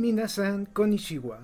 [0.00, 1.40] Minasan Konishiwa.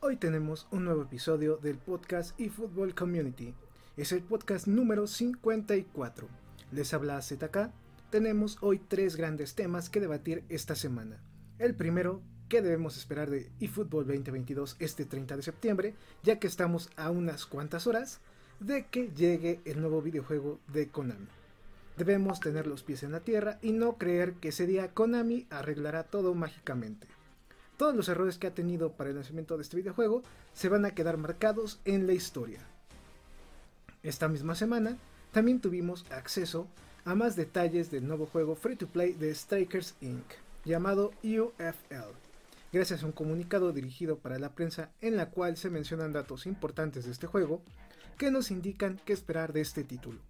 [0.00, 3.54] Hoy tenemos un nuevo episodio del podcast eFootball Community.
[3.96, 6.26] Es el podcast número 54.
[6.72, 7.70] Les habla ZK.
[8.10, 11.22] Tenemos hoy tres grandes temas que debatir esta semana.
[11.60, 15.94] El primero, ¿qué debemos esperar de eFootball 2022 este 30 de septiembre?
[16.24, 18.18] Ya que estamos a unas cuantas horas
[18.58, 21.28] de que llegue el nuevo videojuego de Konami.
[21.96, 26.02] Debemos tener los pies en la tierra y no creer que ese día Konami arreglará
[26.02, 27.06] todo mágicamente
[27.80, 30.90] todos los errores que ha tenido para el lanzamiento de este videojuego se van a
[30.90, 32.60] quedar marcados en la historia.
[34.02, 34.98] Esta misma semana
[35.32, 36.66] también tuvimos acceso
[37.06, 40.26] a más detalles del nuevo juego free to play de Strikers Inc.,
[40.66, 42.12] llamado UFL,
[42.70, 47.06] gracias a un comunicado dirigido para la prensa en la cual se mencionan datos importantes
[47.06, 47.62] de este juego
[48.18, 50.20] que nos indican qué esperar de este título.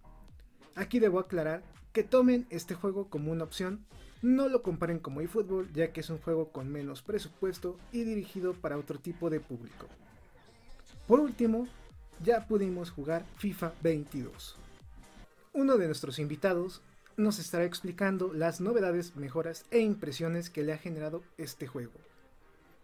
[0.75, 3.85] Aquí debo aclarar que tomen este juego como una opción
[4.21, 8.53] no lo comparen como eFootball ya que es un juego con menos presupuesto y dirigido
[8.53, 9.87] para otro tipo de público.
[11.07, 11.67] Por último,
[12.23, 14.57] ya pudimos jugar FIFA 22.
[15.53, 16.81] Uno de nuestros invitados
[17.17, 21.93] nos estará explicando las novedades, mejoras e impresiones que le ha generado este juego.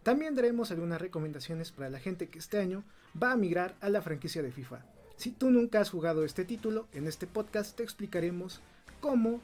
[0.03, 2.83] También daremos algunas recomendaciones para la gente que este año
[3.21, 4.85] va a migrar a la franquicia de FIFA.
[5.17, 8.61] Si tú nunca has jugado este título, en este podcast te explicaremos
[8.99, 9.41] cómo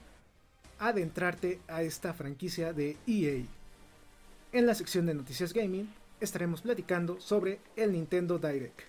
[0.88, 3.46] adentrarte a esta franquicia de EA.
[4.52, 8.82] En la sección de noticias gaming estaremos platicando sobre el Nintendo Direct,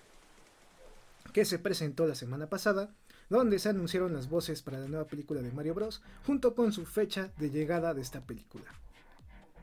[1.31, 2.89] que se presentó la semana pasada,
[3.29, 6.01] donde se anunciaron las voces para la nueva película de Mario Bros.
[6.25, 8.65] junto con su fecha de llegada de esta película.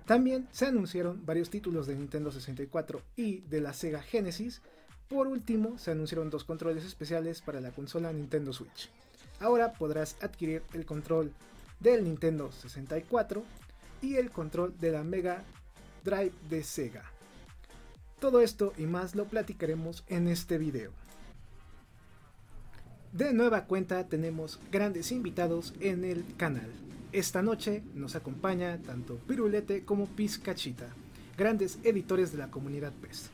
[0.07, 4.63] También se anunciaron varios títulos de Nintendo 64 y de la Sega Genesis.
[5.09, 8.91] Por último, se anunciaron dos controles especiales para la consola Nintendo Switch.
[9.39, 11.33] Ahora podrás adquirir el control
[11.83, 13.43] del Nintendo 64
[14.01, 15.43] y el control de la Mega
[16.05, 17.05] Drive de Sega.
[18.21, 20.93] Todo esto y más lo platicaremos en este video.
[23.13, 26.71] De nueva cuenta tenemos grandes invitados en el canal.
[27.13, 30.89] Esta noche nos acompaña tanto Pirulete como Pizcachita,
[31.37, 33.31] grandes editores de la comunidad PES.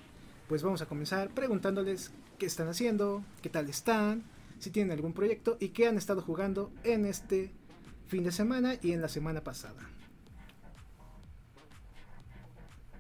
[0.49, 4.25] Pues vamos a comenzar preguntándoles qué están haciendo, qué tal están,
[4.59, 7.53] si tienen algún proyecto y qué han estado jugando en este
[8.09, 9.87] fin de semana y en la semana pasada.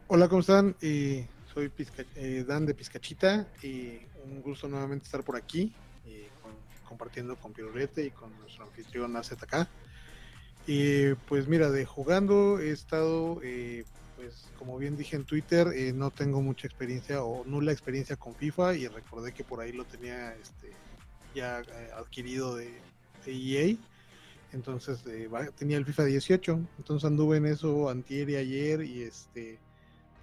[0.07, 0.77] Hola, ¿cómo están?
[0.83, 1.73] Eh, soy
[2.15, 5.73] eh, Dan de Pizcachita y un gusto nuevamente estar por aquí
[6.07, 6.29] eh,
[6.87, 9.67] compartiendo con Pirulete y con nuestro anfitrión AZK.
[10.67, 13.41] Y pues mira, de jugando he estado,
[14.17, 18.75] pues como bien dije en Twitter, no tengo mucha experiencia o nula experiencia con FIFA
[18.75, 20.71] y recordé que por ahí lo tenía este,
[21.35, 21.63] ya
[21.97, 22.71] adquirido de,
[23.25, 23.77] de EA
[24.53, 29.59] entonces eh, tenía el FIFA 18, entonces anduve en eso antier y ayer y este,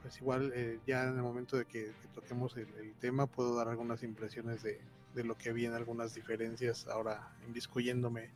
[0.01, 2.67] pues igual eh, ya en el momento de que, toquemos el,
[2.99, 4.79] tema puedo dar algunas impresiones de,
[5.23, 8.31] lo que vi en algunas diferencias ahora inviscuyéndome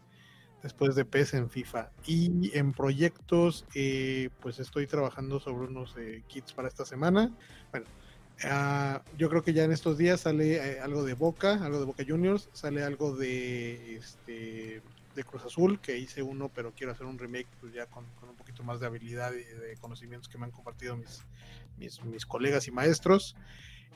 [0.64, 1.92] después de PES en FIFA.
[2.06, 5.96] Y en proyectos, eh, pues estoy trabajando sobre unos
[6.28, 7.32] kits para esta semana.
[7.72, 7.86] Bueno,
[8.46, 12.04] ah, yo creo que ya en estos días sale algo de Boca, algo de Boca
[12.08, 14.82] Juniors, sale algo de este
[15.20, 18.36] de Cruz Azul, que hice uno, pero quiero hacer un remake pues ya con, un
[18.36, 21.24] poquito más de habilidad y de conocimientos que me han compartido mis,
[21.78, 23.36] mis, colegas y maestros.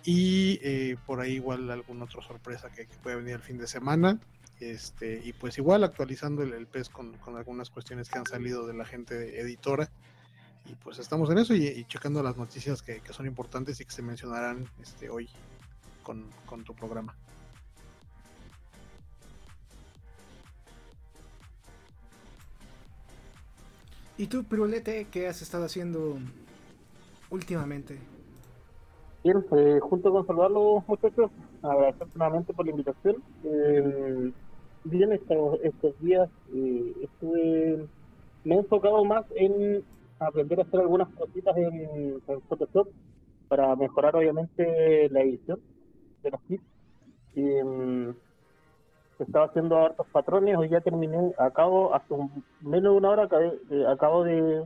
[0.03, 4.19] Y eh, por ahí igual alguna otra sorpresa que, puede venir el fin de semana.
[4.59, 8.73] Este, y pues igual actualizando el, el PES con, algunas cuestiones que han salido de
[8.73, 9.89] la gente editora.
[10.65, 14.01] Y pues estamos en eso y, checando las noticias que, son importantes y que se
[14.01, 15.29] mencionarán este, hoy
[16.03, 17.15] con, con tu programa.
[24.23, 26.17] ¿Y tú, Pirulete, qué has estado haciendo
[27.29, 27.97] últimamente?
[29.21, 31.29] Bien, pues, junto con saludarlos, muchachos,
[31.61, 33.17] agradecer nuevamente por la invitación.
[33.43, 34.31] Eh,
[34.85, 37.85] bien, estos, estos días eh, estuve,
[38.45, 39.83] me he enfocado más en
[40.19, 42.87] aprender a hacer algunas cositas en, Photoshop
[43.49, 45.59] para mejorar, obviamente, la edición
[46.23, 46.63] de los kits.
[49.19, 53.29] Estaba haciendo hartos patrones, hoy ya terminé, acabo, hace un, menos de una hora
[53.89, 54.65] acabo de,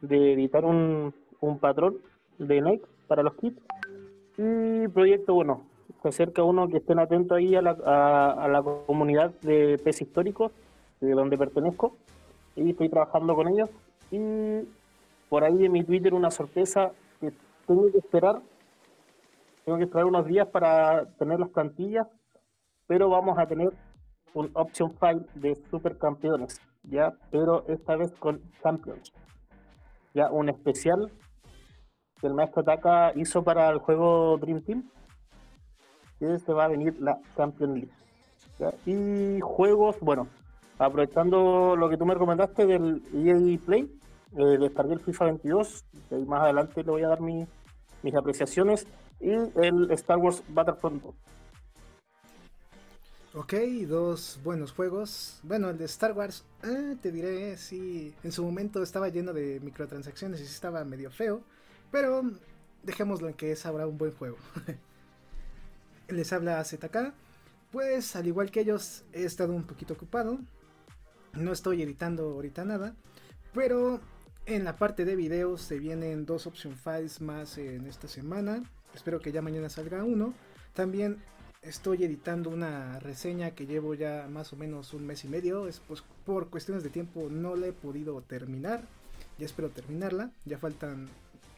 [0.00, 1.96] de editar un, un patrón
[2.38, 3.60] de Nike para los kits.
[4.38, 9.30] Y proyecto bueno se acerca uno que estén atentos ahí a la, a, la comunidad
[9.42, 10.50] de pez históricos
[11.00, 11.96] de donde pertenezco
[12.56, 13.70] y estoy trabajando con ellos.
[14.10, 14.66] Y
[15.28, 16.90] por ahí en mi Twitter una sorpresa
[17.20, 17.32] que
[17.66, 18.40] tengo que esperar
[19.64, 22.08] tengo que esperar unos días para tener las plantillas
[22.92, 23.72] pero vamos a tener
[24.34, 29.14] un option file de supercampeones ya pero esta vez con champions
[30.12, 31.10] ya un especial
[32.20, 34.84] que el maestro Taka hizo para el juego Dream Team.
[36.20, 38.76] Y este va a venir la Champions League.
[38.86, 40.28] Y juegos, bueno,
[40.78, 43.90] aprovechando lo que tú me recomendaste del EA Play,
[44.36, 47.48] eh, descargué el FIFA 22, y más adelante le voy a dar mis
[48.16, 48.86] apreciaciones,
[49.18, 51.14] y el Star Wars Battlefront 2.
[53.34, 53.54] Ok,
[53.88, 55.40] dos buenos juegos.
[55.42, 59.58] Bueno, el de Star Wars, eh, te diré, sí, en su momento estaba lleno de
[59.60, 61.42] microtransacciones y sí estaba medio feo,
[61.90, 62.30] pero
[62.82, 64.36] dejémoslo en que es ahora un buen juego.
[66.08, 67.14] Les habla ZK,
[67.70, 70.38] pues al igual que ellos he estado un poquito ocupado,
[71.32, 72.94] no estoy editando ahorita nada,
[73.54, 73.98] pero
[74.44, 78.62] en la parte de videos se vienen dos option files más en esta semana,
[78.94, 80.34] espero que ya mañana salga uno.
[80.74, 81.18] También
[81.62, 85.68] estoy editando una reseña que llevo ya más o menos un mes y medio.
[85.68, 88.82] Es, pues, por cuestiones de tiempo no la he podido terminar.
[89.38, 90.30] Ya espero terminarla.
[90.44, 91.08] Ya faltan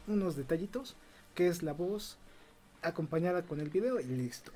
[0.07, 0.97] unos detallitos.
[1.35, 2.19] Que es la voz
[2.83, 4.53] acompañada con el video y listo.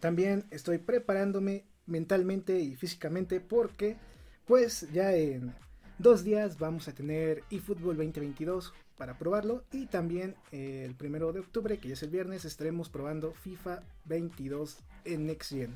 [0.00, 3.96] También estoy preparándome mentalmente y físicamente porque
[4.46, 5.54] pues ya en
[5.98, 9.64] dos días vamos a tener eFootball 2022 para probarlo.
[9.72, 14.76] Y también eh, el primero de octubre, que es el viernes, estaremos probando FIFA 22
[15.06, 15.74] en Next Gen.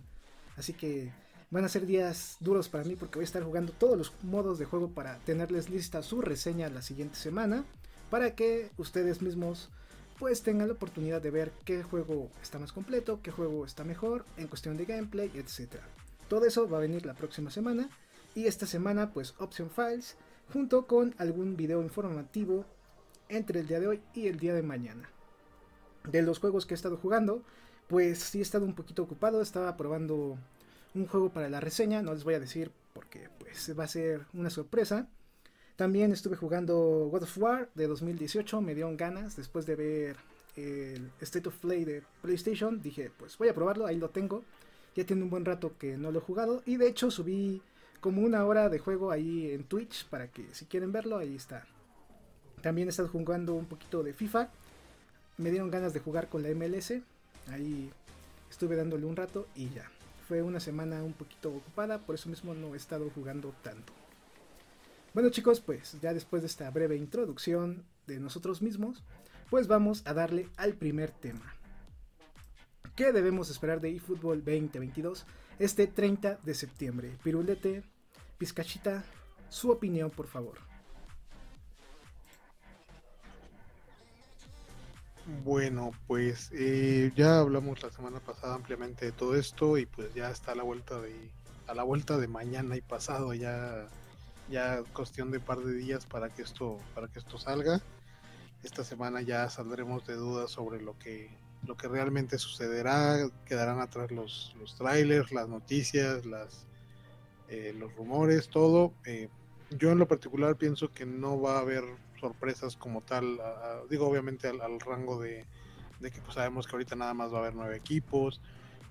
[0.58, 1.10] Así que
[1.50, 4.58] van a ser días duros para mí porque voy a estar jugando todos los modos
[4.58, 7.64] de juego para tenerles lista su reseña la siguiente semana.
[8.10, 9.70] Para que ustedes mismos
[10.18, 14.26] pues tengan la oportunidad de ver qué juego está más completo, qué juego está mejor
[14.36, 15.76] en cuestión de gameplay, etc.
[16.28, 17.88] Todo eso va a venir la próxima semana.
[18.34, 20.14] Y esta semana pues Option Files
[20.52, 22.66] junto con algún video informativo
[23.28, 25.08] entre el día de hoy y el día de mañana.
[26.10, 27.42] De los juegos que he estado jugando,
[27.88, 30.38] pues sí he estado un poquito ocupado, estaba probando
[30.94, 34.26] un juego para la reseña, no les voy a decir porque pues va a ser
[34.32, 35.08] una sorpresa.
[35.76, 40.16] También estuve jugando God of War de 2018, me dieron ganas después de ver
[40.56, 44.44] el State of Play de PlayStation, dije pues voy a probarlo, ahí lo tengo.
[44.94, 47.60] Ya tiene un buen rato que no lo he jugado y de hecho subí
[48.00, 51.66] como una hora de juego ahí en Twitch para que si quieren verlo, ahí está.
[52.64, 54.48] También he estado jugando un poquito de FIFA.
[55.36, 56.94] Me dieron ganas de jugar con la MLS.
[57.48, 57.92] Ahí
[58.50, 59.84] estuve dándole un rato y ya.
[60.26, 63.92] Fue una semana un poquito ocupada, por eso mismo no he estado jugando tanto.
[65.12, 69.04] Bueno chicos, pues ya después de esta breve introducción de nosotros mismos,
[69.50, 71.54] pues vamos a darle al primer tema.
[72.96, 75.26] ¿Qué debemos esperar de eFootball 2022
[75.58, 77.10] este 30 de septiembre?
[77.22, 77.82] Pirulete,
[78.38, 79.04] Pizcachita,
[79.50, 80.73] su opinión por favor.
[85.26, 90.30] Bueno, pues eh, ya hablamos la semana pasada ampliamente de todo esto y pues ya
[90.30, 91.30] está a la vuelta de
[91.66, 93.88] a la vuelta de mañana y pasado ya
[94.50, 97.80] ya cuestión de par de días para que esto para que esto salga.
[98.62, 101.30] Esta semana ya saldremos de dudas sobre lo que
[101.66, 106.66] lo que realmente sucederá, quedarán atrás los los trailers, las noticias, las
[107.48, 108.92] eh, los rumores, todo.
[109.06, 109.30] Eh,
[109.70, 111.84] yo en lo particular pienso que no va a haber
[112.24, 113.38] sorpresas como tal,
[113.90, 115.44] digo obviamente al, rango de,
[116.00, 118.40] que pues sabemos que ahorita nada más va a haber nueve equipos,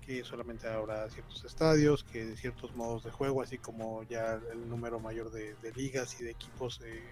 [0.06, 5.00] que solamente habrá ciertos estadios, que ciertos modos de juego, así como ya el número
[5.00, 7.02] mayor de, ligas y de equipos eh,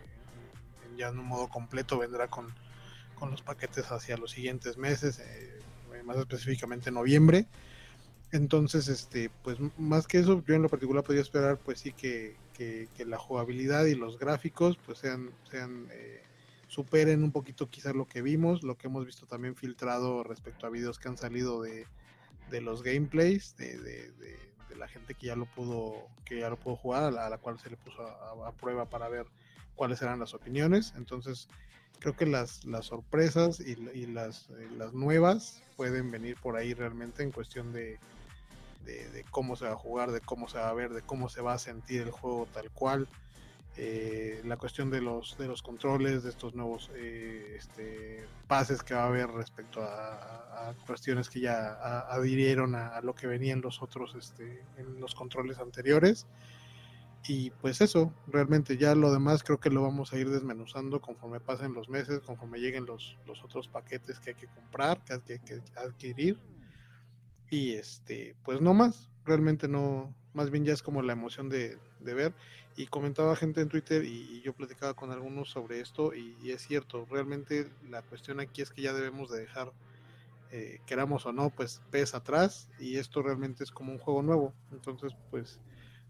[0.97, 2.55] ya en un modo completo vendrá con,
[3.17, 5.61] con los paquetes hacia los siguientes meses, eh,
[6.05, 7.47] más específicamente noviembre.
[8.31, 12.37] Entonces, este, pues más que eso, yo en lo particular podría esperar, pues sí que,
[12.53, 16.23] que, la jugabilidad y los gráficos, pues sean, sean eh,
[16.69, 20.71] superen un poquito quizás lo que vimos, lo que hemos visto también filtrado respecto a
[20.71, 21.87] videos que han salido de,
[22.51, 24.13] de los gameplays, de, de,
[24.77, 27.71] la gente que ya lo pudo, que ya lo pudo jugar, a la, cual se
[27.71, 29.27] le puso a, prueba para ver
[29.77, 30.95] cuáles eran las opiniones.
[30.97, 31.47] Entonces,
[32.01, 36.75] creo que las, las sorpresas y, y las, eh, las nuevas pueden venir por ahí
[36.75, 38.01] realmente en cuestión de,
[38.85, 41.41] de, cómo se va a jugar, de cómo se va a ver, de cómo se
[41.41, 43.09] va a sentir el juego tal cual.
[43.77, 48.95] eh, la cuestión de los de los controles de estos nuevos eh, este, pases que
[48.95, 51.73] va a haber respecto a, cuestiones que ya
[52.09, 56.27] adhirieron a, lo que venían los otros este, en los controles anteriores
[57.27, 61.41] y pues eso realmente ya lo demás creo que lo vamos a ir desmenuzando conforme
[61.41, 65.39] pasen los meses conforme lleguen los, los otros paquetes que hay que comprar que hay
[65.41, 66.39] que adquirir
[67.53, 71.79] y este pues no más realmente no más bien ya es como la emoción de,
[72.01, 72.33] de ver
[72.77, 77.07] y comentaba gente en Twitter y, yo platicaba con algunos sobre esto y, es cierto,
[77.11, 79.73] realmente la cuestión aquí es que ya debemos de dejar,
[80.51, 84.53] eh, queramos o no, pues PES atrás y esto realmente es como un juego nuevo.
[84.73, 85.61] Entonces, pues,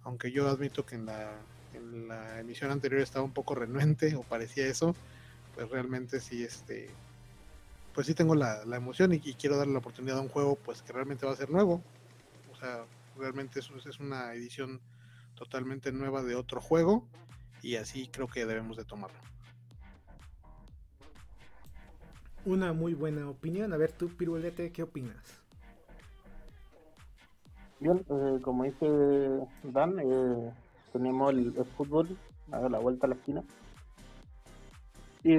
[0.03, 1.33] aunque yo admito que en la,
[1.75, 4.95] en la emisión anterior estaba un poco renuente o parecía eso,
[5.55, 6.89] pues realmente sí, este,
[7.95, 10.83] pues sí tengo la, la emoción y, quiero darle la oportunidad a un juego pues
[10.83, 11.83] que realmente va a ser nuevo.
[12.53, 12.85] O sea,
[13.17, 14.81] realmente eso es una edición
[15.35, 17.07] totalmente nueva de otro juego
[17.63, 19.19] y así creo que debemos de tomarlo.
[22.45, 23.73] Una muy buena opinión.
[23.73, 25.43] A ver tú, Pirulete, ¿qué opinas?
[27.79, 28.87] Bien, eh, como dice
[29.65, 30.53] Dan, eh,
[30.93, 32.17] tenemos el, fútbol
[32.51, 33.45] a la vuelta a la esquina.
[35.25, 35.37] Y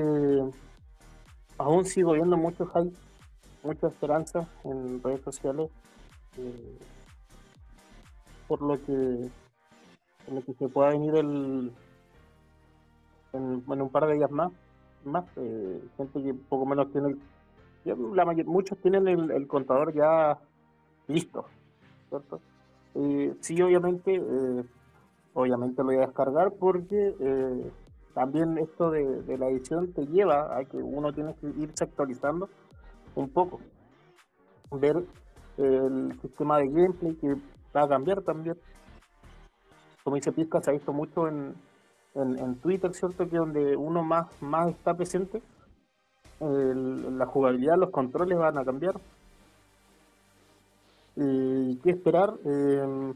[1.58, 2.96] aún sigo viendo mucho hype,
[3.64, 5.70] mucha esperanza en redes sociales.
[6.38, 6.78] Eh,
[8.48, 8.94] por lo que
[10.28, 11.72] en el que se pueda venir el
[13.34, 14.52] en, un par de días más
[15.06, 17.16] más eh, gente que poco menos tiene
[17.86, 20.38] la muchos tienen el, contador ya
[21.08, 21.46] listo
[22.10, 22.40] ¿cierto?
[23.42, 24.64] sí obviamente eh,
[25.34, 27.72] obviamente lo voy a descargar porque eh,
[28.14, 32.50] también esto de, la edición te lleva a que uno tiene que irse actualizando
[33.16, 33.60] un poco
[34.72, 35.04] ver
[35.58, 37.36] el sistema de gameplay que
[37.76, 38.58] va a cambiar también
[40.04, 41.56] como dice Pizca, se ha visto mucho en,
[42.16, 43.28] en, Twitter, ¿cierto?
[43.30, 45.42] Que donde uno más, más está presente,
[46.40, 48.96] la jugabilidad, los controles van a cambiar.
[51.16, 52.34] ¿Y qué esperar?
[52.44, 53.14] Eh,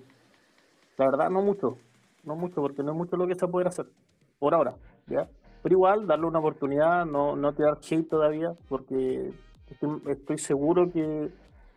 [0.97, 1.77] la verdad, no mucho,
[2.23, 3.87] no mucho, porque no es mucho lo que se poder hacer,
[4.39, 4.75] por ahora,
[5.08, 5.27] ¿ya?
[5.63, 9.34] Pero igual, darle una oportunidad, no, no tirar hate todavía, porque
[9.70, 11.29] estoy, estoy seguro que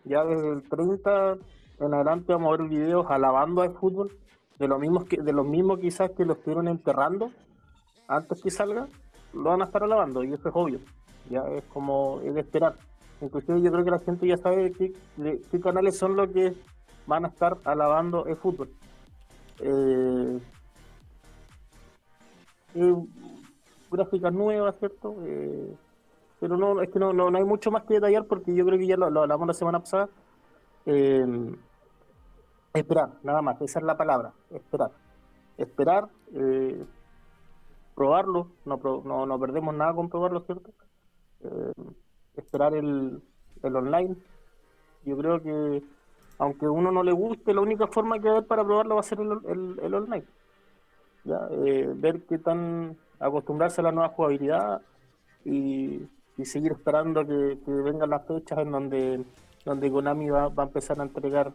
[0.05, 1.37] ya desde el 30
[1.81, 4.17] en adelante vamos a ver videos alabando al fútbol
[4.59, 7.31] de los mismos que de los mismos quizás que lo estuvieron enterrando
[8.07, 8.87] antes que salga
[9.33, 10.81] lo van a estar alabando y eso es obvio
[11.31, 12.75] ya es como es de esperar.
[13.21, 14.93] Inclusive yo creo que la gente ya sabe qué,
[15.51, 16.55] qué canales son los que
[17.07, 18.71] van a estar alabando el fútbol.
[19.61, 20.39] Eh,
[22.75, 22.95] eh,
[23.91, 25.75] gráficas nuevas cierto eh,
[26.39, 28.87] pero no es que no, no, hay mucho más que detallar porque yo creo que
[28.87, 30.09] ya lo, hablamos la semana pasada
[30.87, 31.27] eh,
[32.73, 34.93] Esperar, nada más, esa es la palabra, esperar.
[35.59, 36.85] Esperar, eh,
[37.97, 40.71] probarlo, no, no, no, perdemos nada con probarlo, ¿cierto?
[41.41, 41.73] Eh,
[42.37, 43.21] esperar el,
[43.65, 44.17] el online.
[45.05, 45.83] Yo creo que,
[46.39, 49.05] aunque a uno no le guste, la única forma que hay para probarlo va a
[49.05, 50.25] ser el, el, online.
[51.25, 51.49] ¿Ya?
[51.51, 54.81] Eh, ver qué tan acostumbrarse a la nueva jugabilidad
[55.45, 59.25] y, y seguir esperando que, vengan las fechas en donde,
[59.65, 61.53] donde Konami va, va a empezar a entregar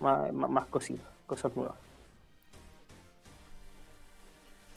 [0.00, 1.76] más, más cositas, cosas nuevas.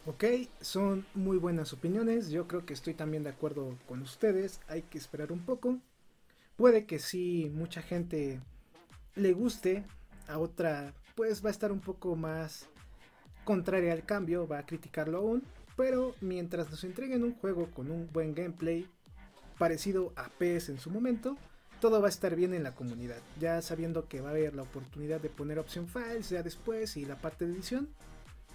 [0.07, 0.23] Ok,
[0.61, 2.29] son muy buenas opiniones.
[2.29, 4.61] Yo creo que estoy también de acuerdo con ustedes.
[4.67, 5.79] Hay que esperar un poco.
[6.57, 8.39] Puede que si mucha gente
[9.15, 9.83] le guste,
[10.27, 12.67] a otra pues va a estar un poco más
[13.45, 15.43] contraria al cambio, va a criticarlo aún.
[15.77, 18.87] Pero mientras nos entreguen un juego con un buen gameplay
[19.57, 21.37] parecido a PS en su momento,
[21.79, 23.21] todo va a estar bien en la comunidad.
[23.39, 27.05] Ya sabiendo que va a haber la oportunidad de poner opción files ya después y
[27.05, 27.89] la parte de edición,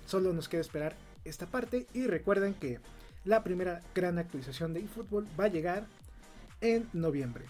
[0.06, 2.80] solo nos queda esperar esta parte y recuerden que
[3.24, 5.86] la primera gran actualización de eFootball va a llegar
[6.60, 7.44] en noviembre.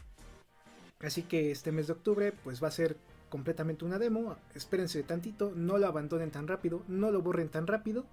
[1.01, 2.97] Así que este mes de octubre pues va a ser
[3.31, 8.05] completamente una demo, espérense tantito, no lo abandonen tan rápido, no lo borren tan rápido,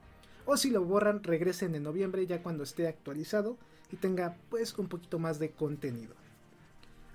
[0.45, 3.57] o si lo borran regresen en noviembre ya cuando esté actualizado
[3.91, 6.15] y tenga pues un poquito más de contenido.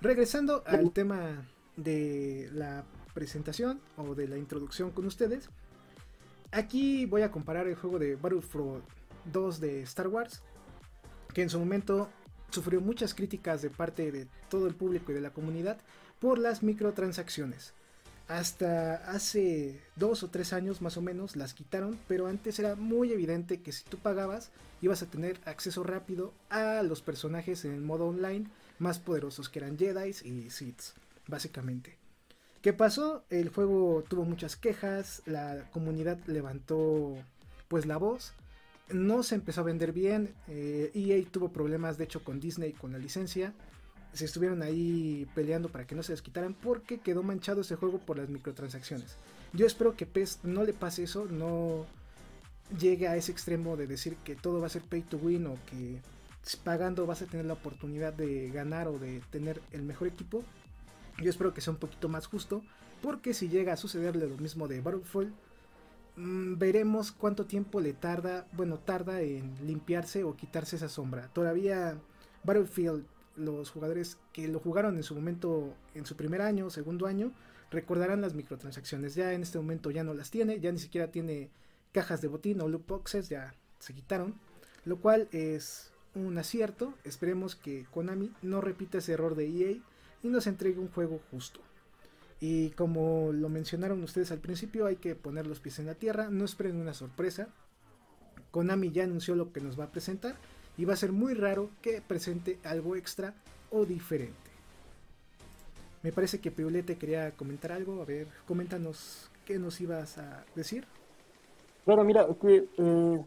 [0.01, 2.83] Regresando al tema de la
[3.13, 5.49] presentación o de la introducción con ustedes,
[6.51, 8.83] aquí voy a comparar el juego de Battlefront
[9.31, 10.43] 2 de Star Wars,
[11.33, 12.09] que en su momento
[12.49, 15.79] sufrió muchas críticas de parte de todo el público y de la comunidad
[16.19, 17.73] por las microtransacciones.
[18.27, 23.11] Hasta hace dos o tres años más o menos las quitaron, pero antes era muy
[23.11, 24.49] evidente que si tú pagabas
[24.81, 28.47] ibas a tener acceso rápido a los personajes en el modo online
[28.79, 30.81] más poderosos que eran Jedi y Sith,
[31.27, 31.97] básicamente.
[32.61, 33.25] ¿Qué pasó?
[33.29, 37.15] El juego tuvo muchas quejas, la comunidad levantó
[37.67, 38.33] pues la voz
[38.89, 40.33] no se empezó a vender bien.
[40.47, 43.53] EA e tuvo problemas, de hecho, con Disney con la licencia.
[44.13, 47.99] Se estuvieron ahí peleando para que no se les quitaran porque quedó manchado ese juego
[47.99, 49.17] por las microtransacciones.
[49.53, 51.85] Yo espero que PES no le pase eso, no
[52.79, 55.57] llegue a ese extremo de decir que todo va a ser pay to win o
[55.69, 55.99] que
[56.63, 60.43] pagando vas a tener la oportunidad de ganar o de tener el mejor equipo.
[61.21, 62.63] Yo espero que sea un poquito más justo
[63.01, 65.33] porque si llega a sucederle lo mismo de Battlefield,
[66.15, 71.27] Mm, veremos cuánto tiempo le tarda, bueno, tarda en limpiarse o quitarse esa sombra.
[71.33, 71.97] Todavía
[72.43, 77.31] Battlefield, los jugadores que lo jugaron en su momento, en su primer año, segundo año,
[77.71, 79.15] recordarán las microtransacciones.
[79.15, 81.49] Ya en este momento ya no las tiene, ya ni siquiera tiene
[81.91, 84.35] cajas de botín o loot boxes, ya se quitaron.
[84.85, 86.93] Lo cual es un acierto.
[87.03, 89.77] Esperemos que Konami no repita ese error de EA
[90.21, 91.61] y nos entregue un juego justo.
[92.39, 96.29] Y como lo mencionaron ustedes al principio, hay que poner los pies en la tierra,
[96.29, 97.47] no esperen una sorpresa.
[98.51, 100.35] Konami ya anunció lo que nos va a presentar
[100.77, 103.33] y va a ser muy raro que presente algo extra
[103.71, 104.35] o diferente.
[106.01, 110.85] Me parece que Piulete quería comentar algo, a ver, coméntanos qué nos ibas a decir.
[111.85, 113.25] Bueno, mira, que eh,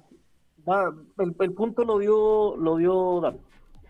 [1.41, 3.39] el, punto lo dio, lo dio Dan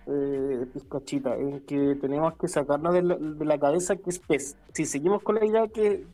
[0.06, 4.56] eh, Pizcachita, en que tenemos que sacarnos de la, cabeza que es PES.
[4.72, 6.06] Si seguimos con la idea que,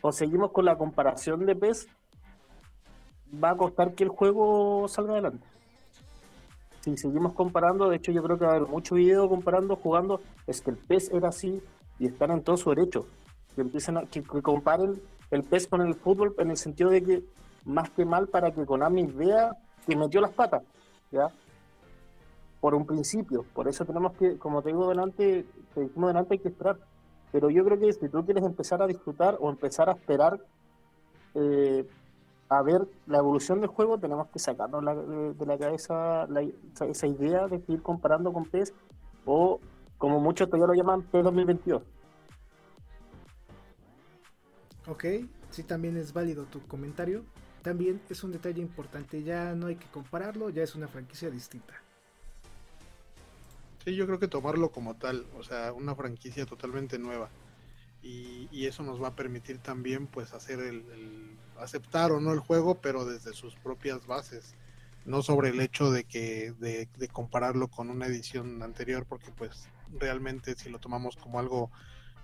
[0.00, 1.86] o seguimos con la comparación de PES,
[3.42, 5.46] va a costar que el juego salga adelante.
[6.86, 10.20] Si seguimos comparando, de hecho yo creo que va a haber mucho video comparando, jugando,
[10.46, 11.60] es que el PES era así
[11.98, 13.06] y están en todo su derecho.
[13.56, 15.02] Que empiecen a que, comparen
[15.32, 17.24] el PES con el fútbol en el sentido de que
[17.64, 20.62] más que mal para que Konami vea que metió las patas,
[21.10, 21.28] ¿ya?
[22.60, 23.44] por un principio.
[23.52, 26.78] Por eso tenemos que, como te digo delante, te dijimos delante, hay que esperar.
[27.32, 30.38] Pero yo creo que si tú quieres empezar a disfrutar o empezar a esperar
[31.34, 31.84] eh,
[32.48, 36.28] a ver la evolución del juego, tenemos que sacarnos de, la cabeza
[36.90, 38.72] esa, idea de ir comparando con PES
[39.24, 39.60] o,
[39.98, 41.82] como muchos todavía lo llaman, PES 2022.
[44.88, 45.04] Ok,
[45.50, 47.24] sí, también es válido tu comentario.
[47.62, 51.74] También es un detalle importante, ya no hay que compararlo, ya es una franquicia distinta.
[53.84, 57.28] Sí, yo creo que tomarlo como tal, o sea, una franquicia totalmente nueva.
[58.06, 62.80] Y, eso nos va a permitir también pues hacer el, aceptar o no el juego,
[62.80, 64.54] pero desde sus propias bases,
[65.04, 70.54] no sobre el hecho de que de, compararlo con una edición anterior, porque pues realmente
[70.56, 71.70] si lo tomamos como algo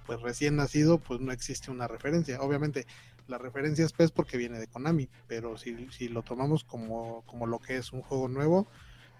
[0.06, 2.40] pues recién nacido, pues no existe una referencia.
[2.40, 2.86] Obviamente
[3.28, 7.46] la referencia es PES porque viene de Konami, pero si, si lo tomamos como, como
[7.46, 8.66] lo que es un juego nuevo,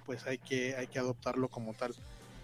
[0.06, 1.94] pues hay que, hay que adoptarlo como tal.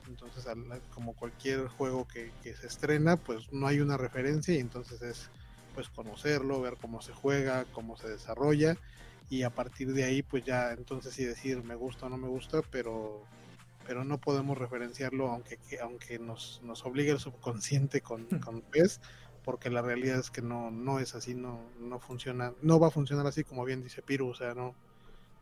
[0.09, 0.47] Entonces,
[0.95, 5.31] como cualquier juego que, se estrena, pues no hay una referencia y entonces es
[5.75, 8.77] pues conocerlo, ver cómo se juega, cómo se desarrolla
[9.31, 12.29] y a partir de ahí pues ya entonces sí decir me gusta o no me
[12.29, 13.23] gusta, pero
[13.87, 18.41] pero no podemos referenciarlo aunque aunque nos, nos obligue el subconsciente con, hmm.
[18.41, 19.01] con PES
[19.45, 22.91] porque la realidad es que no no es así, no no funciona, no va a
[22.91, 24.75] funcionar así como bien dice Piru, o sea, no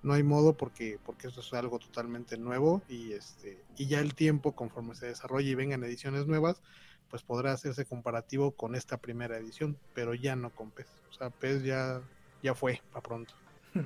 [0.02, 4.14] no hay modo porque porque esto es algo totalmente nuevo y este y ya el
[4.14, 6.62] tiempo conforme se desarrolle y vengan ediciones nuevas
[7.10, 11.30] pues podrá hacerse comparativo con esta primera edición pero ya no con PES o sea
[11.30, 12.02] PES ya
[12.42, 13.34] ya fue para pronto.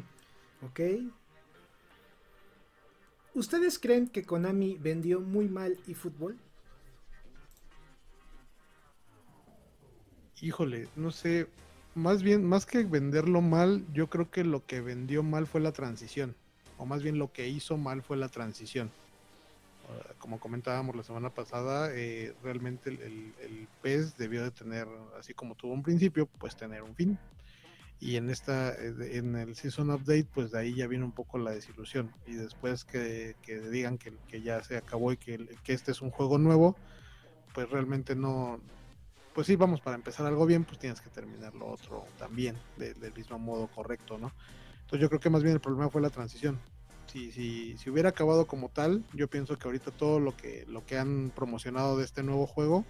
[0.63, 0.81] Ok.
[3.33, 6.39] ¿Ustedes creen que Konami vendió muy mal eFootball?
[10.43, 11.49] Híjole, no sé,
[11.95, 15.73] más bien, más que venderlo mal, yo creo que lo que vendió mal fue la
[15.73, 16.35] transición,
[16.79, 18.91] o más bien lo que hizo mal fue la transición.
[20.19, 24.87] Como comentábamos la semana pasada, eh, realmente el, el, PES debió de tener,
[25.19, 27.19] así como tuvo un principio, pues tener un fin.
[27.99, 31.39] Y en esta, eh, en el Season Update, pues de ahí ya viene un poco
[31.39, 32.13] la desilusión.
[32.25, 36.01] Y después que, que digan que, que, ya se acabó y que, que este es
[36.03, 36.77] un juego nuevo,
[37.53, 38.61] pues realmente no,
[39.35, 43.13] pues sí, vamos, para empezar algo bien, pues tienes que terminar lo otro también, del
[43.15, 44.33] mismo modo correcto, ¿no?
[44.81, 46.59] Entonces yo creo que más bien el problema fue la transición.
[47.07, 50.85] Si, si, si hubiera acabado como tal, yo pienso que ahorita todo lo que, lo
[50.85, 52.85] que han promocionado de este nuevo juego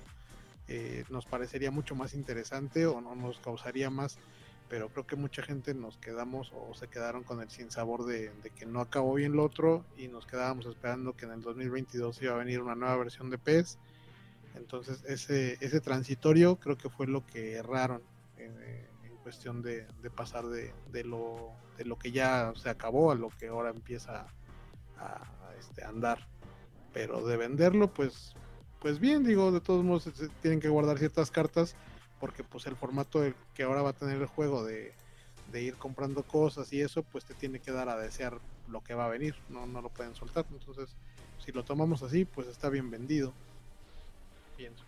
[0.68, 4.18] eh, nos parecería mucho más interesante o no nos causaría más,
[4.68, 8.50] pero creo que mucha gente nos quedamos o se quedaron con el sinsabor de, de
[8.50, 12.34] que no acabó bien lo otro y nos quedábamos esperando que en el 2022 iba
[12.34, 13.78] a venir una nueva versión de PES
[14.54, 18.02] entonces ese, ese transitorio creo que fue lo que erraron
[18.36, 18.50] en,
[19.22, 19.86] cuestión de,
[20.16, 24.26] pasar de, lo, de lo que ya se acabó a lo que ahora empieza
[24.98, 26.26] a, este, andar.
[26.92, 28.34] Pero de venderlo, pues,
[28.80, 30.10] pues bien, digo, de todos modos
[30.40, 31.76] tienen que guardar ciertas cartas
[32.18, 33.22] porque pues el formato
[33.54, 34.94] que ahora va a tener el juego de,
[35.52, 38.94] de ir comprando cosas y eso, pues te tiene que dar a desear lo que
[38.94, 40.46] va a venir, no, no lo pueden soltar.
[40.50, 40.96] Entonces,
[41.44, 43.32] si lo tomamos así, pues está bien vendido.
[44.60, 44.84] Pienso.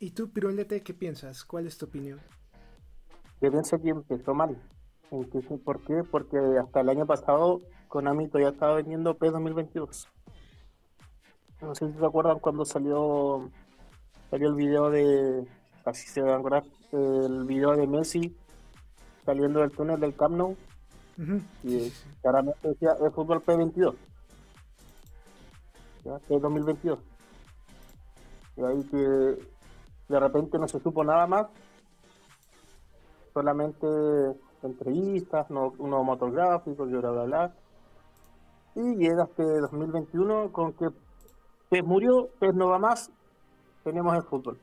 [0.00, 1.44] ¿Y tú, Pirulete, qué piensas?
[1.44, 2.18] ¿Cuál es tu opinión?
[3.40, 4.60] Yo pienso que empezó mal.
[5.64, 6.02] ¿Por qué?
[6.10, 10.08] Porque hasta el año pasado Konami todavía estaba vendiendo P2022.
[11.60, 13.48] No sé si se acuerdan cuando salió
[14.30, 15.46] salió el video de
[15.84, 18.36] así se van a acordar el video de Messi
[19.24, 20.56] saliendo del túnel del Camp Nou
[21.62, 23.94] y claramente decía el fútbol P22
[26.04, 26.18] ¿ya?
[26.28, 26.98] P2022
[28.56, 31.46] y ahí que de repente no se supo nada más
[33.32, 33.86] solamente
[34.62, 37.54] entrevistas, no, unos motográficos, bla, bla, bla.
[38.76, 40.88] Y llega este 2021 con que
[41.68, 43.10] PES murió, PES no va más,
[43.82, 44.58] tenemos el fútbol.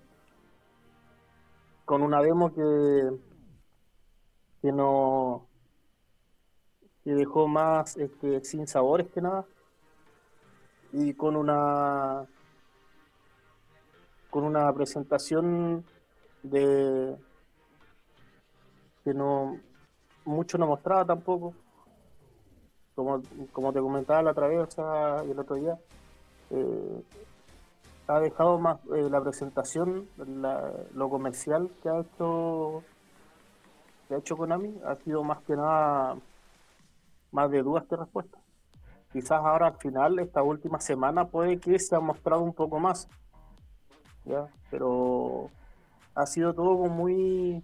[1.84, 3.12] Con una demo que,
[4.62, 5.48] que no
[7.04, 9.46] que dejó más este, sin sabores que nada
[10.94, 12.26] y con una
[14.30, 15.84] con una presentación
[16.44, 17.18] de
[19.04, 19.58] que no
[20.26, 21.54] mucho no mostraba tampoco.
[22.96, 25.80] Como, como te comentaba la otra vez, el otro día,
[26.50, 27.04] eh,
[28.08, 30.08] ha dejado más eh, la presentación,
[30.94, 32.84] lo comercial que ha hecho
[34.08, 36.18] que ha hecho Konami, ha sido más que nada
[37.32, 38.41] más de dudas que respuestas.
[39.12, 43.08] Quizás ahora al final, esta última semana, puede que se ha mostrado un poco más.
[44.26, 44.48] ¿ya?
[44.70, 45.50] Pero
[46.16, 47.64] ha sido todo muy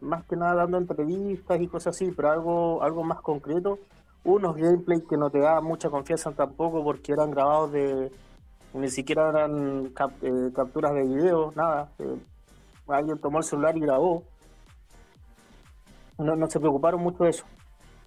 [0.00, 3.78] más que nada dando entrevistas y cosas así, pero algo, algo más concreto.
[4.24, 8.12] Unos gameplays que no te da mucha confianza tampoco porque eran grabados de.
[8.74, 11.92] ni siquiera eran eh, capturas de video, nada.
[11.98, 12.18] Eh,
[12.88, 14.24] alguien tomó el celular y grabó.
[16.18, 17.44] No, no se preocuparon mucho de eso.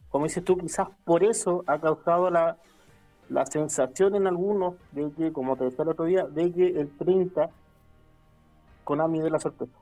[0.10, 2.58] Como dices tú, quizás por eso ha causado la,
[3.30, 6.98] la sensación en algunos de que, como te decía el otro día, de que el
[6.98, 7.50] 30
[8.84, 9.80] Konami de la sorpresa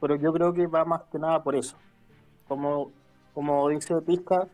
[0.00, 1.76] pero yo creo que va más que nada por eso.
[2.46, 2.90] Como,
[3.34, 4.46] como dice Pizca,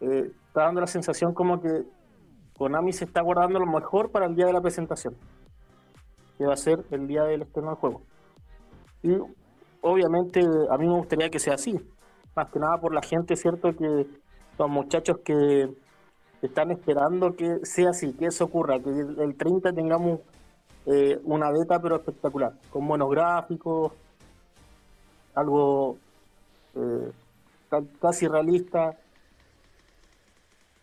[0.00, 1.84] eh, está dando la sensación como que
[2.56, 5.14] Konami se está guardando lo mejor para el día de la presentación,
[6.36, 8.02] que va a ser el día del estreno del juego.
[9.02, 9.16] Y
[9.80, 11.78] obviamente a mí me gustaría que sea así,
[12.38, 13.74] más que nada por la gente, ¿cierto?
[13.74, 14.06] Que
[14.58, 15.68] los muchachos que
[16.40, 20.20] están esperando que sea así, que eso ocurra, que el 30 tengamos
[20.86, 23.92] eh, una beta pero espectacular, con buenos gráficos,
[25.34, 25.98] algo
[26.76, 27.10] eh,
[28.00, 28.96] casi realista,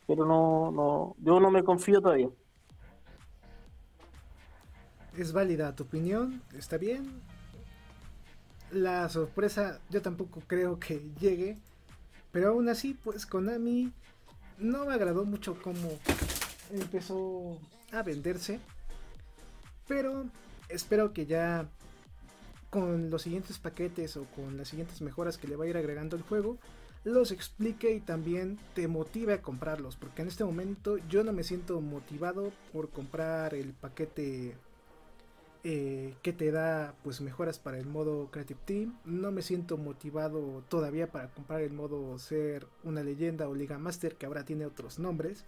[0.07, 2.29] pero no, no, yo no me confío todavía.
[5.17, 7.21] Es válida tu opinión, está bien.
[8.71, 11.58] La sorpresa yo tampoco creo que llegue,
[12.32, 13.91] pero aún así, pues Konami
[14.58, 15.99] no me agradó mucho cómo
[16.71, 17.60] empezó
[17.91, 18.60] a venderse,
[19.88, 20.25] pero
[20.69, 21.69] espero que ya
[22.69, 26.17] con los siguientes paquetes o con las siguientes mejoras que le va a ir agregando
[26.17, 26.58] el juego,
[27.06, 29.95] los explique y también te motive a comprarlos.
[29.95, 34.58] Porque en este momento yo no me siento motivado por comprar el paquete
[35.67, 38.99] eh, que te da pues mejoras para el modo Creative Team.
[39.04, 44.15] No me siento motivado todavía para comprar el modo ser una leyenda o Liga Master
[44.15, 45.43] que ahora tiene otros nombres.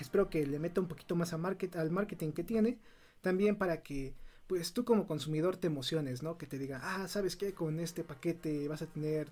[0.00, 2.76] Espero que le meta un poquito más al marketing que tiene.
[3.20, 4.14] También para que
[4.48, 6.36] pues tú como consumidor te emociones, ¿no?
[6.36, 7.54] Que te diga, ah, ¿sabes qué?
[7.54, 9.28] Con este paquete vas a tener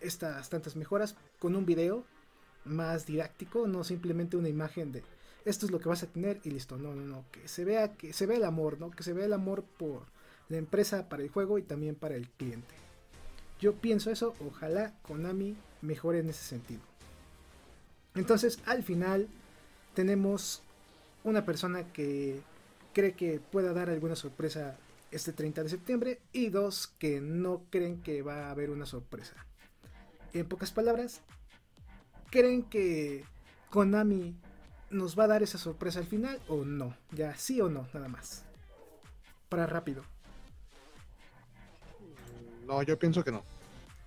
[0.00, 2.04] estas tantas mejoras con un video
[2.64, 5.04] más didáctico, no simplemente una imagen de
[5.44, 6.76] esto es lo que vas a tener y listo.
[6.76, 8.90] No, no, no, que se vea que se vea el amor, ¿no?
[8.90, 10.02] Que se vea el amor por
[10.48, 12.74] la empresa para el juego y también para el cliente.
[13.60, 16.80] Yo pienso eso, ojalá Konami mejore en ese sentido.
[18.14, 19.28] Entonces, al final
[19.94, 20.62] tenemos
[21.24, 22.40] una persona que
[22.92, 24.76] cree que pueda dar alguna sorpresa
[25.10, 29.34] este 30 de septiembre y dos que no creen que va a haber una sorpresa.
[30.32, 31.20] En pocas palabras,
[32.30, 33.24] ¿creen que
[33.70, 34.34] Konami
[34.90, 36.94] nos va a dar esa sorpresa al final o no?
[37.12, 38.44] Ya sí o no, nada más.
[39.48, 40.02] Para rápido.
[42.66, 43.44] No, yo pienso que no.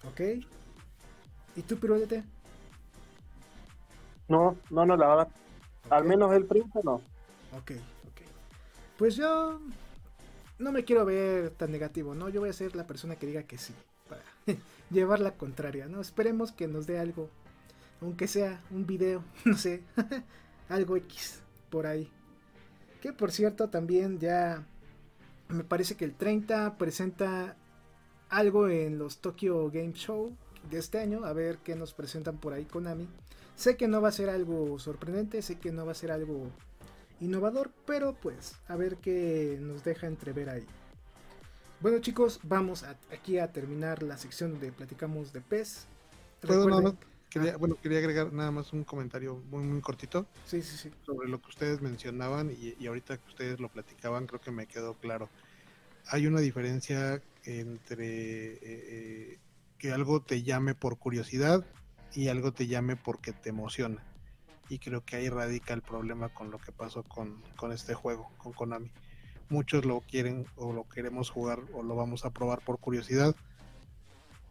[0.03, 0.21] Ok.
[1.55, 2.23] ¿Y tú, Pirulete?
[4.27, 5.27] No, no, no, la verdad.
[5.89, 7.01] Al menos el 30 no.
[7.57, 7.71] Ok.
[8.97, 9.59] Pues yo
[10.59, 12.29] no me quiero ver tan negativo, ¿no?
[12.29, 13.73] Yo voy a ser la persona que diga que sí,
[14.07, 14.21] para
[14.91, 15.99] llevar la contraria, ¿no?
[15.99, 17.29] Esperemos que nos dé algo,
[18.01, 19.83] aunque sea un video, no sé,
[20.73, 22.09] algo X por ahí.
[23.01, 24.65] Que por cierto también ya
[25.49, 27.55] me parece que el 30 presenta
[28.29, 30.35] algo en los Tokyo Game Show
[30.69, 33.07] de este año, a ver qué nos presentan por ahí Konami.
[33.55, 36.49] Sé que no va a ser algo sorprendente, sé que no va a ser algo
[37.19, 40.65] innovador, pero pues a ver qué nos deja entrever ahí.
[41.81, 45.85] Bueno chicos, vamos aquí a terminar la sección donde platicamos de PES.
[47.33, 50.27] Quería, bueno, quería agregar nada más un comentario muy muy cortito.
[50.45, 50.91] Sí, sí, sí.
[51.05, 54.93] Sobre lo que ustedes mencionaban y, ahorita que ustedes lo platicaban, creo que me quedó
[54.95, 55.29] claro.
[56.07, 59.39] Hay una diferencia entre eh, eh,
[59.77, 61.65] que algo te llame por curiosidad
[62.13, 64.03] y algo te llame porque te emociona.
[64.69, 68.31] Y creo que ahí radica el problema con lo que pasó con, con este juego,
[68.37, 68.91] con Konami
[69.49, 73.35] muchos lo quieren o lo queremos jugar o lo vamos a probar por curiosidad,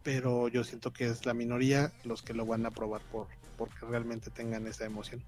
[0.03, 3.85] pero yo siento que es la minoría los que lo van a probar por porque
[3.85, 5.21] realmente tengan esa emoción.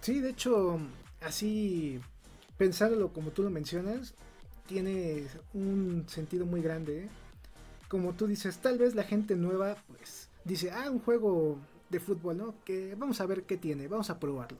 [0.00, 0.78] Sí, de hecho,
[1.20, 2.00] así
[2.56, 4.14] pensándolo como tú lo mencionas,
[4.66, 7.04] tiene un sentido muy grande.
[7.04, 7.08] ¿eh?
[7.88, 11.58] Como tú dices, tal vez la gente nueva, pues, dice, ah, un juego
[11.90, 12.54] de fútbol, ¿no?
[12.64, 14.58] Que vamos a ver qué tiene, vamos a probarlo.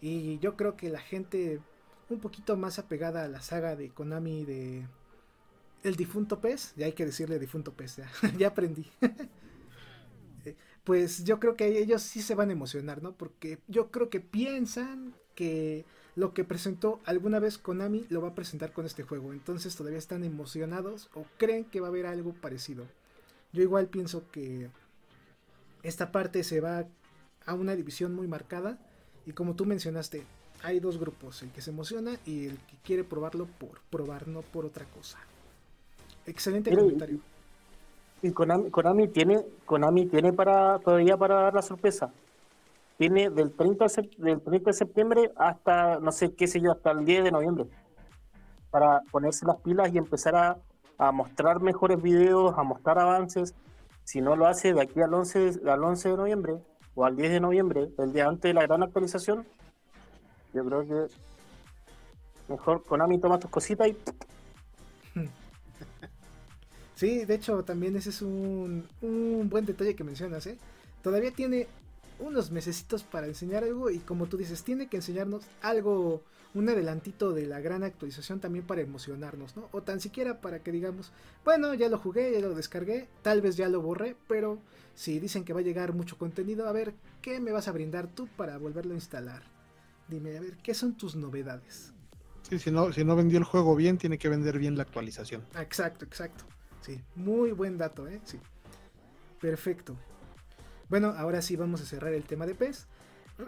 [0.00, 1.60] Y yo creo que la gente
[2.08, 4.86] un poquito más apegada a la saga de Konami de
[5.82, 8.86] El difunto pez, ya hay que decirle difunto pez, ya, ya aprendí.
[10.84, 13.12] Pues yo creo que ellos sí se van a emocionar, ¿no?
[13.12, 15.84] Porque yo creo que piensan que
[16.16, 19.32] lo que presentó alguna vez Konami lo va a presentar con este juego.
[19.32, 22.86] Entonces todavía están emocionados o creen que va a haber algo parecido.
[23.52, 24.70] Yo igual pienso que
[25.82, 26.86] esta parte se va
[27.46, 28.78] a una división muy marcada.
[29.26, 30.24] Y como tú mencionaste,
[30.62, 34.42] hay dos grupos, el que se emociona y el que quiere probarlo por probar, no
[34.42, 35.18] por otra cosa.
[36.28, 37.18] Excelente comentario.
[38.20, 42.12] Y Konami, tiene, Konami tiene para todavía para dar la sorpresa.
[42.98, 43.86] Tiene del 30,
[44.18, 47.66] del 30 de septiembre hasta, no sé qué sé yo, hasta el 10 de noviembre.
[48.70, 50.58] Para ponerse las pilas y empezar a,
[50.98, 53.54] a mostrar mejores videos, a mostrar avances.
[54.04, 56.54] Si no lo hace de aquí al 11, al 11 de noviembre
[56.94, 59.46] o al 10 de noviembre, el día antes de la gran actualización,
[60.52, 61.06] yo creo que
[62.48, 63.96] mejor Konami toma tus cositas y.
[66.98, 70.58] Sí, de hecho, también ese es un, un buen detalle que mencionas, ¿eh?
[71.00, 71.68] Todavía tiene
[72.18, 77.30] unos mesecitos para enseñar algo y como tú dices, tiene que enseñarnos algo, un adelantito
[77.32, 79.68] de la gran actualización también para emocionarnos, ¿no?
[79.70, 81.12] O tan siquiera para que digamos,
[81.44, 84.58] bueno, ya lo jugué, ya lo descargué, tal vez ya lo borré, pero
[84.96, 88.08] si dicen que va a llegar mucho contenido, a ver, ¿qué me vas a brindar
[88.08, 89.44] tú para volverlo a instalar?
[90.08, 91.92] Dime, a ver, ¿qué son tus novedades?
[92.50, 95.44] Sí, si no, si no vendió el juego bien, tiene que vender bien la actualización.
[95.56, 96.44] Exacto, exacto.
[96.88, 98.18] Sí, muy buen dato, ¿eh?
[98.24, 98.40] Sí.
[99.40, 99.94] Perfecto.
[100.88, 102.86] Bueno, ahora sí vamos a cerrar el tema de PES.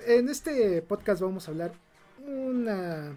[0.07, 1.73] En este podcast vamos a hablar
[2.27, 3.15] una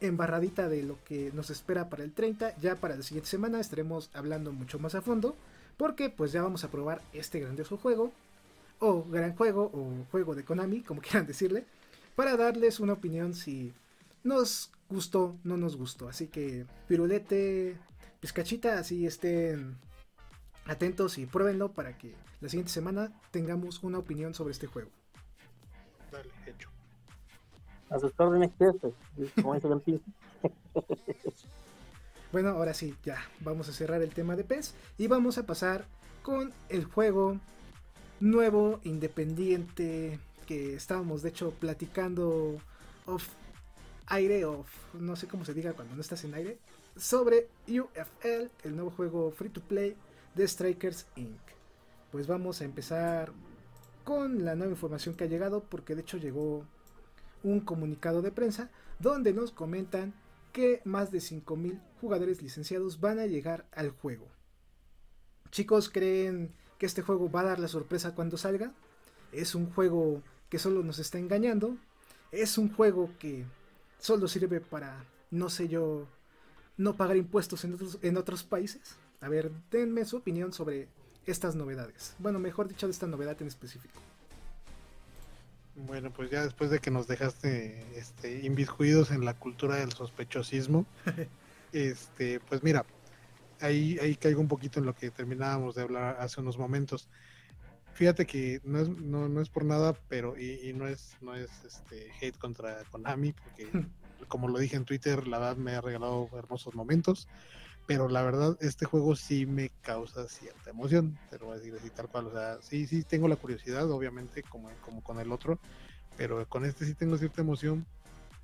[0.00, 2.56] embarradita de lo que nos espera para el 30.
[2.58, 5.34] Ya para la siguiente semana estaremos hablando mucho más a fondo.
[5.76, 8.12] Porque pues ya vamos a probar este grandioso juego.
[8.78, 9.72] O gran juego.
[9.74, 11.64] O juego de Konami, como quieran decirle
[12.14, 13.72] para darles una opinión si
[14.22, 16.08] nos gustó, no nos gustó.
[16.08, 17.76] Así que, pirulete,
[18.24, 19.76] pizcachita, así estén
[20.64, 24.88] atentos y pruébenlo para que la siguiente semana tengamos una opinión sobre este juego.
[26.10, 26.70] Dale, hecho.
[27.90, 28.50] A sus órdenes,
[29.42, 29.68] como dice
[32.32, 35.84] Bueno, ahora sí, ya, vamos a cerrar el tema de PES y vamos a pasar
[36.22, 37.38] con el juego
[38.20, 42.56] nuevo, independiente, que estábamos de hecho platicando
[43.04, 43.28] off
[44.06, 46.58] aire, off, no sé cómo se diga cuando no estás en aire,
[46.96, 49.96] sobre UFL, el nuevo juego free to play
[50.34, 51.40] de Strikers Inc.
[52.12, 53.32] Pues vamos a empezar
[54.04, 56.64] con la nueva información que ha llegado, porque de hecho llegó
[57.42, 60.14] un comunicado de prensa donde nos comentan
[60.52, 64.28] que más de 5.000 jugadores licenciados van a llegar al juego.
[65.50, 68.72] Chicos, ¿creen que este juego va a dar la sorpresa cuando salga?
[69.32, 71.76] Es un juego que solo nos está engañando.
[72.30, 73.44] Es un juego que
[73.98, 76.06] solo sirve para, no sé yo,
[76.76, 78.96] no pagar impuestos en otros, en otros países.
[79.20, 80.88] A ver, denme su opinión sobre
[81.26, 82.14] estas novedades.
[82.18, 84.00] Bueno, mejor dicho, de esta novedad en específico.
[85.76, 90.86] Bueno, pues ya después de que nos dejaste este, inviscuidos en la cultura del sospechosismo,
[91.72, 92.84] este, pues mira,
[93.60, 97.08] ahí, ahí caigo un poquito en lo que terminábamos de hablar hace unos momentos.
[97.94, 101.50] Fíjate que no es, no, no es por nada, pero y, no es no es
[101.64, 103.68] este hate contra Konami, porque
[104.28, 107.28] como lo dije en Twitter, la verdad me ha regalado hermosos momentos,
[107.86, 111.74] pero la verdad este juego sí me causa cierta emoción, te lo voy a decir
[111.78, 115.32] así tal cual, o sea, sí, sí tengo la curiosidad, obviamente, como, como con el
[115.32, 115.58] otro,
[116.16, 117.86] pero con este sí tengo cierta emoción,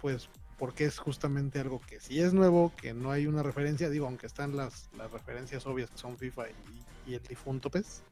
[0.01, 0.29] pues
[0.61, 4.27] porque es justamente algo que si es nuevo, que no hay una referencia, digo, aunque
[4.27, 6.51] están las, las referencias obvias que son FIFA
[7.07, 8.03] y, el difunto PES,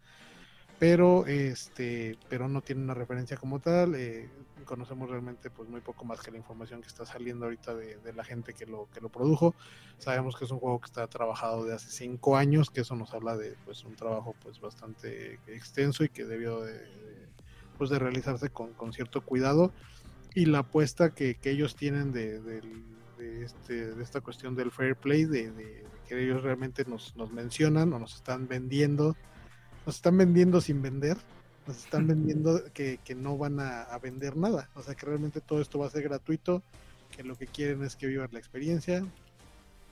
[0.78, 4.28] pero este pero no tiene una referencia como tal eh,
[4.68, 8.22] conocemos realmente pues muy poco más que la información que está saliendo ahorita de, la
[8.22, 9.54] gente que lo que lo produjo.
[9.96, 13.14] Sabemos que es un juego que está trabajado de hace cinco años que eso nos
[13.14, 16.86] habla de pues un trabajo pues bastante extenso y que debió de,
[17.78, 19.72] pues de realizarse con, con cierto cuidado.
[20.34, 22.60] Y la apuesta que, que ellos tienen de, de,
[23.42, 27.98] este, de esta cuestión del fair play de, que ellos realmente nos, nos mencionan o
[27.98, 29.16] nos están vendiendo
[29.88, 31.16] nos están vendiendo sin vender,
[31.66, 35.78] nos están vendiendo que, no van a, vender nada, o sea que realmente todo esto
[35.78, 36.62] va a ser gratuito,
[37.10, 39.02] que lo que quieren es que vivas la experiencia,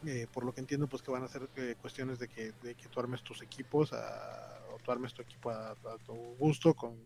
[0.04, 2.74] eh, por lo que entiendo pues que van a ser eh, cuestiones de que, de
[2.74, 6.98] que tú armes tus equipos, a, o tú armes tu equipo a, tu gusto con,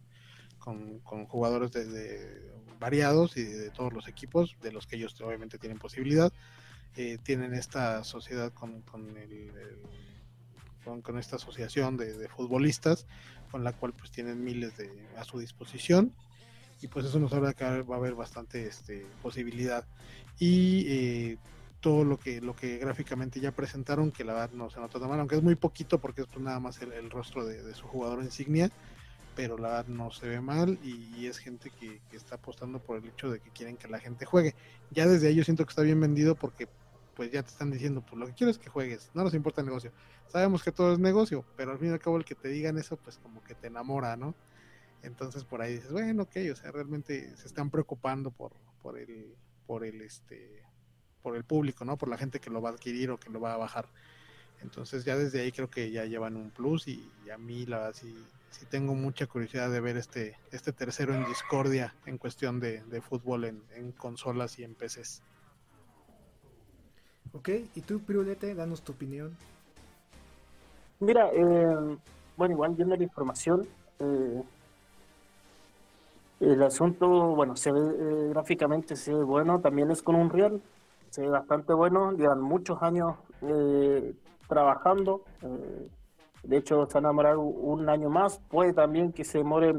[0.58, 2.42] con, jugadores de,
[2.80, 6.32] variados y de, todos los equipos, de los que ellos obviamente tienen posibilidad.
[6.96, 9.78] Eh, tienen esta sociedad con, con el
[11.00, 13.06] con, esta asociación de, futbolistas,
[13.50, 16.12] con la cual pues tienen miles de, a su disposición.
[16.82, 19.84] Y pues eso nos habla que va a haber bastante este, posibilidad.
[20.38, 21.38] Y eh,
[21.80, 25.08] todo lo que lo que gráficamente ya presentaron que la verdad no se nota tan
[25.08, 28.22] mal aunque es muy poquito porque es pues, nada más el, rostro de, su jugador
[28.22, 28.70] insignia
[29.34, 30.78] pero la verdad no se ve mal.
[30.82, 33.98] Y, es gente que, que, está apostando por el hecho de que quieren que la
[33.98, 34.54] gente juegue.
[34.90, 36.68] Ya desde ahí yo siento que está bien vendido porque
[37.20, 39.60] pues ya te están diciendo, pues lo que quiero es que juegues, no nos importa
[39.60, 39.92] el negocio.
[40.28, 42.78] Sabemos que todo es negocio, pero al fin y al cabo el que te digan
[42.78, 44.34] eso, pues como que te enamora, ¿no?
[45.02, 48.52] Entonces por ahí dices, bueno, ok, o sea, realmente se están preocupando por,
[48.82, 49.34] por el,
[49.66, 50.62] por el, este,
[51.20, 51.98] por el público, ¿no?
[51.98, 53.84] Por la gente que lo va a adquirir o que lo va a bajar.
[54.62, 57.94] Entonces ya desde ahí creo que ya llevan un plus y, a mí la verdad
[58.00, 58.16] sí,
[58.48, 63.44] sí, tengo mucha curiosidad de ver este, este tercero en discordia en cuestión de, fútbol
[63.44, 65.20] en, en consolas y en PCs.
[67.32, 69.36] Ok, y tú, Pirulete, danos tu opinión.
[70.98, 71.96] Mira, eh,
[72.36, 73.66] bueno, igual viendo la información,
[74.00, 74.42] eh,
[76.40, 80.60] el asunto, bueno, se ve eh, gráficamente, se ve bueno, también es con un real,
[81.10, 83.16] se ve bastante bueno, llevan muchos años
[84.46, 85.22] trabajando,
[86.42, 89.74] de hecho se van a demorar un año más, puede también que se demore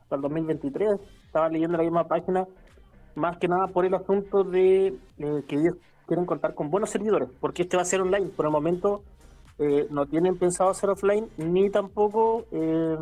[0.00, 2.46] hasta el 2023, estaba leyendo la misma página,
[3.14, 7.62] más que nada por el asunto de que ellos quieren contar con buenos servidores, porque
[7.62, 8.28] este va a ser online.
[8.28, 9.02] Por el momento
[9.58, 12.96] eh, no tienen pensado hacer offline, ni tampoco eh,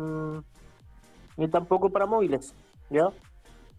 [1.37, 2.53] ni tampoco para móviles,
[2.89, 3.09] ¿ya?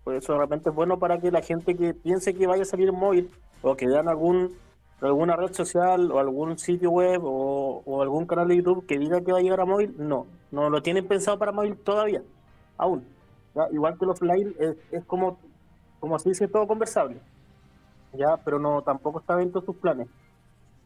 [0.05, 2.67] Por eso de repente es bueno para que la gente que piense que vaya a
[2.67, 3.31] salir en móvil
[3.63, 4.55] o que vean algún
[5.01, 9.33] alguna red social o algún sitio web o, algún canal de YouTube que diga que
[9.33, 12.23] va a llegar a móvil, no, no lo tienen pensado para móvil todavía,
[12.79, 13.05] aún.
[13.73, 15.39] Igual que el offline es, es como,
[15.99, 17.21] como se dice, todo conversable
[18.17, 20.09] ya, pero no, tampoco está dentro de sus planes.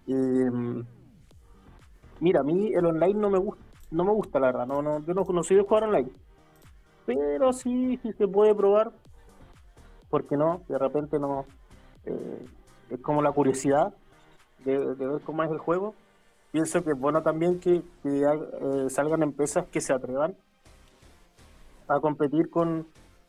[0.06, 0.84] Em,
[2.20, 5.00] mira, a mí el online no me gusta, no me gusta la verdad, no, no,
[5.04, 6.10] yo no, soy de jugar online.
[7.06, 8.92] Pero sí, sí se puede probar,
[10.08, 11.44] porque no, de repente no,
[12.04, 12.46] eh,
[12.90, 13.94] es como la curiosidad
[14.64, 15.94] de, ver cómo es el juego.
[16.52, 20.34] Pienso que es bueno también que, eh, salgan empresas que se atrevan
[21.86, 22.86] a competir con,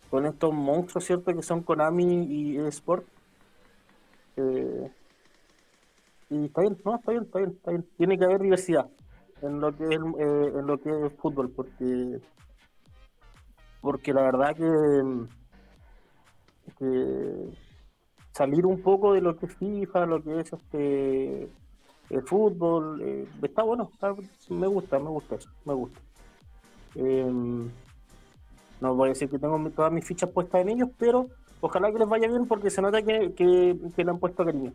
[0.10, 1.34] con estos monstruos, ¿cierto?
[1.34, 3.06] Que son Konami y Sport
[6.30, 7.88] y está bien, no, está bien, está bien, está bien.
[7.98, 8.90] Tiene que haber diversidad
[9.42, 12.22] en lo que es, eh, en lo que es fútbol, porque
[13.82, 15.04] porque la verdad que,
[18.32, 21.50] salir un poco de lo que es FIFA, lo que es este
[22.10, 23.90] el fútbol, eh, está bueno,
[24.50, 26.00] me gusta, me gusta eso, me gusta.
[26.96, 27.70] Em,
[28.82, 31.28] no voy a decir que tengo todas mis fichas puestas en ellos, pero
[31.62, 34.74] ojalá que les vaya bien porque se nota que, que, le han puesto cariño.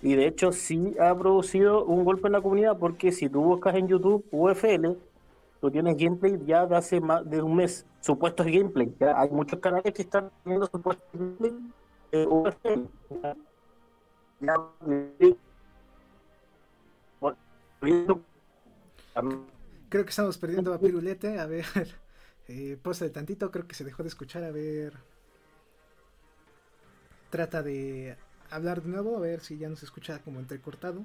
[0.00, 3.74] Y de hecho sí ha producido un golpe en la comunidad porque si tú buscas
[3.74, 4.96] en YouTube UFL,
[5.60, 8.92] tú tienes gameplay ya de hace más de un mes, supuestos gameplay.
[8.98, 9.20] ¿ya?
[9.20, 11.52] Hay muchos canales que están viendo supuestos gameplay
[12.10, 12.80] de UFL.
[19.88, 21.38] Creo que estamos perdiendo a Pirulete.
[21.38, 21.64] A ver,
[22.48, 24.42] eh, posa de tantito, creo que se dejó de escuchar.
[24.42, 25.11] A ver
[27.32, 28.14] trata de
[28.50, 31.02] hablar de nuevo, a ver si ya nos escucha como entrecortado.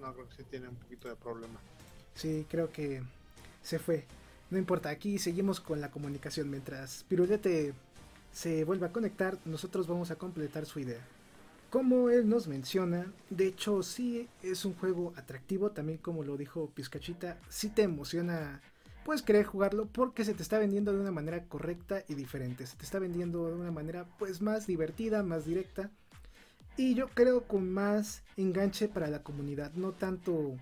[0.00, 1.58] No, creo que sí tiene un poquito de problema.
[2.14, 3.02] Sí, creo que
[3.62, 4.06] se fue.
[4.48, 6.48] No importa, aquí seguimos con la comunicación.
[6.48, 7.74] Mientras Pirulete
[8.32, 11.04] se vuelve a conectar, nosotros vamos a completar su idea.
[11.68, 16.70] Como él nos menciona, de hecho sí es un juego atractivo, también como lo dijo
[16.70, 18.60] Pizcachita, sí te emociona
[19.04, 22.66] puedes querer jugarlo porque se te está vendiendo de una manera correcta y diferente.
[22.66, 25.90] Se te está vendiendo de una manera pues más divertida, más directa.
[26.76, 29.72] Y yo creo con más enganche para la comunidad.
[29.74, 30.56] No tanto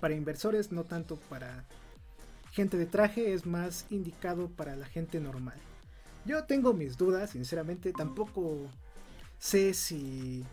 [0.00, 1.64] para inversores, no tanto para
[2.52, 3.32] gente de traje.
[3.32, 5.58] Es más indicado para la gente normal.
[6.24, 7.92] Yo tengo mis dudas, sinceramente.
[7.92, 8.68] Tampoco
[9.38, 10.44] sé si...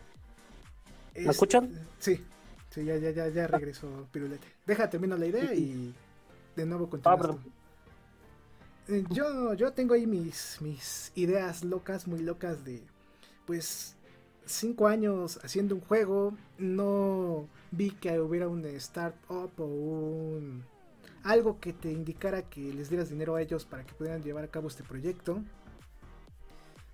[1.14, 1.70] ¿Me escuchan?
[1.98, 2.22] Sí,
[2.70, 4.46] sí, ya, ya, ya, ya regresó Pirulete.
[4.66, 5.94] Deja, termino la idea y
[6.56, 7.36] de nuevo continuamos.
[8.88, 12.82] Eh, yo, yo tengo ahí mis, mis ideas locas, muy locas de,
[13.46, 13.96] pues,
[14.44, 20.64] cinco años haciendo un juego, no vi que hubiera un startup o un
[21.24, 24.48] algo que te indicara que les dieras dinero a ellos para que pudieran llevar a
[24.48, 25.42] cabo este proyecto.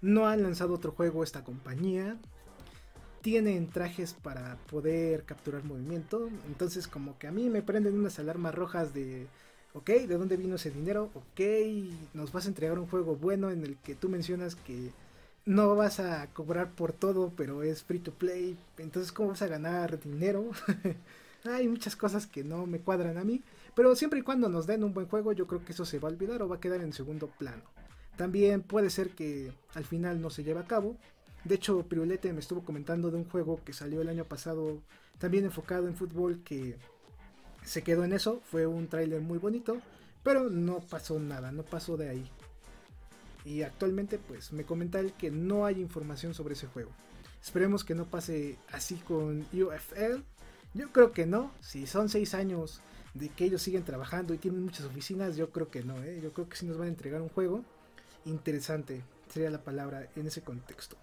[0.01, 2.19] No han lanzado otro juego esta compañía.
[3.21, 6.31] Tienen trajes para poder capturar movimiento.
[6.47, 9.27] Entonces como que a mí me prenden unas alarmas rojas de
[9.75, 11.11] ok, ¿de dónde vino ese dinero?
[11.15, 11.41] Ok,
[12.15, 14.91] nos vas a entregar un juego bueno en el que tú mencionas que
[15.45, 18.57] no vas a cobrar por todo, pero es free to play.
[18.79, 20.51] Entonces, ¿cómo vas a ganar dinero?
[21.45, 23.43] Hay muchas cosas que no me cuadran a mí.
[23.75, 26.09] Pero siempre y cuando nos den un buen juego, yo creo que eso se va
[26.09, 27.63] a olvidar o va a quedar en segundo plano.
[28.17, 30.97] También puede ser que al final no se lleve a cabo.
[31.45, 34.79] De hecho, Pirulete me estuvo comentando de un juego que salió el año pasado,
[35.19, 36.77] también enfocado en fútbol, que
[37.65, 39.79] se quedó en eso, fue un tráiler muy bonito,
[40.23, 42.31] pero no pasó nada, no pasó de ahí.
[43.45, 46.91] Y actualmente pues me comenta que no hay información sobre ese juego.
[47.43, 50.23] Esperemos que no pase así con UFL.
[50.75, 52.81] Yo creo que no, si son seis años
[53.15, 56.21] de que ellos siguen trabajando y tienen muchas oficinas, yo creo que no, ¿eh?
[56.23, 57.65] yo creo que sí nos van a entregar un juego
[58.25, 60.97] interesante, sería la palabra en ese contexto.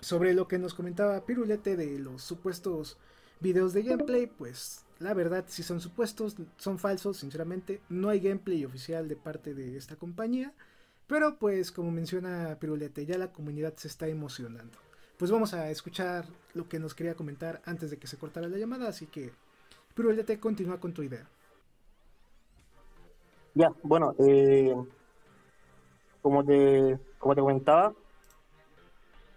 [0.00, 2.96] Sobre lo que nos comentaba Pirulete de los supuestos
[3.40, 7.80] videos de gameplay, pues la verdad, si son supuestos, son falsos, sinceramente.
[7.88, 10.52] No hay gameplay oficial de parte de esta compañía.
[11.06, 14.78] Pero pues como menciona Pirulete, ya la comunidad se está emocionando.
[15.18, 16.24] Pues vamos a escuchar
[16.54, 18.88] lo que nos quería comentar antes de que se cortara la llamada.
[18.88, 19.30] Así que
[19.94, 21.26] Pirulete, continúa con tu idea.
[23.54, 24.74] Ya, bueno, eh,
[26.22, 27.92] como, te, como te comentaba,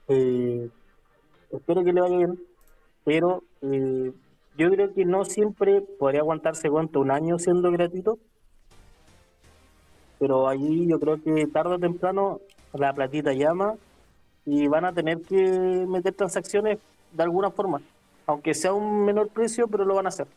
[0.08, 0.70] eh,
[1.52, 2.40] espero que le vaya bien,
[3.04, 4.14] pero eh,
[4.58, 8.20] yo creo que no siempre podría aguantarse cuánto, un año siendo gratuito.
[10.20, 12.40] Pero allí yo creo que tarde o temprano
[12.74, 13.76] la platita llama
[14.46, 16.80] y van a tener que meter transacciones
[17.12, 17.82] de alguna forma.
[18.28, 20.28] Aunque sea un menor precio, pero lo van a hacer.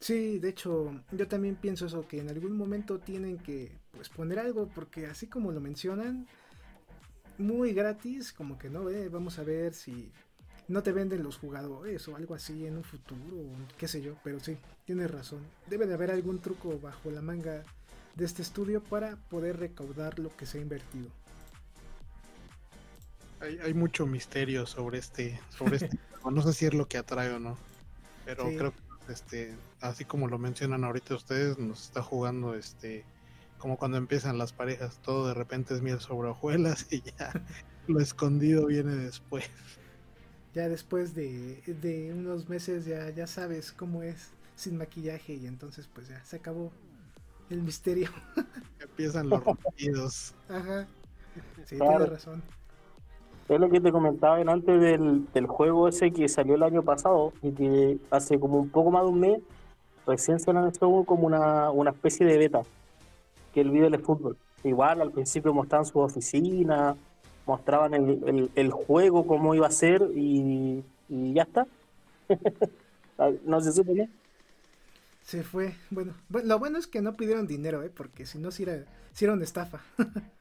[0.00, 4.38] Sí, de hecho, yo también pienso eso, que en algún momento tienen que pues poner
[4.38, 6.26] algo, porque así como lo mencionan,
[7.38, 10.12] muy gratis, como que no, eh, vamos a ver si
[10.68, 13.36] no te venden los jugadores o algo así en un futuro,
[13.78, 15.40] qué sé yo, pero sí, tienes razón.
[15.68, 17.62] Debe de haber algún truco bajo la manga
[18.16, 21.08] de este estudio para poder recaudar lo que se ha invertido.
[23.40, 25.98] Hay, mucho misterio sobre este, sobre este
[26.30, 27.56] no sé si es lo que atrae o no,
[28.24, 33.04] pero creo que este, así como lo mencionan ahorita ustedes, nos está jugando este
[33.58, 37.32] como cuando empiezan las parejas, todo de repente es miel sobre hojuelas y ya
[37.86, 39.44] lo escondido viene después
[40.56, 46.08] ya después de, unos meses ya, ya sabes cómo es sin maquillaje y entonces pues
[46.08, 46.72] ya se acabó
[47.50, 48.08] el misterio.
[48.80, 50.34] Empiezan los rompidos.
[50.48, 50.86] Ajá.
[51.66, 52.42] Sí, tienes razón.
[53.50, 57.34] Es lo que te comentaba antes del, del juego ese que salió el año pasado
[57.42, 59.40] y que hace como un poco más de un mes
[60.06, 62.62] recién se lanzó como una, una especie de beta,
[63.52, 64.38] que el video de fútbol.
[64.64, 66.96] Igual al principio mostraban su oficina,
[67.46, 71.66] mostraban el, el, juego, cómo iba a ser y, ya está.
[73.44, 74.12] no se supo bien.
[75.22, 75.74] Se fue.
[75.90, 77.90] Bueno, lo bueno es que no pidieron dinero, ¿eh?
[77.90, 79.80] porque si no, si era, si era una estafa.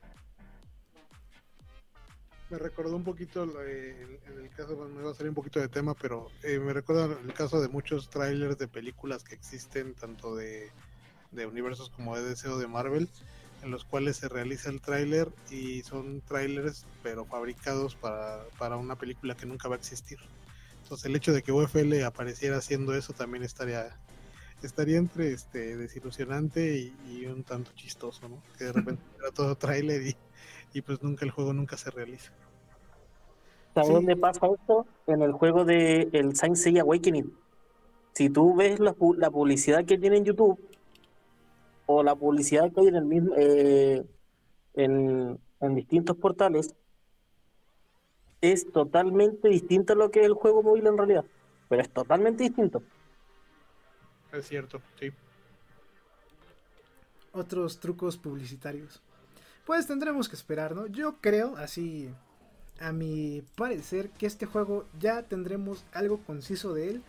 [2.50, 5.94] me recordó un poquito en el caso, me va a salir un poquito de tema,
[5.96, 10.72] pero eh, me recuerda el caso de muchos trailers de películas que existen, tanto de,
[11.32, 13.10] de universos como de deseo de Marvel,
[13.66, 19.36] en los cuales se realiza el tráiler y son trailers pero fabricados para, una película
[19.36, 20.20] que nunca va a existir.
[20.84, 23.98] Entonces el hecho de que UFL apareciera haciendo eso también estaría
[24.62, 28.42] estaría entre este desilusionante y, un tanto chistoso, ¿no?
[28.58, 30.16] Que de repente era todo tráiler y,
[30.74, 32.32] y, pues nunca el juego nunca se realiza.
[33.74, 34.86] ¿Sabes dónde pasa esto?
[35.08, 37.34] En el juego de el Saint Seiya Awakening.
[38.14, 40.58] Si tú ves la, la publicidad que tiene en YouTube,
[41.86, 44.06] o la publicidad que hay en el mismo eh,
[44.74, 45.40] en,
[45.76, 46.76] distintos portales
[48.42, 51.26] es totalmente distinto a lo que es el juego móvil en realidad
[51.70, 52.84] pero es totalmente distinto
[54.32, 55.12] Es cierto, sí.
[57.32, 59.02] Otros trucos publicitarios.
[59.66, 60.88] Pues tendremos que esperar, ¿no?
[60.88, 62.10] Yo creo, así
[62.80, 67.04] a mi parecer, que este juego ya tendremos algo conciso de él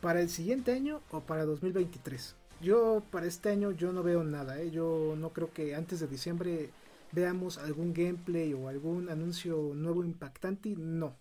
[0.00, 2.36] para el siguiente año o para 2023.
[2.64, 4.70] Yo para este año yo no veo nada, ¿eh?
[4.70, 6.70] yo no creo que antes de diciembre
[7.12, 11.14] veamos algún gameplay o algún anuncio nuevo impactante, no.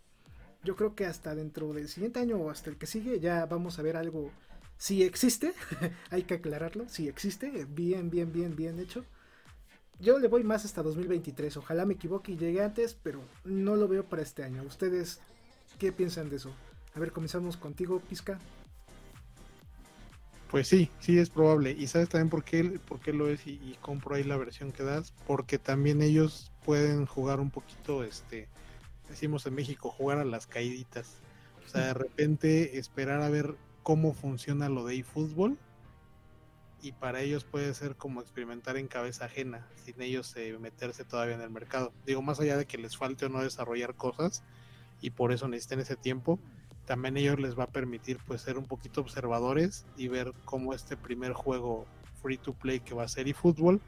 [0.64, 3.78] Yo creo que hasta dentro del siguiente año o hasta el que sigue ya vamos
[3.78, 4.32] a ver algo,
[4.78, 5.54] si existe,
[6.12, 9.04] hay que aclararlo, si existe, bien, bien, bien, bien hecho.
[10.00, 13.90] Yo le voy más hasta 2023, ojalá me equivoque y llegue antes, pero no lo
[13.90, 14.64] veo para este año.
[14.64, 15.20] ¿Ustedes
[15.78, 16.56] qué piensan de eso?
[16.96, 18.40] A ver, comenzamos contigo, Pizca.
[20.54, 21.72] Pues sí, sí es probable.
[21.72, 23.48] ¿Y sabes también por qué, por qué lo es?
[23.48, 25.12] Y, compro ahí la versión que das.
[25.26, 28.48] Porque también ellos pueden jugar un poquito, este,
[29.10, 31.18] decimos en México, jugar a las caíditas.
[31.66, 35.58] O sea, de repente esperar a ver cómo funciona lo de eFootball.
[36.84, 41.34] Y para ellos puede ser como experimentar en cabeza ajena, sin ellos eh, meterse todavía
[41.34, 41.94] en el mercado.
[42.06, 44.44] Digo, más allá de que les falte o no desarrollar cosas,
[45.02, 46.40] y por eso necesiten ese tiempo,
[46.86, 50.98] también ellos les va a permitir pues ser un poquito observadores y ver cómo este
[50.98, 51.86] primer juego
[52.22, 53.82] free to play que va a ser eFootball,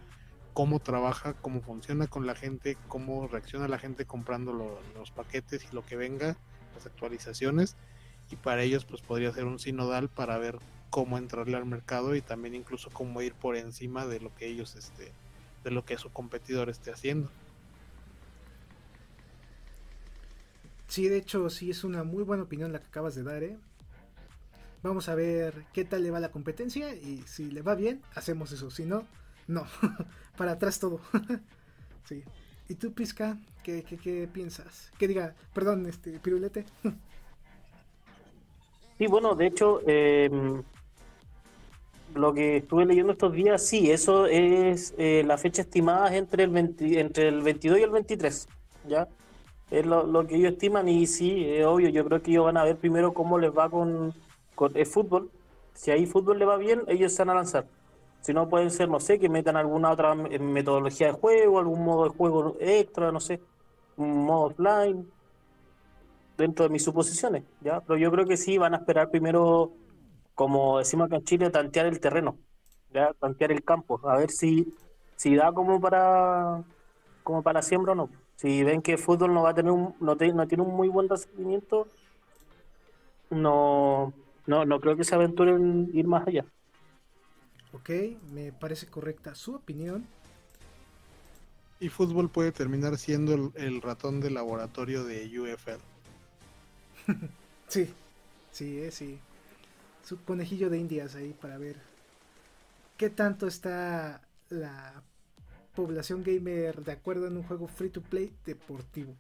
[0.54, 5.76] cómo trabaja, cómo funciona con la gente, cómo reacciona la gente comprando los paquetes y
[5.76, 6.38] lo que venga,
[6.74, 7.76] las actualizaciones
[8.32, 10.58] y para ellos pues podría ser un sinodal para ver
[10.90, 14.76] cómo entrarle al mercado y también incluso cómo ir por encima de lo que ellos
[14.76, 15.12] este
[15.64, 17.32] de lo que su competidor esté haciendo.
[20.96, 23.58] Sí, de hecho, sí es una muy buena opinión la que acabas de dar, ¿eh?
[24.82, 28.54] Vamos a ver qué tal le va la competencia y si le va bien, hacemos
[28.54, 28.72] eso.
[28.72, 29.04] Si no,
[29.46, 29.66] no.
[30.38, 31.02] Para atrás todo.
[32.08, 32.24] sí.
[32.70, 34.94] ¿Y tú, Pizca, qué, qué, piensas?
[34.98, 36.64] Que diga, perdón, este, Pirulete.
[38.98, 40.30] sí, bueno, de hecho, eh,
[42.14, 46.56] lo que estuve leyendo estos días, sí, eso es eh, la fecha estimada entre el,
[46.56, 48.48] entre el 22 y el 23,
[48.88, 49.10] ¿ya?
[49.72, 52.64] Es lo, que ellos estiman y sí, es obvio, yo creo que ellos van a
[52.64, 54.14] ver primero cómo les va con,
[54.74, 55.32] el fútbol.
[55.74, 57.66] Si ahí fútbol le va bien, ellos se van a lanzar.
[58.22, 62.06] Si no, pueden ser, no sé, que metan alguna otra metodología de juego, algún modo
[62.06, 63.42] de juego extra, no sé,
[63.98, 65.08] un modo offline,
[66.38, 67.82] dentro de mis suposiciones, ¿ya?
[67.82, 69.72] Pero yo creo que sí van a esperar primero,
[70.34, 72.38] como decimos acá en Chile, tantear el terreno,
[72.94, 73.14] ¿ya?
[73.14, 74.74] Tantear el campo, a ver si,
[75.16, 76.64] si da como para,
[77.24, 78.10] como para siembra o no.
[78.36, 81.08] Si ven que el fútbol no va a tener un, no, tiene un muy buen
[81.08, 81.88] recibimiento,
[83.30, 84.14] no,
[84.46, 86.46] no, no creo que se aventuren ir más allá.
[87.74, 87.90] Ok,
[88.32, 90.06] me parece correcta su opinión.
[91.80, 95.82] Y fútbol puede terminar siendo el, ratón de laboratorio de UFL.
[97.68, 97.94] sí,
[98.52, 99.20] sí, eh, sí.
[100.04, 101.78] Su conejillo de indias ahí para ver
[102.98, 105.04] qué tanto está la
[105.76, 109.14] población gamer de acuerdo en un juego free to play deportivo.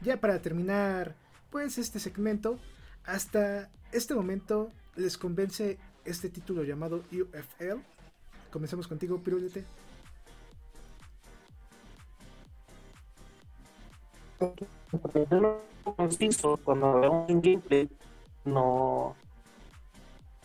[0.00, 1.14] Ya para terminar,
[1.50, 2.58] pues este segmento,
[3.04, 7.80] hasta este momento les convence este título llamado UFL.
[8.50, 9.64] Comencemos contigo, Pirulete.
[16.64, 17.88] cuando vemos un gameplay,
[18.44, 19.16] no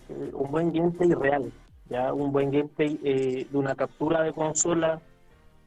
[0.10, 1.52] eh, un buen gameplay real
[1.90, 5.02] ya un buen gameplay eh, de una captura de consola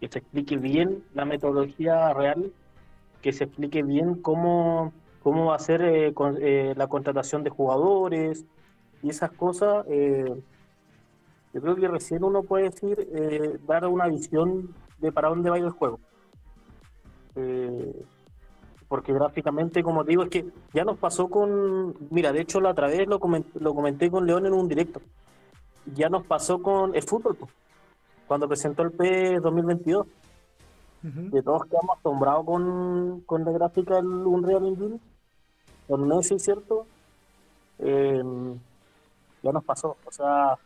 [0.01, 2.53] que se explique bien la metodología real,
[3.21, 4.93] que se explique bien cómo,
[5.23, 8.45] cómo va a ser eh, eh, la contratación de jugadores
[9.03, 9.85] y esas cosas.
[9.87, 15.71] yo creo que recién uno puede decir, dar una visión de para dónde va el
[15.71, 15.99] juego.
[18.89, 21.95] porque gráficamente, como digo, es que ya nos pasó con.
[22.11, 23.21] Mira, de hecho, la otra vez lo
[23.55, 25.01] lo comenté con León en un directo
[25.87, 27.37] ya nos pasó con el fútbol,
[28.27, 30.07] cuando presentó el P 2022.
[31.03, 35.01] De todos quedamos asombrados con, con la gráfica del Unreal Engine,
[35.89, 36.87] con Messi, ¿cierto?
[37.81, 38.57] Em,
[39.43, 39.97] ya nos pasó.
[40.07, 40.57] O sea,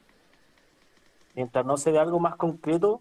[1.35, 3.01] mientras no se ve algo más concreto,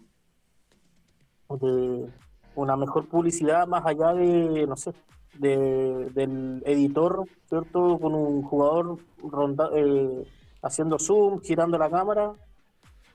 [1.50, 2.08] de
[2.54, 4.92] una mejor publicidad más allá de, no sé,
[5.38, 7.98] de, del editor, ¿cierto?
[7.98, 10.26] Con un jugador ronda, eh,
[10.66, 12.34] haciendo zoom, girando la cámara.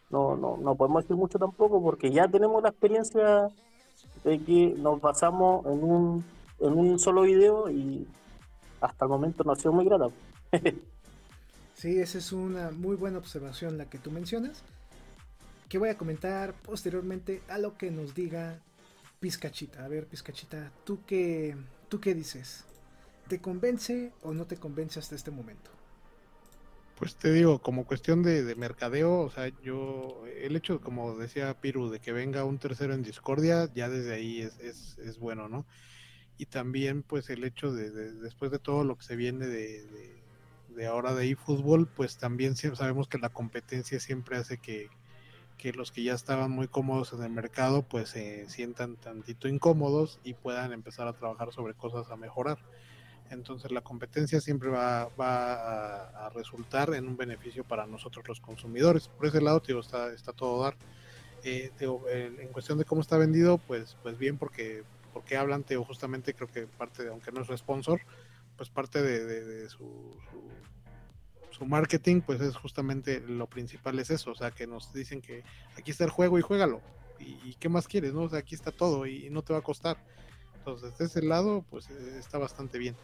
[0.09, 3.47] No, no, no podemos decir mucho tampoco porque ya tenemos la experiencia
[4.23, 6.25] de que nos basamos en un,
[6.59, 8.07] en un solo video y
[8.81, 10.09] hasta el momento no ha sido muy grata.
[11.75, 14.63] sí, esa es una muy buena observación la que tú mencionas,
[15.69, 18.59] que voy a comentar posteriormente a lo que nos diga
[19.19, 19.85] Pizcachita.
[19.85, 21.55] A ver, Pizcachita, ¿tú qué,
[21.87, 22.65] ¿tú qué dices?
[23.27, 25.71] ¿Te convence o no te convence hasta este momento?
[27.01, 31.89] Pues te digo, como cuestión de, mercadeo, o sea, yo, el hecho, como decía Piru,
[31.89, 35.65] de que venga un tercero en discordia, ya desde ahí es, es, es bueno, ¿no?
[36.37, 40.21] Y también, pues, el hecho de, después de todo lo que se viene de,
[40.75, 44.87] de, ahora de eFootball, pues también sabemos que la competencia siempre hace que,
[45.57, 50.19] que los que ya estaban muy cómodos en el mercado, pues se sientan tantito incómodos
[50.23, 52.59] y puedan empezar a trabajar sobre cosas a mejorar.
[53.31, 59.07] Entonces la competencia siempre va, a, resultar en un beneficio para nosotros los consumidores.
[59.07, 60.75] Por ese lado, digo, está, está todo dar.
[61.43, 66.33] Eh, en cuestión de cómo está vendido, pues, pues bien, porque, porque hablan, Teo, justamente
[66.33, 68.01] creo que parte, de, aunque no es sponsor,
[68.57, 70.15] pues parte de, su,
[71.51, 75.43] su, marketing, pues es justamente lo principal es eso, o sea, que nos dicen que
[75.77, 76.81] aquí está el juego y juégalo.
[77.19, 78.13] ¿Y, qué más quieres?
[78.13, 78.23] no?
[78.23, 79.97] O sea, aquí está todo y, y no te va a costar.
[80.57, 82.95] Entonces, de ese lado, pues eh, está bastante bien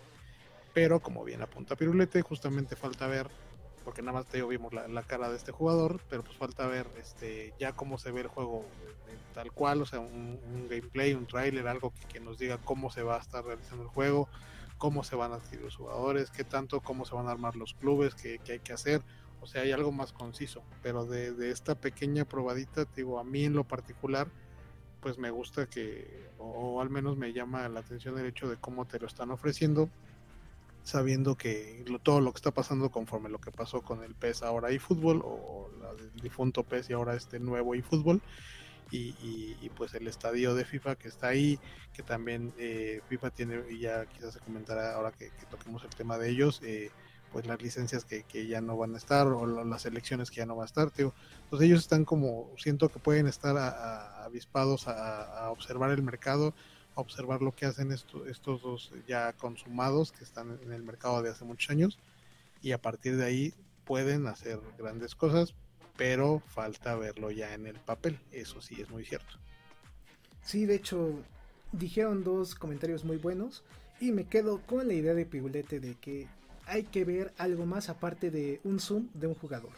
[0.78, 3.28] pero como bien apunta Pirulete, justamente falta ver,
[3.84, 7.56] porque nada más te vimos la, cara de este jugador, pero pues falta ver este
[7.58, 8.64] ya cómo se ve el juego
[9.34, 13.16] tal cual, o sea, un, gameplay, un trailer, algo que, nos diga cómo se va
[13.16, 14.30] a estar realizando el juego,
[14.78, 17.74] cómo se van a adquirir los jugadores, qué tanto, cómo se van a armar los
[17.74, 19.02] clubes, qué, hay que hacer,
[19.42, 23.24] o sea, hay algo más conciso, pero de, de esta pequeña probadita, te digo, a
[23.24, 24.28] mí en lo particular,
[25.02, 28.86] pues me gusta que, o, al menos me llama la atención el hecho de cómo
[28.86, 29.90] te lo están ofreciendo,
[30.88, 34.72] sabiendo que todo lo que está pasando conforme lo que pasó con el PES ahora
[34.72, 35.70] y fútbol o
[36.00, 38.22] el difunto PES y ahora este nuevo y fútbol
[38.90, 41.60] y, pues el estadio de FIFA que está ahí
[41.92, 46.18] que también eh, FIFA tiene y ya quizás se comentará ahora que, toquemos el tema
[46.18, 46.90] de ellos eh,
[47.34, 50.56] pues las licencias que, ya no van a estar o las elecciones que ya no
[50.56, 51.14] van a estar tío.
[51.44, 53.58] entonces ellos están como siento que pueden estar
[54.24, 56.54] avispados a observar el mercado
[56.98, 61.46] observar lo que hacen estos dos ya consumados que están en el mercado de hace
[61.46, 62.00] muchos años
[62.62, 63.54] y a partir de ahí
[63.86, 65.54] pueden hacer grandes cosas,
[65.96, 69.38] pero falta verlo ya en el papel, eso sí es muy cierto.
[70.44, 71.14] Sí, de hecho,
[71.72, 73.64] dijeron dos comentarios muy buenos
[74.00, 76.28] y me quedo con la idea de Pigulete de que
[76.66, 79.72] hay que ver algo más aparte de un zoom de un jugador.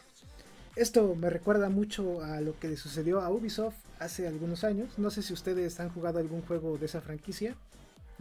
[0.74, 4.98] Esto me recuerda mucho a lo que le sucedió a Ubisoft hace algunos años.
[4.98, 7.54] No sé si ustedes han jugado algún juego de esa franquicia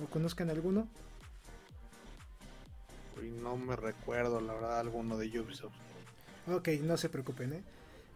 [0.01, 0.88] o conozcan alguno.
[3.41, 5.73] no me recuerdo, la verdad, alguno de Ubisoft.
[6.47, 7.53] Ok, no se preocupen.
[7.53, 7.63] ¿eh?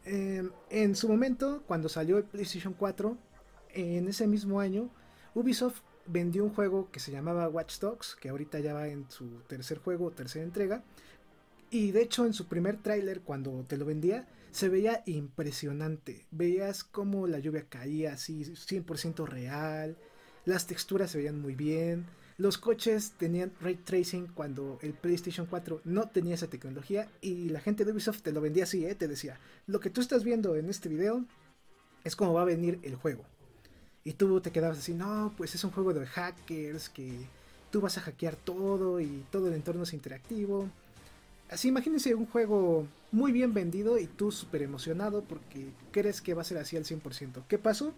[0.06, 3.18] Em, en su momento, cuando salió el PlayStation 4,
[3.74, 4.90] en ese mismo año,
[5.34, 9.26] Ubisoft vendió un juego que se llamaba Watch Dogs, que ahorita ya va en su
[9.48, 10.84] tercer juego, tercera entrega.
[11.70, 16.28] Y de hecho, en su primer tráiler, cuando te lo vendía, se veía impresionante.
[16.30, 19.98] Veías cómo la lluvia caía así 100% real.
[20.46, 22.06] Las texturas se veían muy bien.
[22.38, 27.62] Los coches tenían ray tracing cuando el PlayStation 4 no tenía esa tecnología y la
[27.62, 28.96] gente de Ubisoft te lo vendía así, ¿eh?
[28.96, 31.26] te decía, lo que tú estás viendo en este video
[32.04, 33.26] es como va a venir el juego.
[34.04, 37.28] Y tú te quedabas así, no, pues es un juego de hackers que
[37.72, 40.70] tú vas a hackear todo y todo el entorno es interactivo.
[41.50, 46.42] Así imagínense un juego muy bien vendido y tú súper emocionado porque crees que va
[46.42, 47.44] a ser así al 100%.
[47.48, 47.94] ¿Qué pasó?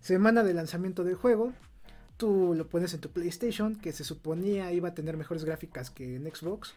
[0.00, 1.52] Semana de lanzamiento del juego,
[2.16, 6.16] tú lo pones en tu PlayStation, que se suponía iba a tener mejores gráficas que
[6.16, 6.74] en Xbox,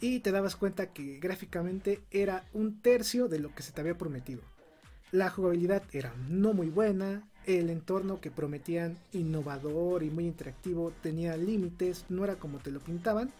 [0.00, 3.98] y te dabas cuenta que gráficamente era un tercio de lo que se te había
[3.98, 4.42] prometido.
[5.12, 11.36] La jugabilidad era no muy buena, el entorno que prometían innovador y muy interactivo tenía
[11.36, 13.30] límites, no era como te lo pintaban,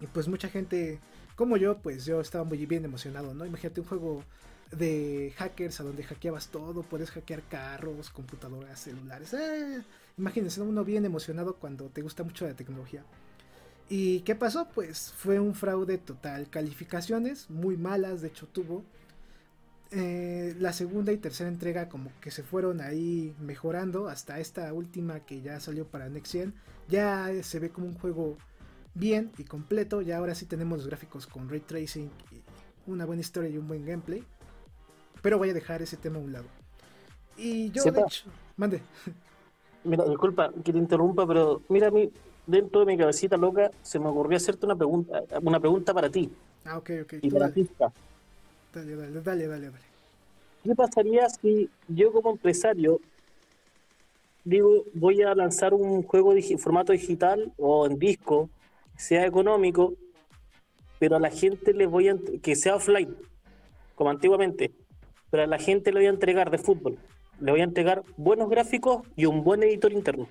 [0.00, 1.00] y pues mucha gente
[1.36, 3.46] como yo, pues yo estaba muy bien emocionado, ¿no?
[3.46, 4.24] Imagínate un juego
[4.70, 9.32] de hackers a donde hackeabas todo, puedes hackear carros, computadoras, celulares.
[9.34, 9.82] Eh,
[10.18, 13.04] imagínense uno bien emocionado cuando te gusta mucho la tecnología.
[13.88, 14.68] ¿Y qué pasó?
[14.72, 16.48] Pues fue un fraude total.
[16.48, 18.84] Calificaciones muy malas, de hecho tuvo.
[19.92, 25.20] Eh, la segunda y tercera entrega como que se fueron ahí mejorando hasta esta última
[25.20, 26.36] que ya salió para Next.
[26.88, 28.36] Ya se ve como un juego
[28.94, 30.02] bien y completo.
[30.02, 33.68] Ya ahora sí tenemos los gráficos con ray tracing y una buena historia y un
[33.68, 34.24] buen gameplay.
[35.22, 36.46] Pero voy a dejar ese tema a un lado.
[37.36, 38.24] Y yo, de hecho,
[38.56, 38.82] mande.
[39.84, 42.10] Mira, disculpa que te interrumpa, pero mira, a mí,
[42.46, 46.30] dentro de mi cabecita loca, se me ocurrió hacerte una pregunta, una pregunta para ti.
[46.66, 47.14] Ah, ok, ok.
[47.22, 47.66] Y para dale.
[48.74, 49.70] Dale, dale, dale, dale,
[50.62, 53.00] ¿Qué pasaría si yo como empresario
[54.44, 58.48] digo, voy a lanzar un juego en formato digital o en disco
[59.00, 59.94] sea económico,
[60.98, 63.16] pero a la gente le voy a que sea offline,
[63.94, 64.72] como antiguamente,
[65.30, 66.98] pero a la gente le voy a entregar de fútbol,
[67.40, 70.28] le voy a entregar buenos gráficos y un buen editor interno.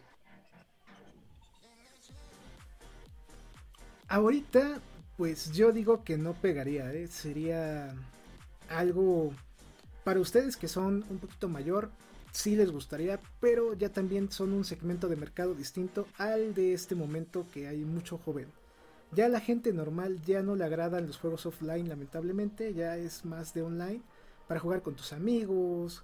[4.07, 4.81] Ahorita
[5.17, 7.07] Pues yo digo que no pegaría, ¿eh?
[7.07, 7.93] sería
[8.69, 9.33] algo
[10.05, 11.91] para ustedes que son un poquito mayor,
[12.31, 16.95] sí les gustaría, pero ya también son un segmento de mercado distinto al de este
[16.95, 18.47] momento que hay mucho joven.
[19.11, 23.53] Ya la gente normal ya no le agradan los juegos offline, lamentablemente, ya es más
[23.53, 24.01] de online
[24.47, 26.03] para jugar con tus amigos,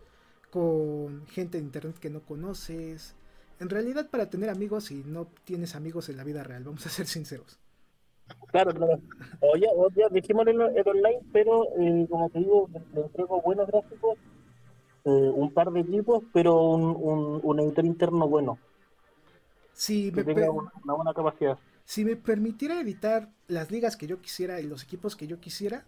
[0.49, 3.16] con gente de internet que no conoces.
[3.60, 6.89] En realidad para tener amigos y no tienes amigos en la vida real, vamos a
[6.89, 7.60] ser sinceros.
[8.47, 8.99] Claro, claro.
[9.41, 14.18] Oye, oye dijimos el, online, pero eh, como te digo, le entrego buenos gráficos,
[15.03, 18.58] eh, un par de equipos, pero un, un, editor interno bueno.
[19.74, 21.58] Sí, que tenga una, buena capacidad.
[21.86, 25.86] Si me permitiera editar las ligas que yo quisiera y los equipos que yo quisiera,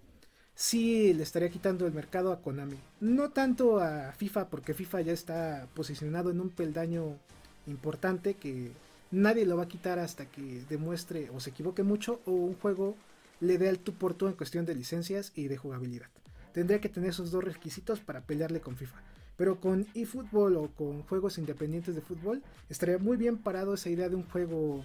[0.54, 2.78] sí le estaría quitando el mercado a Konami.
[3.02, 7.18] No tanto a FIFA, porque FIFA ya está posicionado en un peldaño
[7.66, 8.72] importante que
[9.12, 12.96] nadie lo va a quitar hasta que demuestre o se equivoque mucho o un juego
[13.40, 16.08] le dé al tú por tú en cuestión de licencias y de jugabilidad.
[16.54, 19.02] Tendría que tener esos dos requisitos para pelearle con FIFA.
[19.36, 24.10] Pero con eFootball o con juegos independientes de fútbol estaría muy bien parado esa idea
[24.10, 24.84] de un juego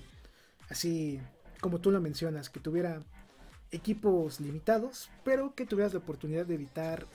[0.72, 1.20] así
[1.60, 3.02] como tú lo mencionas, que tuviera
[3.70, 7.06] equipos limitados, pero que tuvieras la oportunidad de editar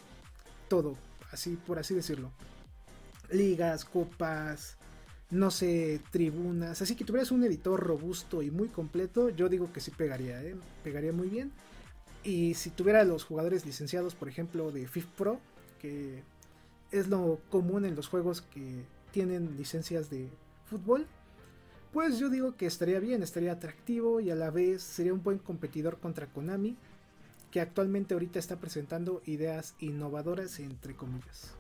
[0.70, 0.96] todo,
[1.32, 2.32] así por así decirlo.
[3.30, 4.78] Ligas, copas,
[5.30, 6.82] no sé, tribunas.
[6.82, 10.56] Así que tuvieras un editor robusto y muy completo, yo digo que sí pegaría, ¿eh?
[10.84, 11.52] pegaría muy bien.
[12.24, 15.40] Y si tuviera los jugadores licenciados, por ejemplo, de FIFA Pro,
[15.80, 16.24] que
[16.92, 20.30] es lo común en los juegos que tienen licencias de
[20.66, 21.06] fútbol,
[21.98, 25.40] pues yo digo que estaría bien, estaría atractivo y a la vez sería un buen
[25.40, 26.78] competidor contra Konami,
[27.50, 31.56] que actualmente ahorita está presentando ideas innovadoras entre comillas.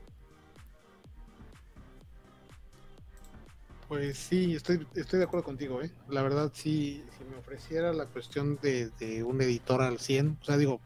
[3.87, 5.89] Pues sí, estoy, estoy de acuerdo contigo, ¿eh?
[6.07, 10.79] La verdad, si me ofreciera la cuestión de, un editor al 100, o sea, digo,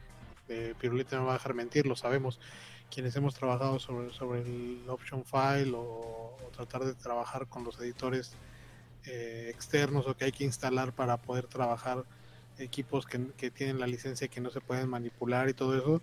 [0.48, 2.40] eh, Pirulita no va a dejar mentir, lo sabemos,
[2.90, 8.38] quienes hemos trabajado sobre, sobre el option file o, tratar de trabajar con los editores
[9.06, 12.06] eh, externos o que hay que instalar para poder trabajar
[12.58, 16.02] equipos que, tienen la licencia que no se pueden manipular y todo eso,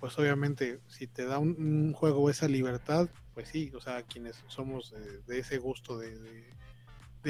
[0.00, 4.94] pues obviamente si te da un juego esa libertad, pues sí, o sea, quienes somos
[5.26, 6.14] de, ese gusto de,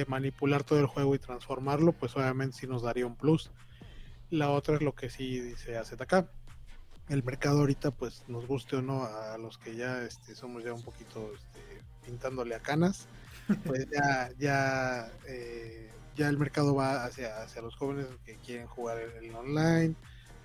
[0.07, 3.51] manipular todo el juego y transformarlo, pues obviamente sí nos daría un plus.
[4.31, 6.27] La otra es lo que sí dice AZK.
[7.09, 10.73] El mercado ahorita, pues nos guste o no, a los que ya este, somos ya
[10.73, 13.07] un poquito este, pintándole a canas,
[13.67, 18.99] pues ya, ya, eh, ya el mercado va hacia, hacia los jóvenes que quieren jugar
[18.99, 19.95] el online,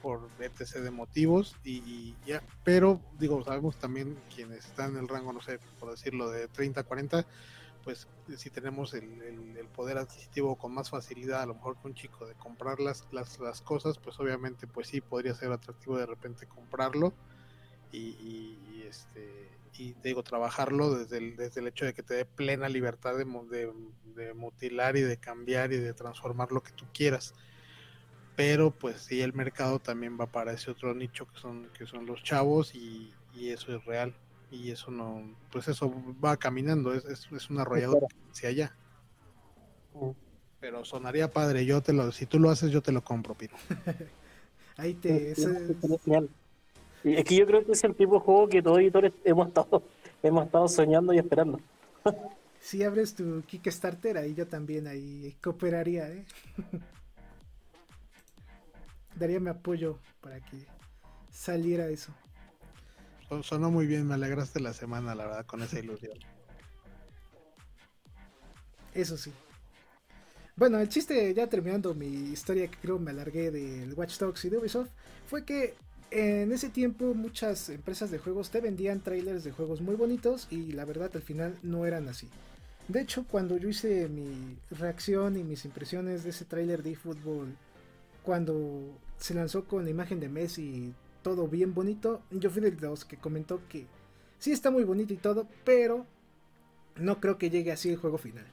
[0.01, 5.33] por etc de motivos y, ya, pero digo, sabemos también quienes están en el rango,
[5.33, 7.25] no sé, por decirlo, de 30 a 40,
[7.83, 12.25] pues si tenemos el, poder adquisitivo con más facilidad, a lo mejor que un chico
[12.25, 16.47] de comprar las, las, las cosas, pues obviamente pues sí podría ser atractivo de repente
[16.47, 17.13] comprarlo
[17.91, 19.47] y, este
[19.77, 23.25] y digo trabajarlo desde el, desde el hecho de que te dé plena libertad de,
[23.25, 23.71] de,
[24.15, 27.33] de mutilar y de cambiar y de transformar lo que tú quieras.
[28.35, 32.05] Pero pues sí el mercado también va para ese otro nicho que son que son
[32.05, 34.13] los chavos y, eso es real.
[34.51, 35.93] Y eso no pues eso
[36.23, 38.75] va caminando es, es, un arrollador hacia allá.
[40.59, 43.55] Pero sonaría padre yo te lo si tú lo haces yo te lo compro Pino.
[44.77, 45.39] Ahí te es...
[45.39, 46.38] es
[47.03, 49.83] que yo creo que es el tipo de juego que todos editores hemos estado
[50.23, 51.59] hemos estado soñando y esperando
[52.59, 56.25] si abres tu Kickstarter ahí yo también ahí cooperaría ¿eh?
[59.19, 60.65] daría mi apoyo para que
[61.31, 62.13] saliera eso.
[63.43, 66.17] Sonó muy bien, me alegraste la semana, la verdad, con esa ilusión.
[68.93, 69.31] Eso sí.
[70.55, 74.49] Bueno, el chiste, ya terminando mi historia que creo me alargué del Watch Dogs y
[74.49, 74.89] de Ubisoft,
[75.27, 75.75] fue que
[76.11, 80.71] en ese tiempo muchas empresas de juegos te vendían trailers de juegos muy bonitos y
[80.71, 82.29] la verdad al final no eran así.
[82.87, 87.55] De hecho, cuando yo hice mi reacción y mis impresiones de ese trailer de eFootball
[88.23, 93.05] cuando se lanzó con la imagen de Messi, todo bien bonito, yo fui de los
[93.05, 93.85] que comentó que
[94.39, 96.05] sí está muy bonito y todo, pero
[96.95, 98.45] no creo que llegue así el juego final.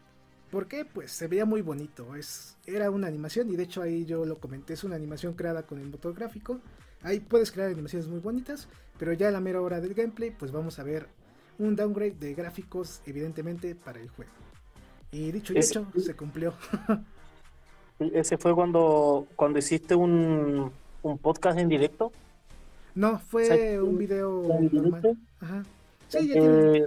[0.51, 0.85] ¿Por qué?
[0.85, 2.15] Pues se veía muy bonito.
[2.15, 4.75] Es, era una animación y de hecho ahí yo lo comenté.
[4.75, 6.61] Es una animación creada con el motor gráfico.
[7.07, 8.69] Ahí puedes crear animaciones muy bonitas.
[8.99, 11.07] Pero ya a la mera hora del gameplay pues vamos a ver
[11.59, 14.33] un downgrade de gráficos evidentemente para el juego.
[15.13, 16.55] Y dicho y hecho, se cumplió.
[17.99, 22.11] Ese fue cuando, cuando hiciste un, un podcast en directo.
[22.95, 24.43] No, fue un video
[24.73, 25.17] normal.
[25.41, 25.63] Ajá.
[26.09, 26.85] Sí, eh,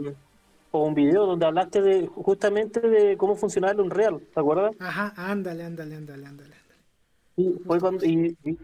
[0.72, 4.76] o un video donde hablaste de justamente de cómo funcionaba el Unreal, ¿te acuerdas?
[4.80, 6.56] Ajá, ándale, ándale, ándale, ándale.
[7.36, 8.58] Sí, fue cuando, y, y,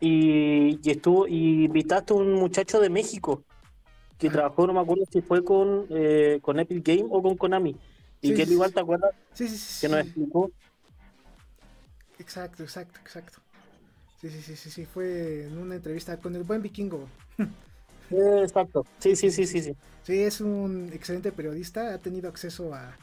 [0.00, 3.44] y estuvo y invitaste a un muchacho de México
[4.18, 4.36] que Ajá.
[4.36, 7.76] trabajó, no me acuerdo si fue con, eh, con Epic Game o con Konami.
[8.22, 9.86] Y Sí, que él igual te acuerdas Sí, sí, sí.
[9.86, 10.50] que nos explicó.
[12.18, 13.38] Exacto, exacto, exacto.
[14.20, 17.08] Sí, sí, sí, sí, sí, fue en una entrevista con el buen vikingo.
[18.10, 18.84] Exacto.
[18.98, 19.76] Sí, sí, sí, sí, sí.
[20.02, 22.96] Sí, es un excelente periodista, ha tenido acceso a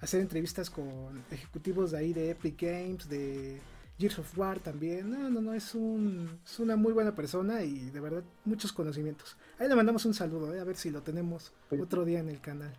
[0.00, 3.60] hacer entrevistas con ejecutivos de ahí de Epic Games, de
[4.00, 5.10] Gears of War también.
[5.10, 9.36] No, no, no, es, un, es una muy buena persona y de verdad muchos conocimientos.
[9.58, 12.40] Ahí le mandamos un saludo, eh, a ver si lo tenemos otro día en el
[12.40, 12.72] canal.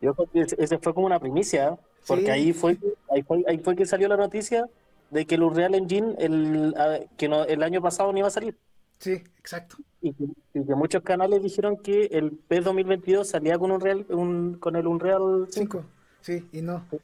[0.00, 1.76] Yo creo que ese- fue como una primicia, ¿eh?
[2.06, 2.30] porque Sí.
[2.30, 2.78] ahí fue,
[3.10, 4.66] ahí fue ahí fue que salió la noticia
[5.10, 8.30] de que el Unreal Engine el, ah, que no, el año pasado no iba a
[8.30, 8.56] salir.
[8.98, 9.76] Sí, exacto.
[10.00, 10.24] Y que,
[10.54, 14.86] y que muchos canales dijeron que el PES 2022 salía con, Unreal, un, con el
[14.86, 15.82] Unreal 5.
[15.82, 15.84] 5.
[16.20, 16.84] Sí, y no.
[16.90, 16.98] Sí,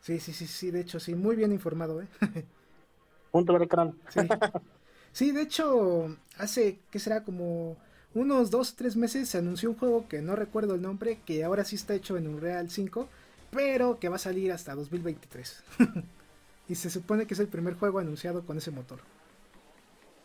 [0.00, 2.08] sí, sí, sí, de hecho, sí, muy bien informado, ¿eh?
[3.30, 3.94] Punto canal.
[4.08, 4.20] Sí.
[5.12, 7.24] Sí, de hecho, hace, ¿qué será?
[7.24, 7.76] Como
[8.14, 11.64] unos dos, tres meses se anunció un juego que no recuerdo el nombre, que ahora
[11.64, 13.08] sí está hecho en Unreal 5,
[13.50, 15.62] pero que va a salir hasta 2023.
[16.68, 19.00] y se supone que es el primer juego anunciado con ese motor.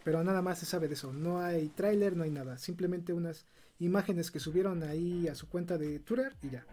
[0.03, 1.13] Pero nada más se sabe de eso.
[1.13, 2.57] No hay tráiler, no hay nada.
[2.57, 3.45] Simplemente unas
[3.79, 6.65] imágenes que subieron ahí a su cuenta de Twitter y ya.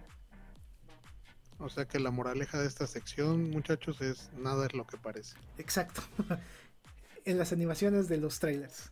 [1.60, 5.36] O sea que la moraleja de esta sección, muchachos, es nada es lo que parece.
[5.58, 6.02] Exacto.
[7.24, 8.90] en las animaciones de los trailers.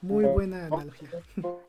[0.00, 1.10] Muy buena analogía.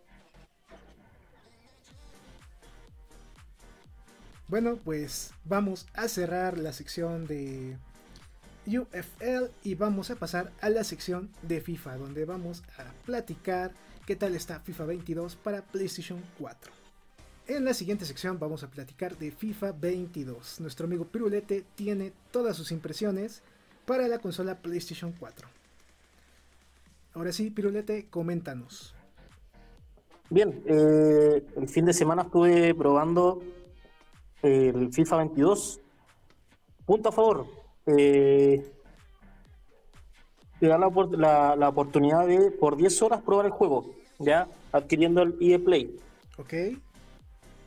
[4.50, 7.78] Bueno, pues vamos a cerrar la sección de
[8.66, 13.74] UFL y vamos a pasar a la sección de FIFA, donde vamos a platicar
[14.06, 16.77] qué tal está FIFA 22 para PlayStation 4.
[17.48, 20.60] En la siguiente sección vamos a platicar de FIFA 22.
[20.60, 23.42] Nuestro amigo Pirulete tiene todas sus impresiones
[23.86, 25.48] para la consola PlayStation 4.
[27.14, 28.94] Ahora sí, Pirulete, coméntanos.
[30.30, 33.42] Bien, eh, el fin de semana estuve probando
[34.42, 35.80] el FIFA 22.
[36.86, 37.48] Punto a favor.
[37.86, 38.70] Eh,
[40.60, 44.50] te da la, opor- la- la oportunidad de por 10 horas probar el juego, ya
[44.74, 45.96] adquiriendo el EA Play.
[46.38, 46.54] ¿Ok?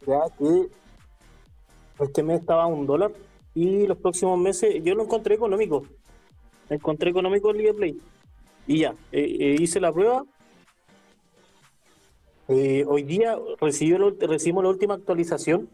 [0.06, 0.68] Ya que
[2.00, 3.12] este mes estaba a un dólar
[3.54, 5.84] y los próximos meses yo lo encontré económico.
[6.68, 8.00] Encontré económico el EA Play.
[8.66, 10.24] Y ya, eh, eh, hice la prueba.
[12.48, 15.68] Eh, hoy día recibió recibimos la última actualización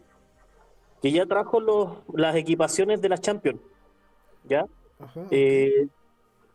[1.01, 3.61] que ya trajo los, las equipaciones de la Champions.
[4.47, 4.67] ¿Ya?
[4.99, 5.25] Ajá,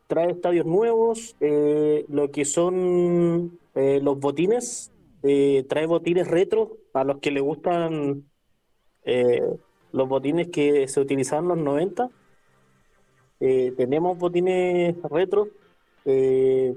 [0.08, 4.90] trae estadios nuevos, lo que son los botines,
[5.68, 8.24] trae botines retro a los que le gustan
[9.04, 9.42] eh,
[9.92, 12.10] los botines que se utilizaban en los 90.
[13.40, 15.48] Eh, tenemos botines retro,
[16.04, 16.76] eh,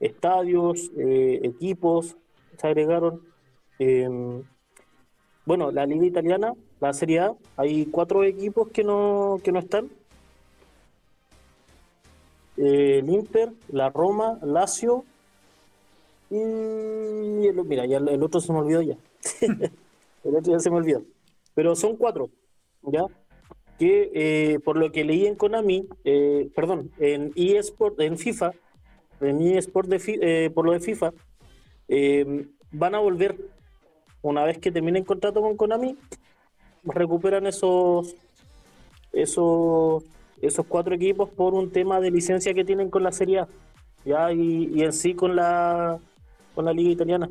[0.00, 2.16] estadios, equipos,
[2.56, 3.22] se agregaron.
[3.78, 4.08] Eh,
[5.46, 9.90] bueno, la liga italiana, la Serie A, hay cuatro equipos que no, que no están
[12.56, 15.04] el Inter, la Roma, Lazio
[16.30, 18.96] y el, mira, ya el otro se me olvidó ya.
[19.24, 21.02] Se me olvidó.
[21.54, 22.30] Pero son cuatro,
[22.82, 23.04] ¿ya?
[23.78, 28.52] Que eh, por lo que leí en Konami, eh, perdón, en eSport, en FIFA,
[29.20, 31.12] en eSport de eh, por lo de FIFA,
[31.88, 33.36] eh, van a volver
[34.22, 35.96] una vez que terminen contrato con Konami,
[36.84, 38.14] recuperan esos
[39.12, 40.04] esos
[40.40, 43.48] esos cuatro equipos por un tema de licencia que tienen con la Serie A,
[44.04, 45.98] ya y, y en sí con la
[46.54, 47.30] con la liga italiana.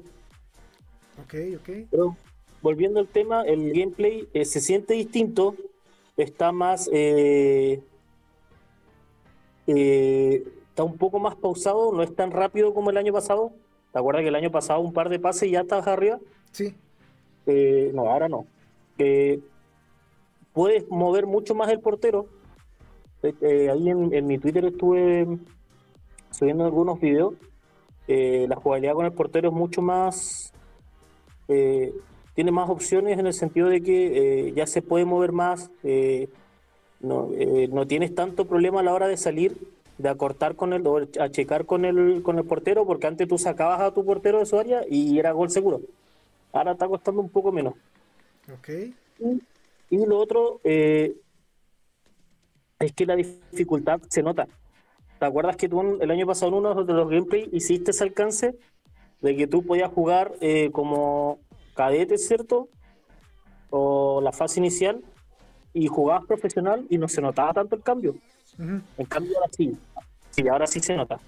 [1.18, 1.70] Ok, ok.
[1.90, 2.18] Pero
[2.62, 5.56] volviendo al tema, el gameplay eh, se siente distinto,
[6.18, 7.84] está más eh,
[9.68, 13.52] eh, está un poco más pausado, no es tan rápido como el año pasado.
[13.92, 16.20] ¿Te acuerdas que el año pasado un par de pases y ya estabas arriba?
[16.52, 16.76] Sí,
[17.46, 18.46] Eh, no, ahora no.
[18.98, 19.40] Eh,
[20.54, 22.28] puedes mover mucho más el portero.
[23.24, 25.28] Eh, ahí en, en mi Twitter estuve
[26.32, 27.36] subiendo algunos videos.
[28.08, 30.43] La jugabilidad con el portero es mucho más.
[31.54, 31.94] Eh,
[32.34, 35.70] tiene más opciones en el sentido de que eh, ya se puede mover más.
[35.84, 36.30] eh,
[37.00, 39.58] no, eh, no tienes tanto problema a la hora de salir,
[39.98, 43.38] de acortar con el, o a checar con el, con el portero, porque antes tú
[43.38, 45.82] sacabas a tu portero de su área y era gol seguro.
[46.54, 47.74] Ahora está costando un poco menos.
[48.54, 48.70] ok.
[49.90, 51.12] Y lo otro es
[52.96, 54.48] que la dificultad se nota.
[55.20, 58.56] ¿Te acuerdas que tú el año pasado en uno de los gameplay hiciste ese alcance
[59.24, 61.40] de que tú podías jugar eh, como
[61.74, 62.70] cadete, ¿cierto?
[63.70, 65.04] O la fase inicial
[65.74, 68.16] y jugabas profesional y no se notaba tanto el cambio.
[68.60, 69.78] En cambio ahora sí.
[70.32, 71.20] Sí, ahora sí se nota.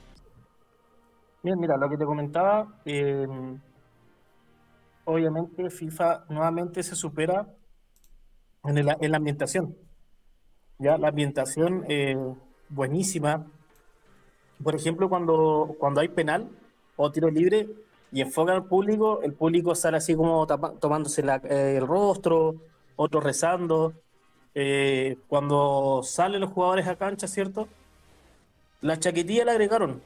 [1.43, 3.28] Bien, mira, lo que te comentaba, eh,
[5.06, 7.48] obviamente FIFA nuevamente se supera
[8.64, 9.76] en, el- en la ambientación.
[10.80, 12.18] Ya la ambientación eh,
[12.70, 13.46] buenísima.
[14.64, 16.50] Por ejemplo, cuando, cuando hay penal
[16.96, 17.68] o tiro libre
[18.12, 22.56] y enfocan al público, el público sale así como tapa- tomándose la- eh, el rostro,
[22.95, 23.93] otros rezando.
[24.53, 27.68] Eh, cuando salen los jugadores a cancha, ¿cierto?
[28.82, 30.01] La chaquetilla la agregaron.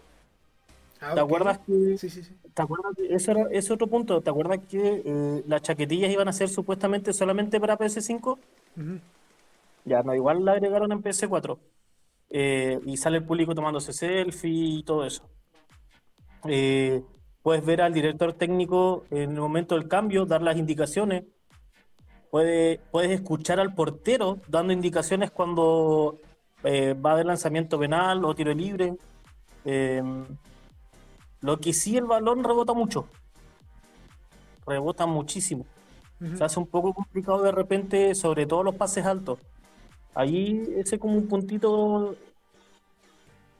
[1.01, 1.25] Ah, ¿Te ok.
[1.27, 2.33] acuerdas que Sí, sí, sí.
[2.53, 2.93] ¿Te acuerdas?
[2.95, 4.21] que Eso era, ese otro punto.
[4.21, 8.39] ¿Te acuerdas que eh, las chaquetillas iban a ser supuestamente solamente para PS5?
[8.75, 8.99] Ujú.
[9.85, 11.57] Ya, no, igual la agregaron en PS4.
[12.31, 15.23] Eh, y sale el público tomándose selfie y todo eso.
[16.47, 17.03] Eh,
[17.41, 21.23] puedes ver al director técnico en el momento del cambio, dar las indicaciones.
[22.29, 26.19] Puede- puedes escuchar al portero dando indicaciones cuando
[26.63, 28.95] eh, va a haber lanzamiento penal o tiro libre.
[29.65, 30.03] Eh,
[31.41, 33.07] lo que sí el balón rebota mucho.
[34.67, 35.65] Rebota muchísimo.
[36.37, 39.39] Se hace un poco complicado de repente, sobre todo los pases altos.
[40.13, 42.13] Ahí ese como un puntito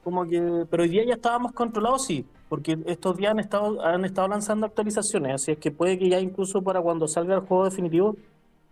[0.04, 4.04] como que, pero hoy día ya estábamos controlados, sí, porque estos días han estado, han
[4.04, 7.64] estado lanzando actualizaciones, así es que puede que ya incluso para cuando salga el juego
[7.64, 8.16] definitivo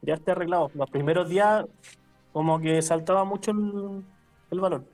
[0.03, 0.71] ya esté arreglado.
[0.75, 1.65] Los primeros días
[2.33, 4.03] como que saltaba mucho el,
[4.51, 4.85] el balón.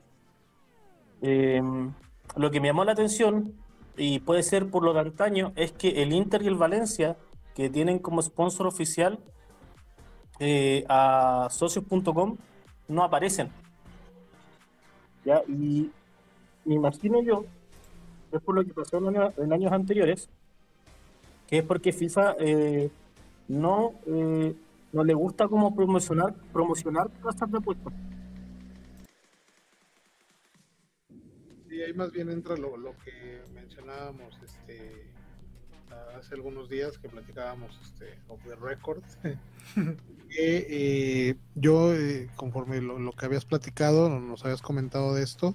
[1.23, 1.61] Eh,
[2.37, 3.53] lo que me llamó la atención,
[3.97, 7.17] y puede ser por lo de antaño, es que el Inter y el Valencia,
[7.55, 9.17] que tienen como sponsor oficial
[10.39, 12.37] eh, a socios.com,
[12.87, 13.49] no aparecen.
[15.23, 15.41] ¿Ya?
[15.47, 15.89] Y
[16.65, 17.45] me imagino yo,
[18.37, 20.29] es por lo que pasó en, año- en años anteriores,
[21.47, 22.89] que es porque FIFA eh,
[23.47, 24.53] no, eh,
[24.93, 27.93] no le gusta como promocionar, promocionar casas de apuestas.
[31.69, 35.11] Y ahí más bien entra lo, lo que mencionábamos este,
[36.17, 39.03] hace algunos días que platicábamos este, of the record.
[40.29, 40.67] que
[41.29, 45.53] eh, yo, eh, conforme lo, lo que habías platicado, nos habías comentado de esto,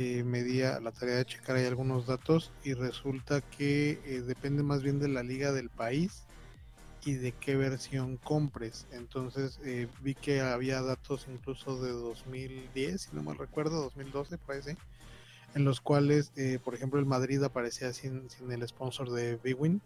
[0.00, 4.62] eh, me di la tarea de checar ahí algunos datos y resulta que eh, depende
[4.62, 6.22] más bien de la liga del país
[7.04, 8.86] y de qué versión compres.
[8.92, 14.76] Entonces eh, vi que había datos incluso de 2010, si no mal recuerdo, 2012 parece,
[15.56, 19.82] en los cuales, eh, por ejemplo, el Madrid aparecía sin, sin el sponsor de Bwin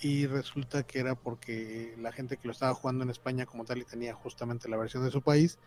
[0.00, 3.78] y resulta que era porque la gente que lo estaba jugando en España como tal
[3.78, 5.58] y tenía justamente la versión de su país,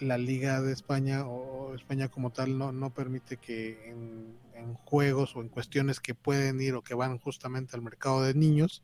[0.00, 4.44] la Liga de España o España como tal no, no permite que en,
[4.84, 8.82] juegos o en cuestiones que pueden ir o que van justamente al mercado de niños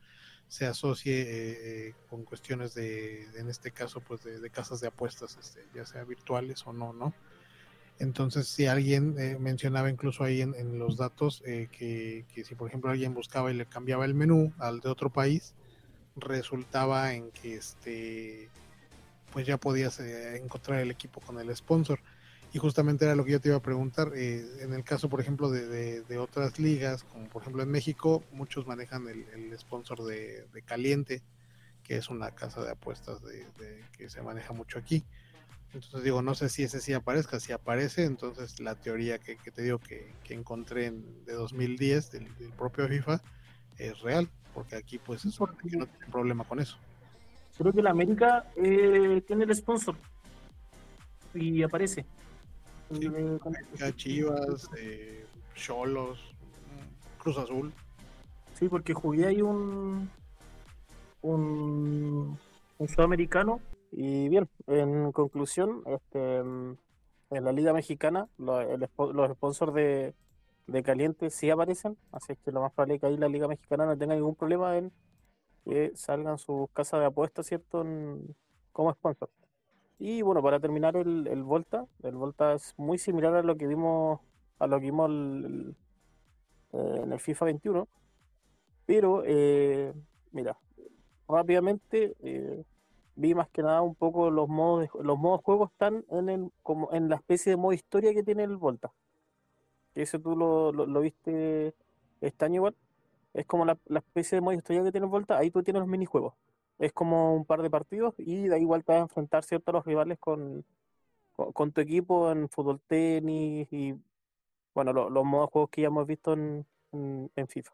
[0.49, 5.39] se asocie eh, eh, con cuestiones de, en este caso, pues de, casas de apuestas,
[5.41, 7.15] este, ya sea virtuales o no, ¿no?
[8.01, 12.55] Entonces, si alguien eh, mencionaba incluso ahí en, en los datos eh, que, que, si,
[12.55, 15.55] por ejemplo, alguien buscaba y le cambiaba el menú al de otro país,
[16.17, 18.49] resultaba en que este
[19.33, 22.01] pues ya podías eh, encontrar el equipo con el sponsor.
[22.53, 24.13] Y justamente era lo que yo te iba a preguntar.
[24.15, 27.71] eh, en el caso, por ejemplo, de, de, de, otras ligas, como por ejemplo en
[27.71, 31.23] México, muchos manejan el, el sponsor de, de, Caliente,
[31.85, 33.47] que es una casa de apuestas de,
[33.97, 35.05] que se maneja mucho aquí.
[35.73, 39.53] Entonces digo, no sé si ese sí aparezca, si aparece, entonces la teoría que, que
[39.53, 43.23] te digo que, que encontré en, de 2010 del, del, propio FIFA
[43.79, 46.77] es real, porque aquí pues es porque no tiene problema con eso.
[47.61, 49.95] Creo que la América eh, tiene el sponsor
[51.35, 52.07] y aparece.
[52.91, 54.71] Sí, América, Chivas,
[55.55, 57.71] Cholos, eh, Cruz Azul.
[58.55, 60.09] Sí, porque jugué ahí un,
[61.21, 62.39] un,
[62.79, 63.61] un sudamericano
[63.93, 66.79] y bien, en conclusión, este, en
[67.29, 70.15] la Liga Mexicana lo, el, los sponsors de,
[70.67, 73.49] de Caliente sí aparecen, así es que lo más probable es que ahí la Liga
[73.49, 74.91] Mexicana no tenga ningún problema en
[75.65, 77.85] que salgan sus casas de apuestas, ¿cierto?
[78.73, 79.31] Como sponsor.
[79.99, 83.67] Y bueno, para terminar el, el, Volta, el Volta es muy similar a lo que
[83.67, 84.21] vimos,
[84.59, 85.11] a lo que vimos
[86.73, 87.89] en el FIFA 21,
[88.87, 89.93] pero eh,
[90.33, 90.59] mira,
[91.29, 92.65] rápidamente eh,
[93.15, 96.51] vi más que nada un poco los modos de, los modos juego están en el,
[96.63, 98.93] como en la especie de modo historia que tiene el Volta.
[99.95, 101.75] Eso tú lo, lo, lo viste
[102.21, 102.77] este año igual.
[103.35, 105.89] Es como la, la, especie de modo historia que tiene Volta, ahí tú tienes los
[105.89, 106.35] minijuegos.
[106.79, 109.71] Es como un par de partidos y de ahí igual te vas a enfrentar cierto
[109.71, 110.65] a los rivales con,
[111.33, 113.95] con, tu equipo en fútbol tenis y
[114.75, 117.73] bueno, lo, los modos juegos que ya hemos visto en, en, en FIFA.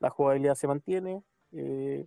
[0.00, 1.22] La jugabilidad se mantiene.
[1.52, 2.06] Eh,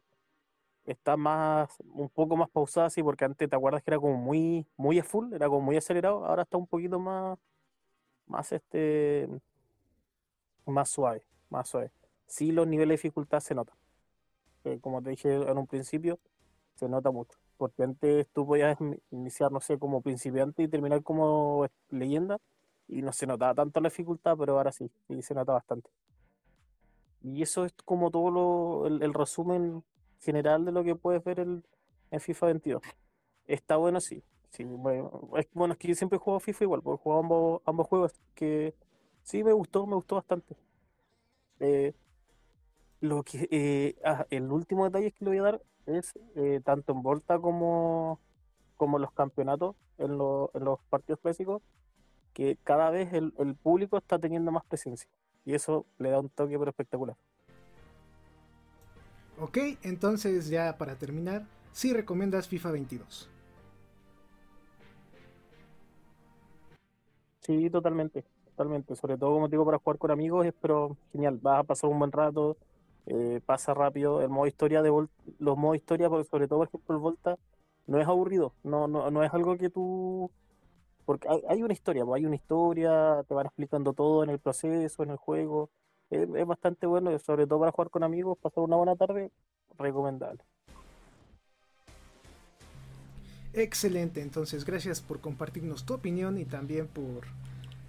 [0.86, 4.66] está más, un poco más pausada, sí, porque antes te acuerdas que era como muy,
[4.78, 7.38] muy a full, era como muy acelerado, ahora está un poquito más,
[8.28, 9.30] más este
[10.66, 11.92] más suave, más suave.
[12.32, 13.76] Sí, los niveles de dificultad se notan.
[14.64, 16.18] Eh, como te dije en un principio,
[16.76, 17.38] se nota mucho.
[17.58, 18.78] Porque antes tú podías
[19.12, 22.38] iniciar, no sé, como principiante y terminar como leyenda
[22.88, 25.90] y no se notaba tanto la dificultad, pero ahora sí, sí se nota bastante.
[27.22, 29.84] Y eso es como todo lo, el, resumen
[30.22, 31.66] general de lo que puedes ver el,
[32.12, 32.82] en FIFA 22.
[33.46, 34.24] Está bueno, sí.
[34.52, 37.88] sí bueno, es, bueno, es que yo siempre juego FIFA igual, porque juego ambos, ambos
[37.88, 38.74] juegos que
[39.22, 40.56] sí me gustó, me gustó bastante.
[41.60, 41.94] Eh,
[43.02, 46.93] lo que eh, ah, el último detalle que le voy a dar es eh, tanto
[46.93, 48.20] en Volta como,
[48.78, 51.62] como los campeonatos en, en los partidos clásicos
[52.34, 55.10] que cada vez el, el, público está teniendo más presencia
[55.43, 57.18] y eso le da un toque pero espectacular.
[59.39, 63.30] Ok, entonces ya para terminar, si recomiendas FIFA 22.
[67.39, 68.95] Sí, totalmente, totalmente.
[68.95, 71.39] Sobre todo, como digo, para jugar con amigos es pero genial.
[71.41, 72.56] Vas a pasar un buen rato,
[73.08, 74.22] eh, pasa rápido.
[74.22, 74.89] El modo historia de
[75.39, 77.38] los modos historia, sobre todo por ejemplo el Volta,
[77.88, 78.54] no es aburrido.
[78.64, 80.32] No, no, no es algo que tú
[81.06, 85.04] porque hay, una historia, pues hay una historia, te van explicando todo en el proceso,
[85.04, 85.70] en el juego.
[86.10, 89.32] Es, bastante bueno, sobre todo para jugar con amigos, pasar una buena tarde,
[89.78, 90.43] recomendable.
[93.54, 97.26] Excelente, entonces gracias por compartirnos tu opinión y también por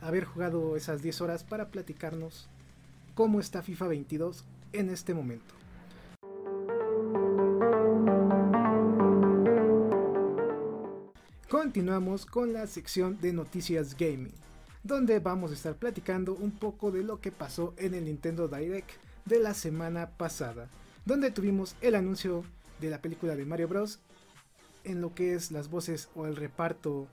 [0.01, 2.49] haber jugado esas 10 horas para platicarnos
[3.15, 5.55] cómo está FIFA 22 en este momento.
[11.49, 14.33] Continuamos con la sección de noticias gaming,
[14.83, 18.91] donde vamos a estar platicando un poco de lo que pasó en el Nintendo Direct
[19.27, 20.69] de la semana pasada,
[21.05, 22.45] donde tuvimos el anuncio
[22.81, 24.01] de la película de Mario Bros.
[24.85, 27.07] en lo que es las voces o el reparto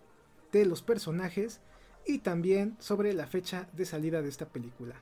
[0.52, 1.62] de los personajes
[2.06, 4.96] y también sobre la fecha de salida de esta película.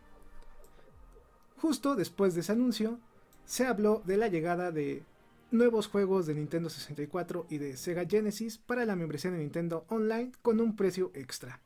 [1.60, 3.00] Justo después de ese anuncio,
[3.46, 5.04] se habló de la llegada de
[5.50, 10.32] nuevos juegos de Nintendo 64 y de Sega Genesis para la membresía de Nintendo Online
[10.42, 11.60] con un precio extra.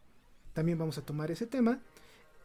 [0.53, 1.79] También vamos a tomar ese tema.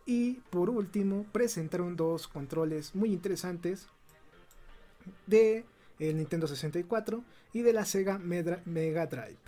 [0.07, 3.88] Y por último, presentaron dos controles muy interesantes
[5.26, 5.64] de
[5.99, 7.22] el Nintendo 64
[7.53, 9.38] y de la Sega Mega Drive.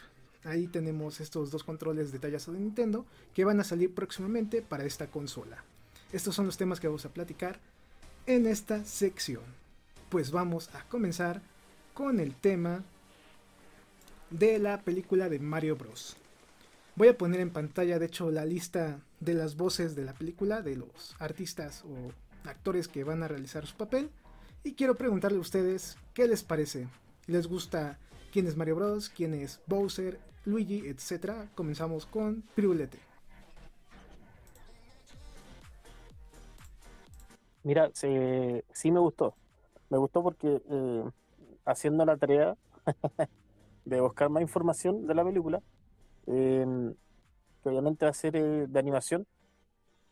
[0.45, 4.85] Ahí tenemos estos dos controles de tallazo de Nintendo que van a salir próximamente para
[4.85, 5.65] esta consola.
[6.13, 7.61] Estos son los temas que vamos a platicar
[8.29, 9.43] en esta sección.
[10.11, 11.41] Pues vamos a comenzar
[11.95, 12.85] con el tema
[14.29, 16.15] de la película de Mario Bros.
[16.95, 20.61] Voy a poner en pantalla, de hecho, la lista de las voces de la película,
[20.61, 22.13] de los artistas o
[22.47, 24.11] actores que van a realizar su papel.
[24.63, 26.87] Y quiero preguntarle a ustedes qué les parece.
[27.27, 27.99] ¿Les gusta
[28.31, 29.09] quién es Mario Bros?
[29.09, 30.21] ¿Quién es Bowser?
[30.45, 31.49] Luigi, etcétera?
[31.55, 33.08] Comenzamos con Pirulete.
[37.63, 38.07] Mira, sí,
[38.91, 39.35] me gustó.
[39.91, 41.05] Me gustó porque eh,
[41.65, 42.57] haciendo la tarea
[43.85, 45.61] de buscar más información de la película,
[46.27, 46.95] em,
[47.63, 49.27] que obviamente va a ser eh, de animación,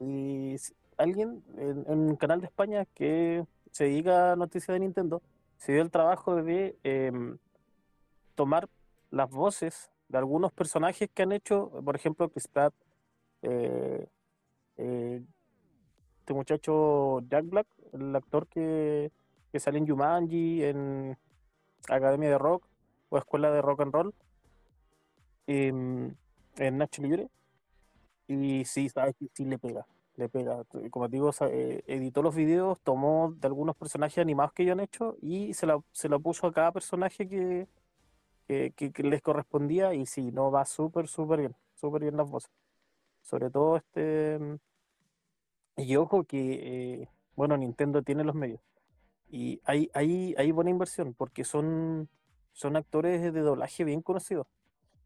[0.00, 0.56] y
[0.96, 5.22] alguien en, un canal de España que se dedica a noticias de Nintendo,
[5.58, 7.38] se dio el trabajo de em,
[8.34, 8.68] tomar
[9.10, 12.74] las voces de algunos personajes que han hecho, por ejemplo, Chris Pratt,
[13.42, 14.06] eh,
[14.76, 15.22] eh,
[16.26, 19.12] este muchacho Jack Black, el actor que,
[19.52, 21.16] que sale en Jumanji, en
[21.88, 22.64] Academia de Rock
[23.10, 24.14] o Escuela de Rock and Roll
[25.46, 26.16] en
[26.56, 27.28] Nacho Libre.
[28.26, 29.86] Y sí, sabes que sí le pega,
[30.16, 30.64] le pega.
[30.90, 35.16] Como digo, eh, editó los videos, tomó de algunos personajes animados que ellos han hecho
[35.22, 37.68] y se lo, se lo puso a cada personaje que,
[38.48, 42.50] que, les correspondía y sí, no va súper, súper bien, súper bien las voces.
[43.22, 44.58] Sobre todo este...
[45.76, 48.60] Y ojo que, eh, bueno, Nintendo tiene los medios.
[49.28, 52.08] Y hay, hay, hay buena inversión porque son,
[52.52, 54.46] son actores de doblaje bien conocidos.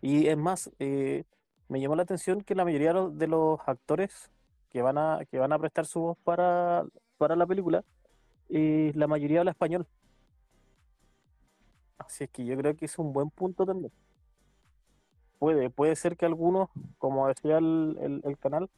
[0.00, 1.24] Y es más, eh,
[1.68, 4.30] me llamó la atención que la mayoría de los actores
[4.70, 6.84] que van a, que van a prestar su voz para,
[7.18, 7.84] para la película,
[8.48, 9.86] eh, la mayoría habla español.
[11.98, 13.92] Así es que yo creo que es un buen punto también.
[15.38, 16.68] Puede, puede ser que algunos,
[16.98, 18.70] como decía el, el canal,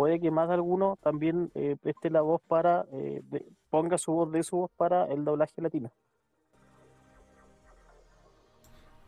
[0.00, 3.20] puede que más alguno también eh, preste la voz para, eh,
[3.68, 5.92] ponga su voz de su voz para el doblaje latino.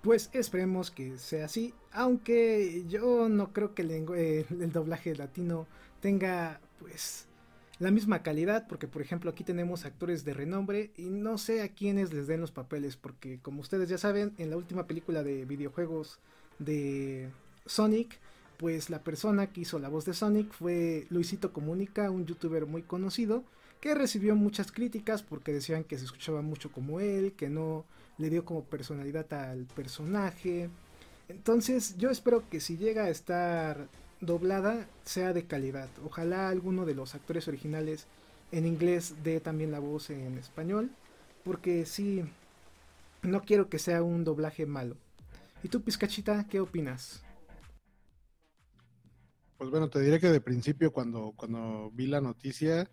[0.02, 5.66] Pues esperemos que sea así, aunque yo no creo que el, eh, el, doblaje latino
[6.00, 7.26] tenga pues
[7.78, 11.70] la misma calidad, porque por ejemplo aquí tenemos actores de renombre y no sé a
[11.70, 15.46] quiénes les den los papeles, porque como ustedes ya saben, en la última película de
[15.46, 16.20] videojuegos
[16.58, 17.30] de
[17.64, 18.20] Sonic,
[18.62, 22.82] pues la persona que hizo la voz de Sonic fue Luisito Comunica, un youtuber muy
[22.82, 23.42] conocido,
[23.80, 27.84] que recibió muchas críticas porque decían que se escuchaba mucho como él, que no
[28.18, 30.70] le dio como personalidad al personaje.
[31.28, 33.88] Entonces yo espero que si llega a estar
[34.20, 35.88] doblada sea de calidad.
[36.06, 38.06] Ojalá alguno de los actores originales
[38.52, 40.92] en inglés dé también la voz en español,
[41.42, 42.22] porque sí,
[43.22, 44.96] no quiero que sea un doblaje malo.
[45.64, 47.24] ¿Y tú, Pizcachita, qué opinas?
[49.62, 52.90] Pues bueno, te diré que de principio cuando, cuando vi la noticia,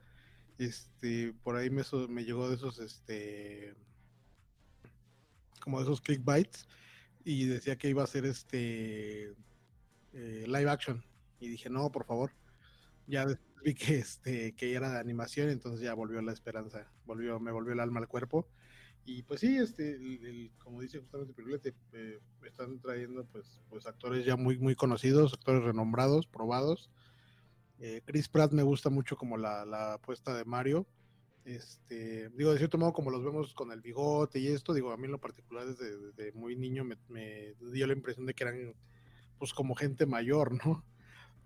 [0.59, 3.73] este, por ahí me, me llegó de esos, este,
[5.61, 6.67] como de esos clickbites
[7.23, 9.29] y decía que iba a ser este
[10.13, 11.03] eh, live action.
[11.39, 12.33] Y dije no por favor
[13.07, 13.25] ya
[13.63, 17.73] vi que este que era de animación entonces ya volvió la esperanza volvió me volvió
[17.73, 18.47] el alma al cuerpo
[19.05, 24.35] y pues sí este como dice justamente Pirulete eh, están trayendo pues pues actores ya
[24.35, 26.89] muy muy conocidos actores renombrados probados.
[27.79, 30.85] Eh, Chris Pratt me gusta mucho como la, la apuesta de Mario.
[31.45, 34.97] Este, digo, de cierto modo, como los vemos con el bigote y esto, digo, a
[34.97, 38.75] mí lo particular desde, muy niño me, dio la impresión de que eran,
[39.37, 40.83] pues, como gente mayor, ¿no?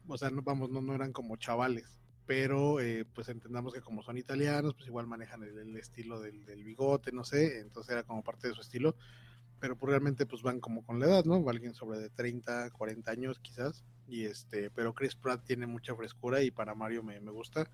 [0.08, 4.04] O sea, no, vamos, no, no eran como chavales, pero eh, pues entendamos que como
[4.04, 8.48] son italianos, pues igual manejan el, estilo del, bigote, no sé, entonces era como parte
[8.48, 8.96] de su estilo,
[9.60, 11.48] pero pues realmente pues van como con la edad, ¿no?
[11.50, 16.42] Alguien sobre de 30, 40 años quizás, y este, pero Chris Pratt tiene mucha frescura
[16.42, 17.70] y para Mario me, me gusta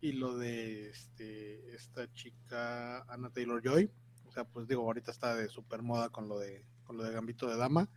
[0.00, 3.90] y lo de este, esta chica Anna Taylor Joy.
[4.26, 7.12] O sea, pues digo, ahorita está de super moda con lo de, con lo de
[7.12, 7.88] Gambito de Dama.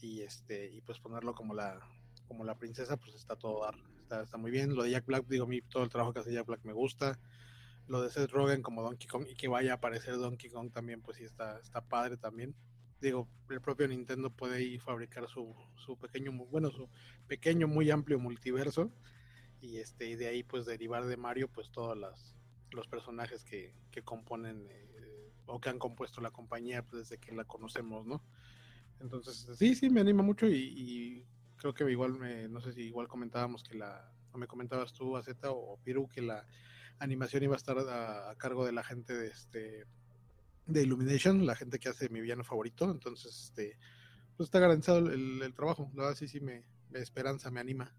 [0.00, 1.80] Y este, y pues ponerlo como la,
[2.28, 3.74] como la princesa, pues está todo dar,
[4.04, 4.74] está, está muy bien.
[4.74, 7.18] Lo de Jack Black, digo, a todo el trabajo que hace Jack Black me gusta.
[7.88, 11.02] Lo de Seth Rogen como Donkey Kong y que vaya a aparecer Donkey Kong también,
[11.02, 12.54] pues sí está, está padre también.
[13.00, 16.88] Digo, el propio Nintendo puede ir fabricar su, su pequeño, bueno, su
[17.26, 18.90] pequeño, muy amplio multiverso
[19.60, 23.74] y este y de ahí pues derivar de Mario pues todos los personajes que,
[24.04, 28.22] componen eh, o que han compuesto la compañía pues, desde que la conocemos, ¿no?
[29.00, 31.24] Entonces sí, sí, me anima mucho y,
[31.72, 35.16] creo que igual, me, no sé si igual comentábamos que la, o me comentabas tú,
[35.16, 36.46] Azeta o Piru, que la
[36.98, 39.86] animación iba a estar a, cargo de la gente de este
[40.66, 43.78] de Illumination, la gente que hace mi villano favorito, entonces este
[44.36, 47.94] pues está garantizado el, trabajo, la verdad sí, sí me, me esperanza, me anima.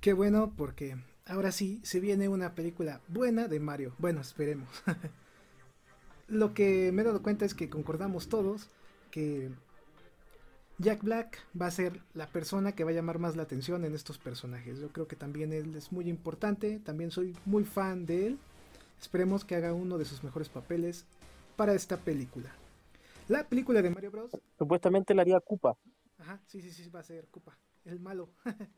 [0.00, 3.94] Qué bueno porque ahora sí se viene una película buena de Mario.
[3.98, 4.68] Bueno, esperemos.
[6.26, 8.70] Lo que me he dado cuenta es que concordamos todos
[9.10, 9.50] que
[10.80, 13.94] Jack Black va a ser la persona que va a llamar más la atención en
[13.94, 14.80] estos personajes.
[14.80, 18.38] Yo creo que también él es muy importante, también soy muy fan de él.
[18.98, 21.04] Esperemos que haga uno de sus mejores papeles
[21.56, 22.50] para esta película.
[23.28, 24.30] La película de Mario Bros.
[24.56, 25.76] Supuestamente la haría Koopa.
[26.16, 28.30] Ajá, sí, sí, sí, va a ser Koopa, el malo.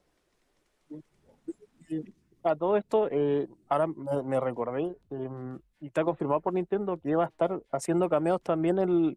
[2.42, 7.26] a todo esto, eh, ahora me, recordé, em, y está confirmado por Nintendo que va
[7.26, 9.16] a estar haciendo cameos también el,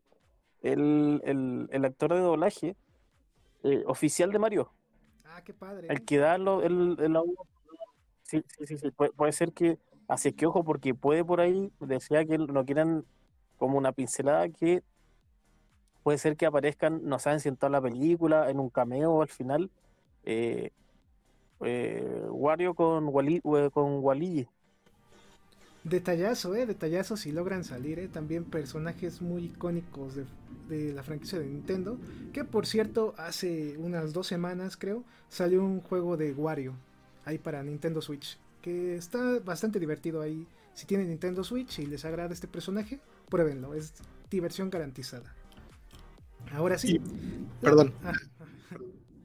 [0.72, 2.76] el, el, actor de doblaje
[3.64, 4.72] eh, oficial de Mario.
[5.26, 5.88] Ah, qué padre.
[5.90, 7.18] El que da lo, el, el,
[8.24, 9.78] Sí, sí, sí, Puede, ser que,
[10.08, 13.06] así que ojo, porque puede por ahí, decía que no quieran
[13.58, 14.84] como una pincelada que
[16.02, 19.28] puede ser que aparezcan, no saben si en toda la película, en un cameo al
[19.28, 19.70] final.
[20.24, 20.72] Eh,
[21.62, 24.48] eh, Wario con Wally, con Wally.
[25.86, 28.08] Detallazo, eh, detallazo si logran salir, eh.
[28.08, 32.00] También personajes muy icónicos de, la franquicia de Nintendo.
[32.34, 36.74] Que por cierto, hace unas dos semanas creo, salió un juego de Wario.
[37.24, 38.40] Ahí para Nintendo Switch.
[38.64, 40.48] Que está bastante divertido ahí.
[40.74, 43.00] Si tienen Nintendo Switch y les agrada este personaje,
[43.30, 43.76] pruébenlo.
[43.76, 43.94] Es
[44.32, 45.36] diversión garantizada.
[46.52, 47.00] Ahora sí.
[47.62, 47.94] perdón.
[48.04, 48.12] Ah,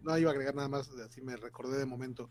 [0.02, 2.30] no iba a agregar nada más, así me recordé de momento,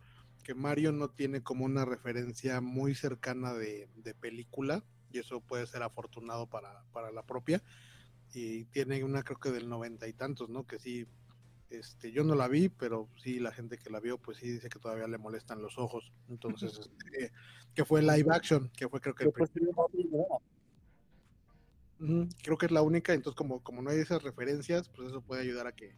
[0.49, 3.87] que Mario no tiene como una referencia muy cercana de,
[4.19, 7.61] película, y eso puede ser afortunado para, para la propia.
[8.33, 10.65] Y tiene una, creo que del noventa y tantos, ¿no?
[10.65, 11.05] Que sí,
[11.69, 14.69] este, yo no la vi, pero sí la gente que la vio, pues sí dice
[14.69, 16.11] que todavía le molestan los ojos.
[16.29, 17.31] Entonces, este,
[17.75, 19.29] que fue live action, que fue creo que...
[22.41, 25.43] creo que es la única, entonces como, como no hay esas referencias, pues eso puede
[25.43, 25.93] ayudar a que,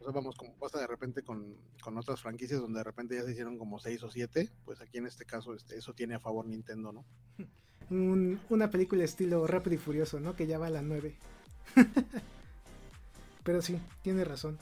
[0.00, 1.56] o sea, vamos, como pasa de repente con,
[1.96, 5.06] otras franquicias donde de repente ya se hicieron como seis o siete, pues aquí en
[5.06, 7.04] este caso este, eso tiene a favor Nintendo, ¿no?
[7.90, 10.36] una película estilo Rápido y Furioso, ¿no?
[10.36, 11.14] Que ya va a la 9.
[13.44, 14.58] Pero sí, tiene razón.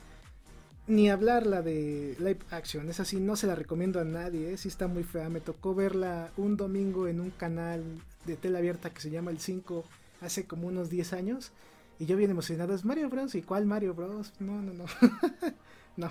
[0.87, 4.57] Ni hablar la de live action, es así, no se la recomiendo a nadie, ¿eh?
[4.57, 5.29] sí está muy fea.
[5.29, 7.83] Me tocó verla un domingo en un canal
[8.25, 9.85] de tela abierta que se llama El 5
[10.21, 11.51] hace como unos 10 años
[11.99, 13.35] y yo bien emocionado, es Mario Bros.
[13.35, 14.33] ¿Y cuál Mario Bros?
[14.41, 14.85] No, no, no.
[15.97, 16.11] no,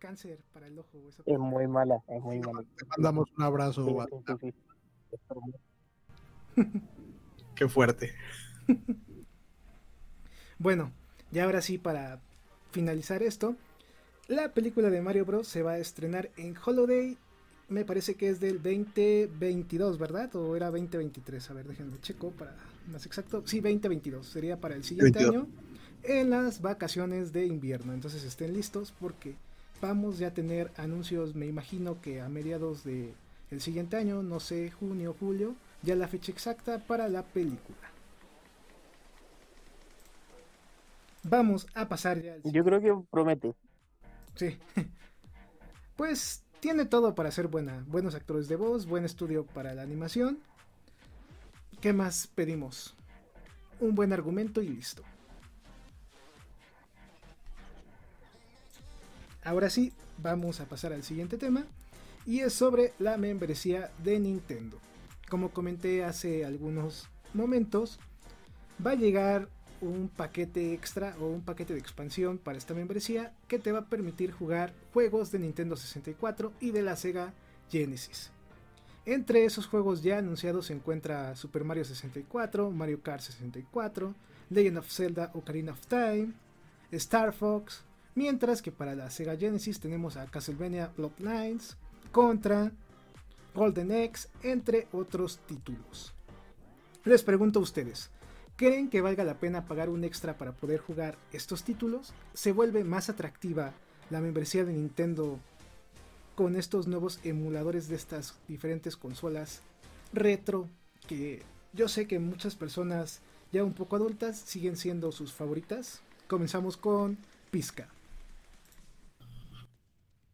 [0.00, 0.88] cáncer para el ojo.
[1.24, 2.64] es muy mala, es muy mala.
[2.76, 4.06] Te mandamos un abrazo.
[4.40, 4.52] Sí,
[7.54, 8.12] Qué fuerte.
[10.58, 10.90] bueno,
[11.30, 12.20] y ahora sí, para
[12.72, 13.54] finalizar esto,
[14.26, 15.46] la película de Mario Bros.
[15.46, 17.16] se va a estrenar en Holiday.
[17.70, 20.34] Me parece que es del 2022, ¿verdad?
[20.34, 21.50] ¿O era 2023?
[21.50, 22.54] A ver, déjenme checo para
[22.90, 23.44] más exacto.
[23.46, 24.26] Sí, 2022.
[24.26, 25.46] Sería para el siguiente año.
[26.02, 27.92] En las vacaciones de invierno.
[27.92, 29.36] Entonces estén listos porque
[29.80, 33.14] vamos ya a tener anuncios, me imagino que a mediados de
[33.50, 37.78] el siguiente año, no sé, junio, julio, ya la fecha exacta para la película.
[41.22, 42.36] Vamos a pasar ya.
[42.44, 43.54] Yo creo que promete.
[44.34, 44.58] Sí.
[45.96, 47.84] Pues tiene todo para ser buena.
[47.88, 50.38] Buenos actores de voz, buen estudio para la animación.
[51.80, 52.94] ¿Qué más pedimos?
[53.80, 55.02] Un buen argumento y listo.
[59.42, 61.64] Ahora sí, vamos a pasar al siguiente tema.
[62.26, 64.78] Y es sobre la membresía de Nintendo.
[65.30, 67.98] Como comenté hace algunos momentos,
[68.84, 69.48] va a llegar
[69.80, 73.86] un paquete extra o un paquete de expansión para esta membresía que te va a
[73.86, 77.32] permitir jugar juegos de Nintendo 64 y de la Sega
[77.70, 78.30] Genesis.
[79.06, 84.14] Entre esos juegos ya anunciados se encuentra Super Mario 64, Mario Kart 64,
[84.50, 86.32] Legend of Zelda Ocarina of Time,
[86.92, 87.82] Star Fox,
[88.14, 91.76] mientras que para la Sega Genesis tenemos a Castlevania Bloodlines,
[92.12, 92.72] Contra,
[93.54, 96.12] Golden Axe, entre otros títulos.
[97.04, 98.10] Les pregunto a ustedes,
[98.60, 102.12] ¿Creen que valga la pena pagar un extra para poder jugar estos títulos?
[102.34, 103.72] ¿Se vuelve más atractiva
[104.10, 105.40] la membresía de Nintendo
[106.34, 109.62] con estos nuevos emuladores de estas diferentes consolas
[110.12, 110.68] retro
[111.08, 111.42] que
[111.72, 116.02] yo sé que muchas personas ya un poco adultas siguen siendo sus favoritas?
[116.28, 117.16] Comenzamos con
[117.50, 117.88] Pizca.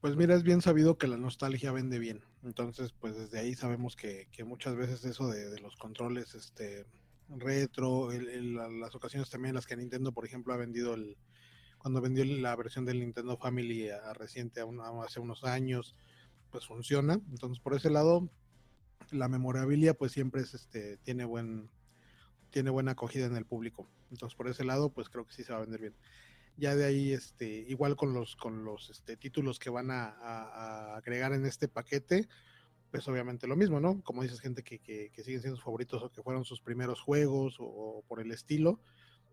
[0.00, 2.22] Pues mira, es bien sabido que la nostalgia vende bien.
[2.42, 6.86] Entonces, pues desde ahí sabemos que, muchas veces eso de, de los controles, este,
[7.28, 11.16] retro, las ocasiones también en las que Nintendo, por ejemplo, ha vendido el,
[11.78, 15.94] cuando vendió la versión del Nintendo Family a, reciente, a hace unos años,
[16.50, 17.14] pues funciona.
[17.30, 18.28] Entonces, por ese lado,
[19.10, 21.70] la memorabilia, pues siempre es, este, tiene buen,
[22.50, 23.88] tiene buena acogida en el público.
[24.10, 25.96] Entonces, por ese lado, pues creo que sí se va a vender bien.
[26.56, 31.34] Ya de ahí, este, igual con los, con los este, títulos que van a agregar
[31.34, 32.28] en este paquete,
[32.90, 34.02] pues obviamente lo mismo, ¿no?
[34.02, 37.56] Como dices, gente que, que, siguen siendo sus favoritos o que fueron sus primeros juegos
[37.58, 38.80] o, por el estilo,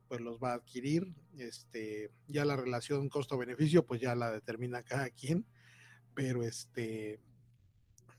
[0.07, 1.13] pues los va a adquirir.
[1.37, 5.45] Este, ya la relación costo-beneficio, pues ya la determina cada quien,
[6.13, 7.19] pero este,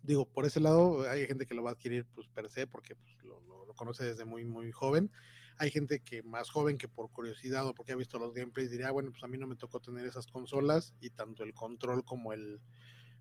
[0.03, 2.95] digo, por ese lado hay gente que lo va a adquirir pues per se porque
[2.95, 3.43] pues, lo,
[3.75, 5.11] conoce desde muy, muy joven.
[5.57, 8.93] Hay gente que más joven que por curiosidad o porque ha visto los gameplays diría,
[8.93, 12.33] bueno, pues a mí no me tocó tener esas consolas y tanto el control como
[12.33, 12.61] el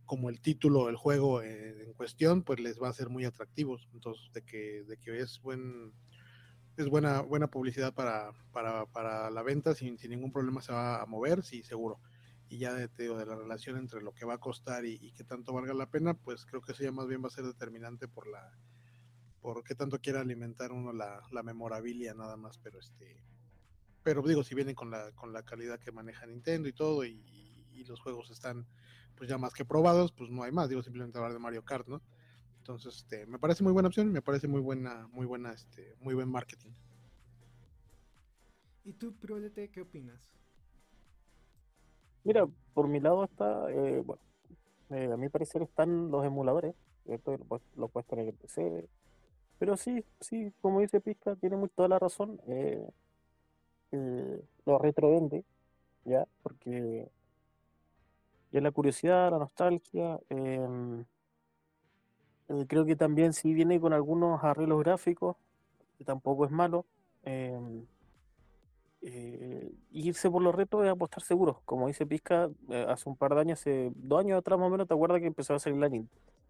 [0.05, 3.87] como el título del juego en, cuestión, pues les va a ser muy atractivos.
[3.93, 5.93] Entonces, de que, de que es buen
[6.75, 11.01] es buena, buena publicidad para, para, para la venta, sin, sin, ningún problema se va
[11.01, 11.99] a mover, sí, seguro.
[12.49, 15.53] Y ya de, de la relación entre lo que va a costar y, qué tanto
[15.53, 18.27] valga la pena, pues creo que eso ya más bien va a ser determinante por
[18.27, 18.57] la
[19.39, 23.21] por qué tanto quiera alimentar uno la, la memorabilia nada más, pero este
[24.01, 27.21] pero digo, si vienen con la, con la calidad que maneja Nintendo y todo, y,
[27.73, 28.65] y los juegos están
[29.23, 31.87] pues ya más que probados, pues no hay más, digo simplemente hablar de Mario Kart,
[31.87, 32.01] ¿no?
[32.57, 36.13] Entonces, este, me parece muy buena opción, me parece muy buena, muy buena, este, muy
[36.13, 36.71] buen marketing.
[38.83, 40.19] ¿Y tú, Pirolete, qué opinas?
[42.25, 44.21] Mira, por mi lado está, eh, bueno,
[44.89, 46.75] eh, a mi parecer están los emuladores,
[47.05, 47.37] esto
[47.77, 48.89] lo, puedes tener en PC,
[49.57, 52.85] pero sí, sí, como dice Pizca, tiene muy toda la razón, eh,
[54.65, 55.45] lo retrovende,
[56.03, 57.07] ya, porque
[58.53, 60.19] y la curiosidad, la nostalgia.
[60.29, 61.05] Em,
[62.49, 65.35] eh, creo que también si viene con algunos arreglos gráficos,
[65.97, 66.85] que tampoco es malo.
[67.23, 67.85] Em,
[69.01, 71.57] eh, irse por los retos es apostar seguros.
[71.65, 74.69] Como dice Pizca, eh, hace un par de años, hace dos años atrás más o
[74.69, 75.89] menos, ¿te acuerdas que empezó a salir la,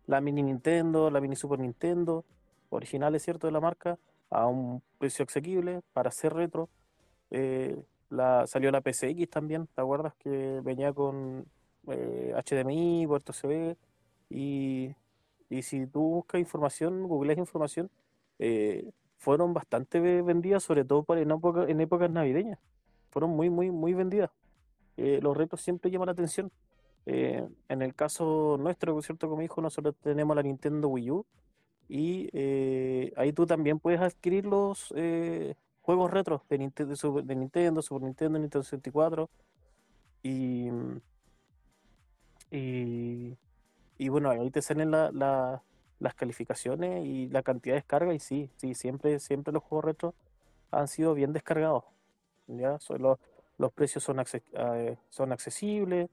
[0.08, 2.26] la mini Nintendo, la mini Super Nintendo,
[2.70, 3.98] originales, ¿cierto?, de la marca,
[4.30, 6.70] a un precio asequible para hacer retro.
[8.10, 10.14] la, salió la PCX también, ¿te acuerdas?
[10.16, 11.46] Que venía con
[11.85, 13.76] HDMI, puerto USB,
[14.30, 14.95] y,
[15.49, 17.89] y, si tú buscas información, googleas información,
[18.39, 21.31] eh, fueron bastante vendidas, sobre todo en,
[21.69, 22.60] en épocas navideñas.
[23.10, 24.31] Fueron muy, muy, muy vendidas.
[24.97, 26.51] Eh, los retos siempre llaman la atención.
[27.05, 29.30] Eh, en el caso nuestro, ¿cierto?
[29.30, 31.26] Como hijo, nosotros tenemos la Nintendo Wii U
[31.89, 32.30] y
[33.18, 34.93] ahí tú también puedes adquirir los
[35.81, 39.30] juegos retro de Nintendo, de Nintendo, Super Nintendo, Nintendo 64
[40.23, 40.69] y
[42.54, 43.38] Y,
[44.00, 45.64] y bueno, ahí te salen la, la-
[46.00, 50.16] las calificaciones y la cantidad de descarga y sí, sí, siempre, siempre los juegos retro
[50.72, 51.86] han sido bien descargados.
[52.48, 52.80] ¿ya?
[52.80, 53.20] Son los,
[53.58, 56.10] los precios son, acce- eh, son accesibles.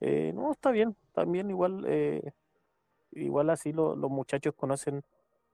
[0.00, 2.32] eh, no, está bien, también igual, eh,
[3.12, 5.02] igual así lo- los muchachos conocen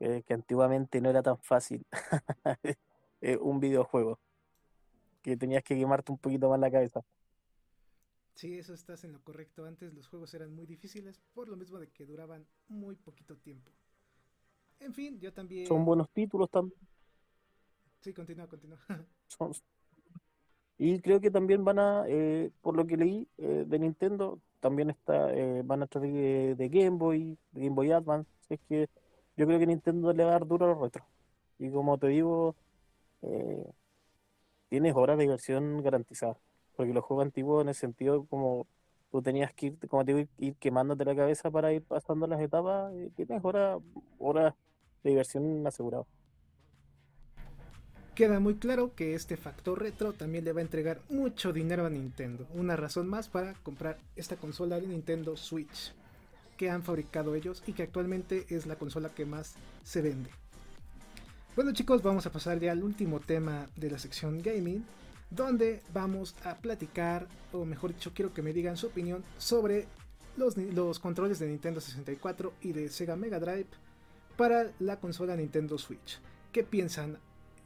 [0.01, 1.87] eh, que antiguamente no era tan fácil
[3.23, 4.19] eh, un videojuego,
[5.23, 7.03] que tenías que quemarte un poquito más la cabeza.
[8.39, 9.65] Sí, eso estás en lo correcto.
[9.65, 13.73] Antes los juegos eran muy difíciles por lo mismo de que duraban muy poquito tiempo.
[14.79, 15.67] En fin, yo también...
[15.67, 16.79] Son buenos títulos también.
[18.01, 18.79] Sí, continúa, continúa.
[19.27, 19.51] Son-
[20.79, 24.91] Y creo que también van a, eh, por lo que leí eh, de Nintendo, también
[24.91, 28.31] está, eh, van a traer de, de Game Boy, de Game Boy Advance.
[28.49, 28.89] Es que
[29.37, 31.05] yo creo que Nintendo le va a dar duro a los retro.
[31.59, 32.55] Y como te digo,
[33.23, 33.67] eh,
[34.69, 36.39] tienes horas de diversión garantizadas.
[36.79, 38.69] Porque los juegos antiguos, en el sentido como
[39.11, 42.41] tú tenías que ir, como te digo, ir quemándote la cabeza para ir pasando las
[42.41, 43.81] etapas, eh, tienes horas,
[44.21, 44.55] horas
[45.03, 46.07] de diversión aseguradas.
[48.15, 51.91] Queda muy claro que este factor retro también le va a entregar mucho dinero a
[51.91, 52.47] Nintendo.
[52.55, 55.93] Una razón más para comprar esta consola de Nintendo Switch
[56.57, 60.31] que han fabricado ellos y que actualmente es la consola que más se vende.
[61.57, 64.85] Bueno chicos, vamos a pasar ya al último tema de la sección gaming,
[65.31, 69.87] donde vamos a platicar, o mejor dicho, quiero que me digan su opinión sobre
[70.37, 73.69] los, los controles de Nintendo 64 y de Sega Mega Drive
[74.37, 76.21] para la consola Nintendo Switch.
[76.53, 77.19] ¿Qué piensan?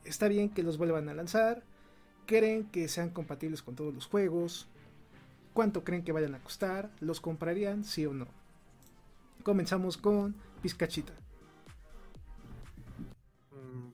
[0.05, 1.63] ¿Está bien que los vuelvan a lanzar?
[2.27, 4.69] ¿Creen que sean compatibles con todos los juegos?
[5.53, 6.91] ¿Cuánto creen que vayan a costar?
[7.01, 8.27] ¿Los comprarían, sí o no?
[9.43, 11.13] Comenzamos con Pizcachita.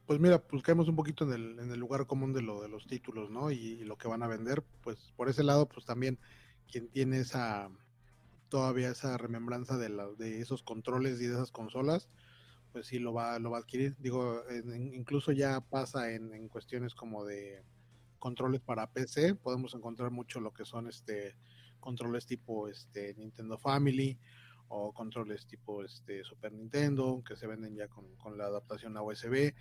[0.08, 2.70] Pues mira, pues caemos un poquito en el, en el lugar común de lo de
[2.70, 3.50] los títulos, ¿no?
[3.50, 6.18] Y, lo que van a vender, pues por ese lado, pues también
[6.66, 7.68] quien tiene esa
[8.48, 12.08] todavía esa remembranza de, la, de esos controles y de esas consolas,
[12.72, 13.96] pues sí lo va, lo va a adquirir.
[13.98, 17.62] Digo, en- incluso ya pasa en, en cuestiones como de
[18.18, 21.36] controles para PC, podemos encontrar mucho lo que son este
[21.80, 24.18] controles tipo este Nintendo Family
[24.68, 29.02] o controles tipo este Super Nintendo que se venden ya con, con la adaptación a
[29.02, 29.54] USB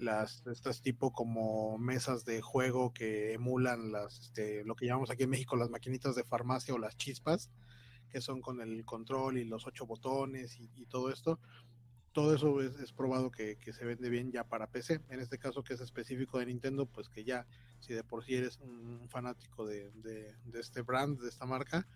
[0.00, 5.24] las estas tipo como mesas de juego que emulan las este, lo que llamamos aquí
[5.24, 7.50] en México las maquinitas de farmacia o las chispas
[8.08, 11.38] que son con el control y los ocho botones y, y todo esto
[12.12, 15.00] todo eso es, es probado que, que, se vende bien ya para PC.
[15.10, 17.46] En este caso que es específico de Nintendo, pues que ya,
[17.78, 21.86] si de por sí eres un fanático de, de, de este brand, de esta marca,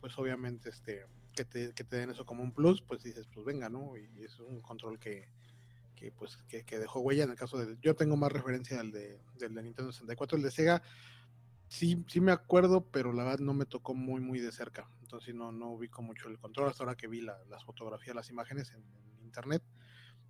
[0.00, 3.44] pues obviamente este que te, que te den eso como un plus, pues dices, pues
[3.44, 3.96] venga, ¿no?
[3.96, 5.28] Y, es un control que,
[6.04, 7.78] que pues que, que, dejó huella en el caso de...
[7.80, 10.82] Yo tengo más referencia al de, del de Nintendo 64, el de Sega.
[11.68, 14.88] Sí, sí me acuerdo, pero la verdad no me tocó muy, muy de cerca.
[15.00, 18.28] Entonces no, no ubico mucho el control hasta ahora que vi la, las fotografías, las
[18.28, 18.84] imágenes en,
[19.18, 19.62] en internet.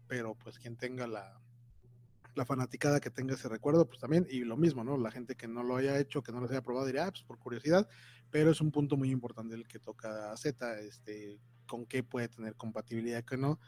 [0.07, 1.41] Pero pues quien tenga la,
[2.35, 4.97] la fanaticada que tenga ese recuerdo, pues también, y lo mismo, ¿no?
[4.97, 7.25] La gente que no lo haya hecho, que no lo haya probado, diría, ah, pues
[7.25, 7.89] por curiosidad,
[8.31, 12.29] pero es un punto muy importante el que toca a Z, este, con qué puede
[12.29, 13.59] tener compatibilidad, que no,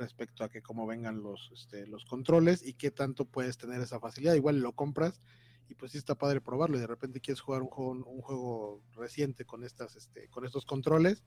[0.00, 4.00] respecto a que cómo vengan los, este, los controles y qué tanto puedes tener esa
[4.00, 4.34] facilidad.
[4.34, 5.20] Igual lo compras
[5.68, 8.82] y pues sí está padre probarlo y de repente quieres jugar un juego, un juego
[8.94, 11.22] reciente con estas, este, con estos controles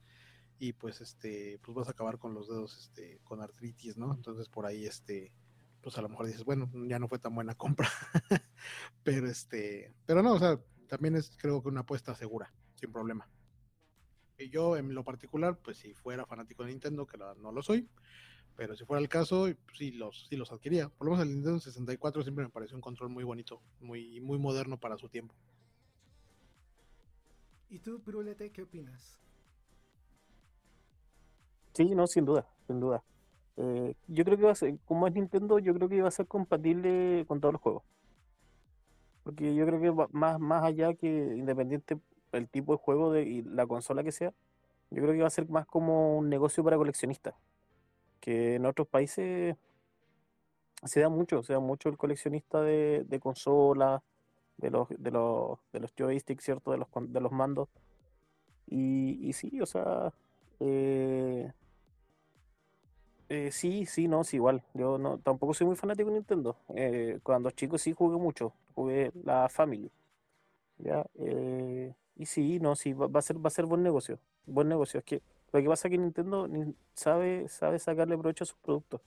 [0.58, 4.12] y pues este, pues vas a acabar con los dedos, este, con artritis, ¿no?
[4.12, 5.32] Entonces por ahí, este,
[5.80, 7.88] pues a lo mejor dices, bueno, ya no fue tan buena compra,
[9.02, 13.28] pero este, pero no, o sea, también es creo que una apuesta segura, sin problema.
[14.36, 17.88] Y yo en lo particular, pues si fuera fanático de Nintendo, que no lo soy,
[18.56, 20.88] pero si fuera el caso, sí los, sí los adquiría.
[20.88, 24.38] Por lo menos el Nintendo 64 siempre me pareció un control muy bonito, muy, muy
[24.38, 25.34] moderno para su tiempo.
[27.68, 29.18] ¿Y tú, Pirulete, qué opinas?
[31.72, 33.02] Sí, no, sin duda, sin duda.
[33.56, 36.12] Eh, yo creo que va a ser, como es Nintendo, yo creo que va a
[36.12, 37.82] ser compatible con todos los juegos.
[39.24, 41.98] Porque yo creo que va más, más allá que independiente
[42.30, 44.32] el tipo de juego de, y la consola que sea,
[44.90, 47.34] yo creo que va a ser más como un negocio para coleccionistas.
[48.24, 49.54] Que en otros países
[50.82, 54.00] se da mucho, se da mucho el coleccionista de, de consolas,
[54.56, 56.70] de los, de los, de los joysticks, ¿cierto?
[56.70, 57.68] De los, de los mandos.
[58.66, 60.10] Y, y sí, o sea,
[60.58, 61.52] eh,
[63.28, 64.62] eh, sí, sí, no, sí, igual.
[64.72, 66.56] Yo no, tampoco soy muy fanático de Nintendo.
[66.74, 69.90] Eh, cuando chico sí jugué mucho, jugué la Family.
[70.78, 71.04] ¿ya?
[72.16, 74.18] Y sí, no, sí, va, va, a ser, va a ser buen negocio.
[74.46, 75.00] Buen negocio.
[75.00, 75.20] Es que
[75.54, 76.48] lo que pasa es que Nintendo
[76.94, 79.00] sabe, sabe sacarle provecho a sus productos.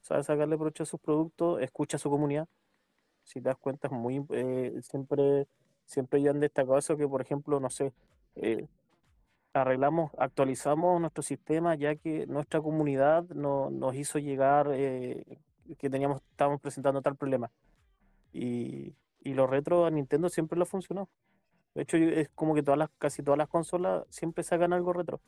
[0.00, 2.48] Sabe sacarle provecho a sus productos, escucha a su comunidad.
[3.22, 5.46] Si te das cuenta, es muy eh, siempre,
[5.86, 7.92] siempre ya han destacado eso que, por ejemplo, no sé,
[8.34, 8.66] eh,
[9.52, 15.38] arreglamos, actualizamos nuestro sistema ya que nuestra comunidad no, nos hizo llegar eh,
[15.78, 17.52] que teníamos, estábamos presentando tal problema.
[18.32, 21.08] Y, y los retro a Nintendo siempre lo funcionó.
[21.74, 25.20] De hecho, es como que todas las, casi todas las consolas siempre sacan algo retro.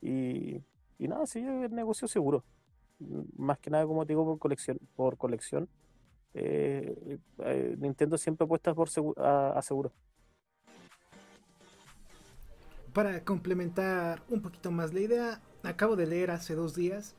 [0.00, 0.62] Y,
[0.98, 2.44] y nada, sí, es negocio seguro.
[3.36, 4.78] Más que nada, como te digo, por colección.
[4.96, 5.68] Por colección
[6.34, 8.88] eh, eh, Nintendo siempre apuesta por
[9.18, 9.92] a, a seguro.
[12.92, 17.14] Para complementar un poquito más la idea, acabo de leer hace dos días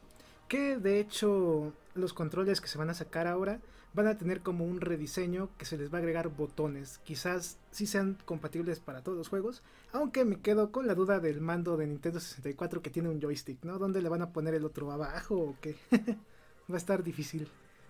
[0.48, 3.60] que de hecho los controles que se van a sacar ahora
[3.94, 7.00] van a tener como un rediseño que se les va a agregar botones.
[7.04, 9.62] Quizás sí sean compatibles para todos los juegos,
[9.92, 13.64] aunque me quedo con la duda del mando de Nintendo 64 que tiene un joystick,
[13.64, 13.78] ¿no?
[13.78, 15.76] ¿Dónde le van a poner el otro abajo o qué?
[16.70, 17.48] va a estar difícil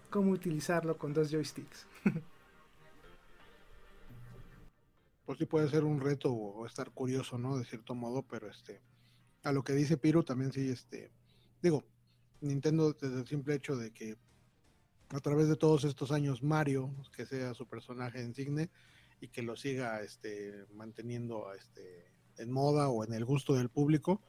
[0.10, 1.88] cómo utilizarlo con dos joysticks.
[5.26, 7.58] pues sí puede ser un reto o estar curioso, ¿no?
[7.58, 8.82] De cierto modo, pero este,
[9.44, 11.12] a lo que dice Piro también sí, este,
[11.62, 11.84] digo,
[12.44, 14.18] Nintendo desde el simple hecho de que
[15.10, 18.70] a través de todos estos años Mario, que sea su personaje insigne
[19.20, 24.22] y que lo siga este, manteniendo este, en moda o en el gusto del público,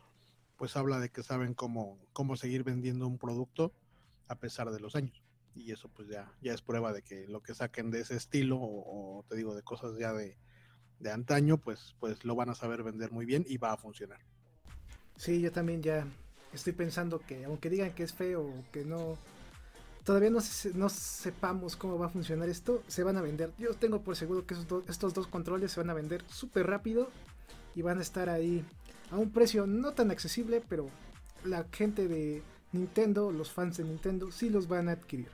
[0.57, 3.73] pues habla de que saben cómo, cómo seguir vendiendo un producto
[4.29, 5.23] a pesar de los años.
[5.55, 8.59] Y eso pues ya, ya es prueba de que lo que saquen de ese estilo
[8.61, 10.37] o, te digo de cosas ya de,
[11.01, 14.21] de antaño, pues, pues lo van a saber vender muy bien y va a funcionar.
[15.17, 16.07] Sí, yo también ya
[16.57, 19.19] estoy pensando que aunque digan que es feo o que no,
[20.05, 20.41] todavía no,
[20.91, 23.53] sepamos cómo va a funcionar esto, se van a vender.
[23.59, 24.55] Yo tengo por seguro que
[24.89, 27.09] estos dos controles se van a vender súper rápido
[27.75, 28.65] y van a estar ahí
[29.11, 30.89] a un precio no tan accesible, pero
[31.45, 35.29] la gente de Nintendo, los fans de Nintendo, sí los van a adquirir.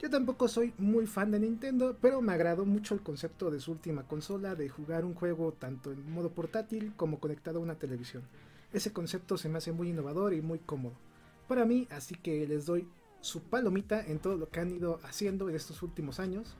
[0.00, 3.72] Yo tampoco soy muy fan de Nintendo, pero me agradó mucho el concepto de su
[3.72, 8.22] última consola de jugar un juego tanto en modo portátil como conectado a una televisión.
[8.74, 10.94] Ese concepto se me hace muy innovador y muy cómodo.
[11.46, 12.88] Para mí, así que les doy
[13.20, 16.56] su palomita en todo lo que han ido haciendo en estos últimos años,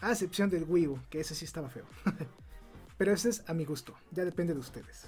[0.00, 1.84] a excepción del Wii U, que ese sí estaba feo.
[2.96, 5.04] pero ese es a mi gusto, ya depende de ustedes.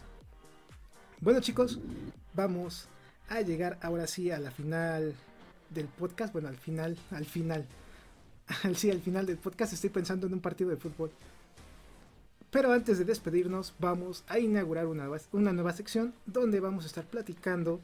[1.19, 1.81] Bueno chicos,
[2.35, 2.89] vamos
[3.31, 5.15] a llegar ahora sí a la final
[5.71, 7.66] del podcast, bueno, al final, al final,
[8.75, 11.11] sí, al final del podcast estoy pensando en un partido de fútbol.
[12.55, 17.81] Pero antes de despedirnos, vamos a inaugurar una, nueva sección donde vamos a estar platicando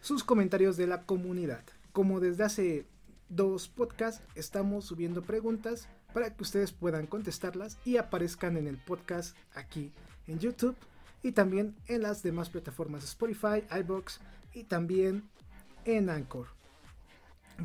[0.00, 1.62] sus comentarios de la comunidad.
[1.92, 2.86] Como desde hace
[3.28, 9.36] dos podcasts estamos subiendo preguntas para que ustedes puedan contestarlas y aparezcan en el podcast
[9.54, 9.92] aquí
[10.26, 10.74] en YouTube
[11.22, 14.18] y también en las demás plataformas Spotify, iBox
[14.52, 15.22] y también
[15.84, 16.48] en Anchor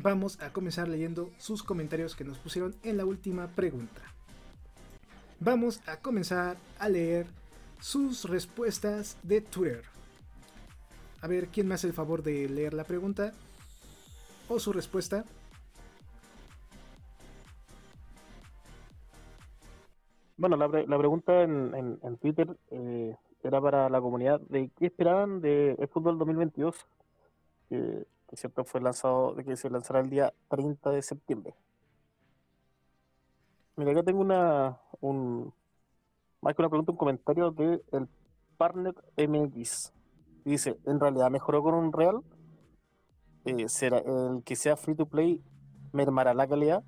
[0.00, 4.11] vamos a comenzar leyendo sus comentarios que nos pusieron en la última pregunta.
[5.44, 7.26] Vamos a comenzar a leer
[7.80, 9.82] sus respuestas de Twitter.
[11.20, 13.32] A ver, ¿quién me hace el favor de leer la pregunta?
[14.48, 15.24] ¿O su respuesta?
[20.36, 25.88] Bueno, la, pregunta en, Twitter eh, era para la comunidad de qué esperaban de el
[25.88, 26.86] fútbol 2022
[27.68, 28.06] que
[28.36, 31.54] cierto fue lanzado, que se lanzará el día 30 de septiembre.
[33.76, 35.52] Mira, acá tengo una, un,
[36.40, 38.08] más que una pregunta, un comentario de el
[38.56, 39.92] Partner MX.
[40.44, 42.20] Dice, en realidad mejoró con un real.
[43.44, 45.42] Eh, será el que sea free to play
[45.92, 46.82] mermará la calidad.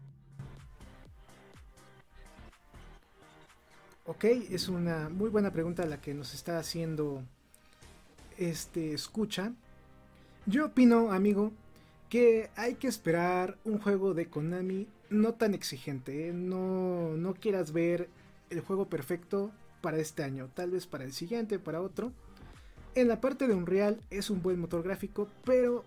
[4.07, 7.23] Ok, es una muy buena pregunta la que nos está haciendo
[8.37, 9.53] este escucha.
[10.47, 11.53] Yo opino, amigo,
[12.11, 16.29] que hay que esperar un juego de Konami no tan exigente.
[16.29, 16.33] ¿eh?
[16.33, 18.09] No, no quieras ver
[18.51, 19.51] el juego perfecto
[19.81, 22.13] para este año, tal vez para el siguiente, para otro.
[22.95, 25.85] En la parte de Unreal es un buen motor gráfico, pero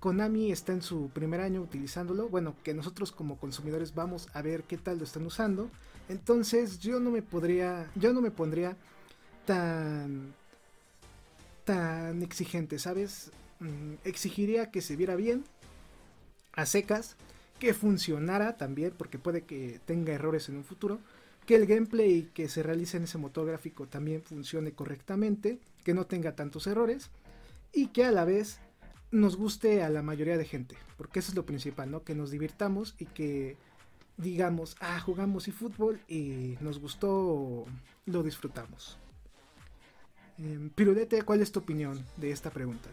[0.00, 2.28] Konami está en su primer año utilizándolo.
[2.28, 5.70] Bueno, que nosotros como consumidores vamos a ver qué tal lo están usando.
[6.08, 8.76] Entonces yo no me podría, yo no me pondría
[9.46, 10.34] tan
[11.64, 13.30] tan exigente, ¿sabes?
[13.60, 15.44] Mm, exigiría que se viera bien,
[16.52, 17.16] a secas,
[17.64, 21.00] que funcionara también, porque puede que tenga errores en un futuro,
[21.46, 26.04] que el gameplay que se realice en ese motor gráfico también funcione correctamente, que no
[26.04, 27.08] tenga tantos errores
[27.72, 28.58] y que a la vez
[29.10, 32.02] nos guste a la mayoría de gente, porque eso es lo principal, ¿no?
[32.02, 33.56] Que nos divirtamos y que
[34.18, 37.64] digamos, ah, jugamos y fútbol y nos gustó,
[38.04, 38.98] lo disfrutamos.
[40.38, 42.90] Eh, Pirulete, ¿cuál es tu opinión de esta pregunta?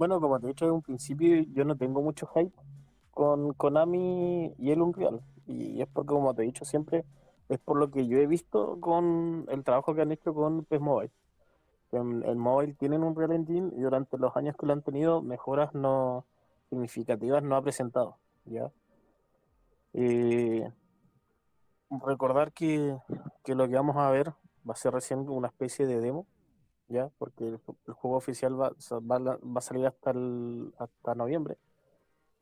[0.00, 2.58] Bueno, como te he dicho desde un principio, yo no tengo mucho hype
[3.10, 5.20] con Konami y el Unreal.
[5.46, 7.04] Y es porque, como te he dicho siempre,
[7.50, 10.80] es por lo que yo he visto con el trabajo que han hecho con PES
[10.80, 11.10] Mobile.
[11.92, 15.20] En el móvil tienen un Real Engine y durante los años que lo han tenido,
[15.20, 16.24] mejoras no
[16.70, 18.16] significativas no ha presentado.
[18.46, 18.72] ¿ya?
[21.90, 22.96] Recordar que,
[23.44, 24.30] que, lo que vamos a ver
[24.66, 26.26] va a ser recién una especie de demo,
[26.90, 27.08] ¿ya?
[27.18, 27.58] porque el,
[27.94, 31.56] juego oficial va, va, a salir hasta, el, hasta noviembre.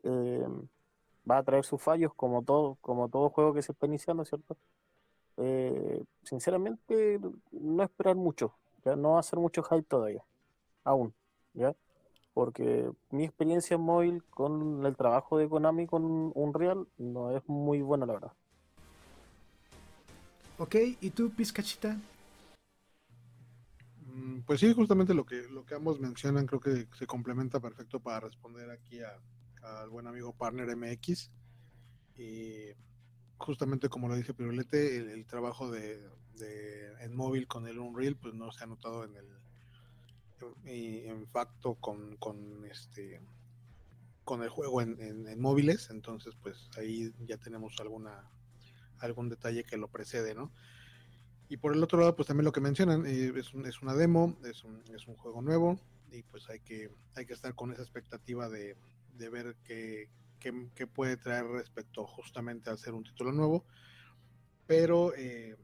[0.02, 0.46] Eh,
[1.30, 4.56] va a traer sus fallos como todo, como todo juego que se está iniciando, ¿cierto?
[5.36, 7.20] Eh, sinceramente,
[7.52, 8.54] no esperar mucho,
[8.84, 10.24] ya no va a ser mucho hype todavía,
[10.82, 11.14] aún,
[11.52, 11.76] ¿ya?
[12.32, 17.82] Porque mi experiencia en móvil con el trabajo de Konami con Unreal no es muy
[17.82, 18.32] buena, la verdad.
[20.58, 21.98] Ok, ¿y tú, Pizcachita?
[24.18, 28.00] Mm, pues sí, justamente lo que, lo que ambos mencionan creo que se complementa perfecto
[28.00, 28.98] para responder aquí
[29.62, 31.30] al buen amigo Partner MX.
[32.16, 32.72] Y
[33.36, 36.04] justamente como lo dice Pirulete, el, trabajo de,
[37.00, 39.26] en móvil con el Unreal pues no se ha notado en el
[40.64, 43.20] en, facto con, con este
[44.24, 48.30] con el juego en, móviles entonces pues ahí ya tenemos alguna
[49.00, 50.52] algún detalle que lo precede no
[51.48, 54.36] y por el otro lado pues también lo que mencionan eh, es, es, una demo
[54.44, 55.78] es un, es un juego nuevo
[56.10, 58.76] y pues hay que hay que estar con esa expectativa de,
[59.14, 60.08] de ver qué,
[60.38, 63.64] que, puede traer respecto justamente al ser un título nuevo.
[64.66, 65.56] Pero eh,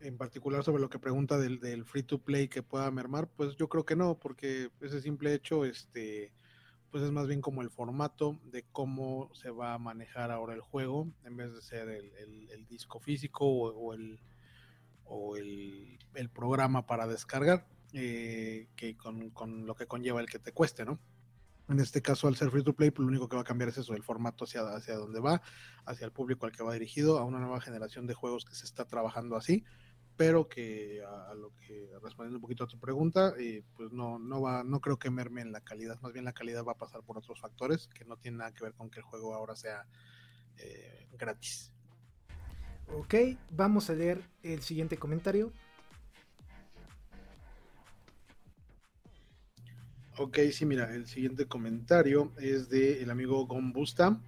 [0.00, 3.56] en particular sobre lo que pregunta del, del, free to play que pueda mermar, pues
[3.56, 6.32] yo creo que no, porque ese simple hecho, este,
[6.90, 10.60] pues es más bien como el formato de cómo se va a manejar ahora el
[10.60, 14.18] juego, en vez de ser el, disco físico o, el,
[15.06, 15.98] o el,
[16.32, 20.98] programa para descargar, eh, que con, con, lo que conlleva el que te cueste, ¿no?
[21.68, 23.70] En este caso, al ser free to play, pues lo único que va a cambiar
[23.70, 25.40] es eso, el formato hacia, hacia dónde va,
[25.86, 28.66] hacia el público al que va dirigido, a una nueva generación de juegos que se
[28.66, 29.64] está trabajando así,
[30.16, 34.42] pero que a, lo que, respondiendo un poquito a tu pregunta, eh, pues no, no
[34.42, 37.02] va, no creo que merme en la calidad, más bien la calidad va a pasar
[37.02, 39.86] por otros factores que no tienen nada que ver con que el juego ahora sea
[40.58, 41.73] eh, gratis.
[42.92, 43.14] Ok,
[43.50, 45.52] vamos a leer el siguiente comentario.
[50.16, 54.20] Ok, sí, mira, el siguiente comentario es de el amigo Gombusta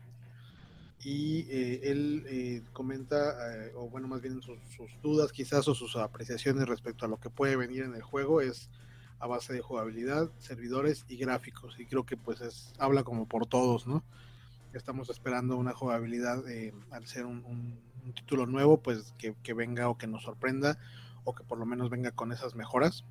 [1.04, 4.58] y eh, él eh, comenta, eh, o bueno, más bien sus,
[5.00, 8.68] dudas quizás o sus apreciaciones respecto a lo que puede venir en el juego es
[9.20, 13.46] a base de jugabilidad, servidores y gráficos y creo que pues es, habla como por
[13.46, 14.02] todos, ¿no?
[14.72, 16.42] Estamos esperando una jugabilidad
[16.90, 17.78] al ser un,
[18.14, 20.78] título nuevo, pues que, que venga o que nos sorprenda
[21.24, 23.04] o que por lo menos venga con esas mejoras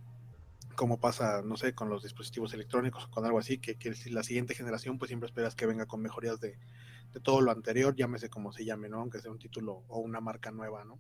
[0.76, 4.24] como pasa, no sé, con los dispositivos electrónicos o con algo así, que, que la
[4.24, 6.58] siguiente generación pues siempre esperas que venga con mejorías de,
[7.24, 9.00] todo lo anterior, llámese como se llame, ¿no?
[9.00, 11.00] Aunque sea un título o una marca nueva, ¿no?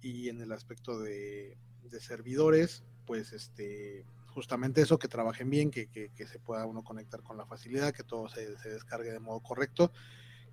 [0.00, 1.58] Y en el aspecto de,
[1.98, 7.36] servidores, pues este, justamente eso, que trabajen bien, que, que, se pueda uno conectar con
[7.36, 9.92] la facilidad, que todo se, se, descargue de modo correcto,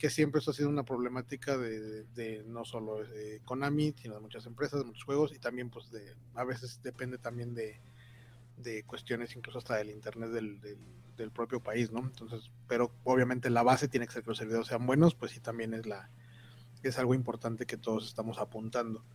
[0.02, 4.48] que siempre eso ha sido una problemática de, no solo de Konami, sino de muchas
[4.48, 9.60] empresas, de muchos juegos, y también pues de, a veces depende también de cuestiones incluso
[9.60, 12.00] hasta del internet del, propio país, ¿no?
[12.00, 15.40] Entonces, pero obviamente la base tiene que ser que los servidores sean buenos, pues sí
[15.40, 16.10] también es la
[16.82, 19.06] es algo importante que todos estamos apuntando.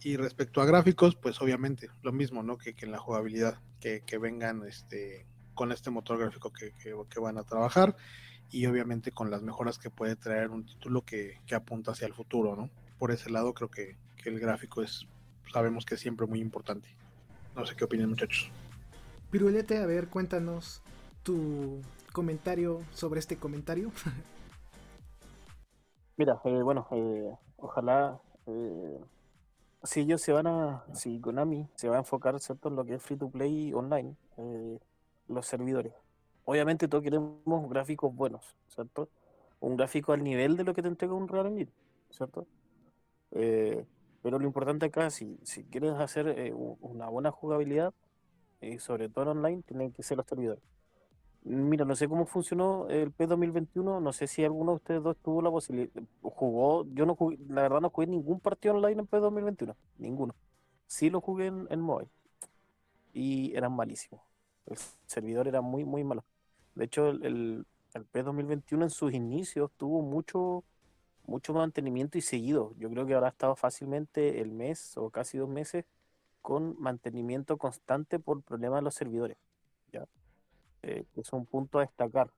[0.00, 2.56] Y respecto a gráficos, pues obviamente lo mismo, ¿no?
[2.56, 7.96] Que, en la jugabilidad, que, vengan este con este motor gráfico que, van a trabajar
[8.50, 12.56] y obviamente con las mejoras que puede traer un título que, apunta hacia el futuro,
[12.56, 12.70] ¿no?
[12.98, 15.06] Por ese lado creo que, el gráfico es,
[15.50, 16.88] sabemos que es siempre muy importante.
[17.56, 18.50] No sé qué opinan muchachos.
[19.30, 20.82] Pirulete, a ver, cuéntanos
[21.22, 21.80] tu
[22.12, 23.90] comentario sobre este comentario.
[26.18, 29.00] Mira, eh, bueno, eh, ojalá eh,
[29.84, 32.68] si ellos se van a, si Konami se va a enfocar ¿cierto?
[32.68, 34.16] en lo que es free to play online,
[35.28, 35.94] los servidores.
[36.50, 39.08] Obviamente todos queremos gráficos buenos, ¿cierto?
[39.60, 41.70] Un gráfico al nivel de lo que te entrega un Real Engine,
[42.10, 42.44] ¿cierto?
[43.30, 47.94] pero lo importante acá, si, si quieres hacer una buena jugabilidad,
[48.60, 50.60] y sobre todo online, tienen que ser los servidores.
[51.44, 55.42] Mira, no sé cómo funcionó el P2021, no sé si alguno de ustedes dos tuvo
[55.42, 59.76] la posibilidad, jugó, yo no jugué, la verdad no jugué ningún partido online en P2021,
[59.98, 60.34] ninguno.
[60.88, 62.08] Sí lo jugué en, en móvil
[63.12, 64.20] y eran malísimos.
[64.66, 66.24] El servidor era muy, muy malo.
[66.80, 70.64] De hecho, el, el, el P2021 en sus inicios tuvo mucho,
[71.26, 72.74] mucho mantenimiento y seguido.
[72.78, 75.84] Yo creo que ahora ha estado fácilmente el mes o casi dos meses
[76.40, 79.36] con mantenimiento constante por problemas de los servidores.
[79.92, 80.06] ¿ya?
[80.82, 82.30] Eh, es un punto a destacar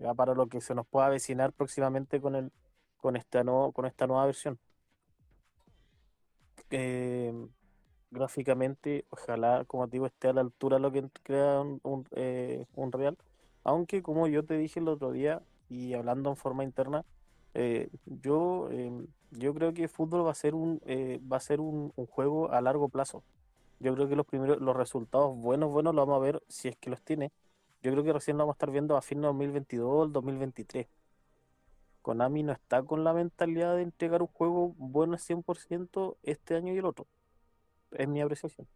[0.00, 2.52] ya para lo que se nos pueda avecinar próximamente con, el,
[2.96, 4.58] con, esta, no, con esta nueva versión.
[6.70, 7.32] eh,
[8.10, 12.06] gráficamente, ojalá, como te digo, esté a la altura de lo que crea un, un,
[12.16, 13.16] eh, un Real.
[13.66, 17.04] Aunque, como yo te dije el otro día, y hablando en forma interna,
[17.54, 21.60] eh, yo, em, yo creo que fútbol va a ser un, eh, va a ser
[21.60, 23.24] un, un juego a largo plazo.
[23.80, 26.76] Yo creo que los primeros, los resultados buenos, buenos los vamos a ver si es
[26.76, 27.32] que los tiene.
[27.82, 30.88] Yo creo que recién lo vamos a estar viendo a fin de 2022 2023.
[32.02, 36.72] Konami no está con la mentalidad de entregar un juego bueno al 100% este año
[36.74, 37.06] y el otro.
[37.92, 38.68] Es mi apreciación.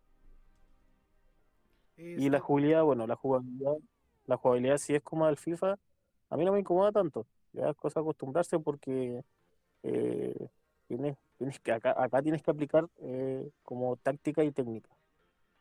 [1.97, 3.75] Y la Esto- jugabilidad, bueno, la jugabilidad,
[4.31, 5.77] la jugabilidad si es como el FIFA,
[6.31, 7.27] a mí no me incomoda tanto.
[7.53, 9.25] Ya es cosa acostumbrarse porque
[9.83, 10.49] eh,
[10.87, 14.91] tienes, tienes que acá, acá tienes que aplicar eh, como táctica y técnica,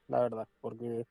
[0.07, 1.07] la verdad, porque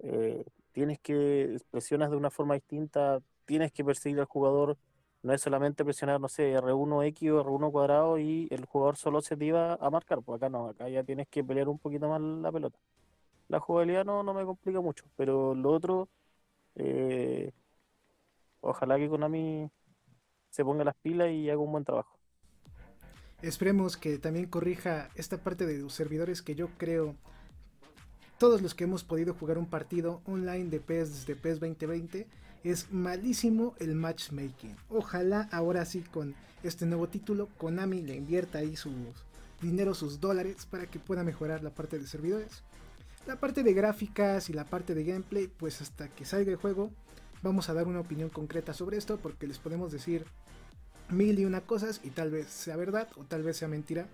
[0.00, 4.78] eh, tienes que presionas de una forma distinta, tienes que perseguir al jugador,
[5.22, 9.36] no es solamente presionar, no sé, R1X o R1 cuadrado y el jugador solo se
[9.36, 12.20] te iba a marcar, pues acá no, acá ya tienes que pelear un poquito más
[12.20, 12.78] la pelota.
[13.48, 16.08] La jugabilidad no, no me complica mucho, pero lo otro,
[16.76, 17.52] eh,
[18.60, 19.70] ojalá que Konami
[20.50, 22.18] se ponga las pilas y haga un buen trabajo.
[23.42, 27.16] Esperemos que también corrija esta parte de los servidores que yo creo
[28.38, 32.26] todos los que hemos podido jugar un partido online de PES desde PES 2020
[32.64, 34.76] es malísimo el matchmaking.
[34.90, 38.92] Ojalá ahora sí con este nuevo título Konami le invierta ahí sus
[39.62, 42.62] dinero, sus dólares para que pueda mejorar la parte de servidores.
[43.26, 46.92] La parte de gráficas y la parte de gameplay, pues hasta que salga el juego
[47.42, 50.24] vamos a dar una opinión concreta sobre esto porque les podemos decir
[51.10, 54.06] mil y una cosas y tal vez sea verdad o tal vez sea mentira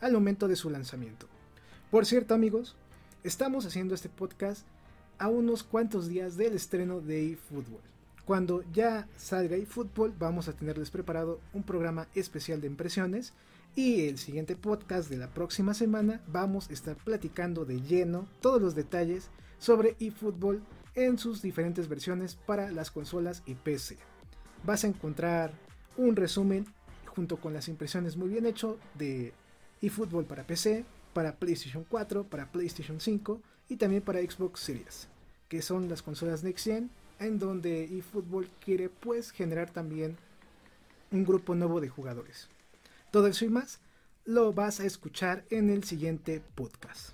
[0.00, 1.26] al momento de su lanzamiento.
[1.90, 2.76] Por cierto amigos,
[3.24, 4.64] estamos haciendo este podcast
[5.18, 7.82] a unos cuantos días del estreno de eFootball.
[8.24, 13.32] Cuando ya salga eFootball vamos a tenerles preparado un programa especial de impresiones
[13.76, 18.60] y el siguiente podcast de la próxima semana vamos a estar platicando de lleno todos
[18.60, 20.62] los detalles sobre eFootball
[20.94, 23.96] en sus diferentes versiones para las consolas y PC.
[24.64, 25.52] Vas a encontrar
[25.96, 26.66] un resumen
[27.06, 29.32] junto con las impresiones muy bien hecho de
[29.82, 35.08] eFootball para PC, para PlayStation 4, para PlayStation 5 y también para Xbox Series,
[35.48, 40.16] que son las consolas Next Gen, en donde eFootball quiere pues generar también
[41.12, 42.48] un grupo nuevo de jugadores.
[43.10, 43.80] Todo eso y más
[44.24, 47.10] lo vas a escuchar en el siguiente podcast.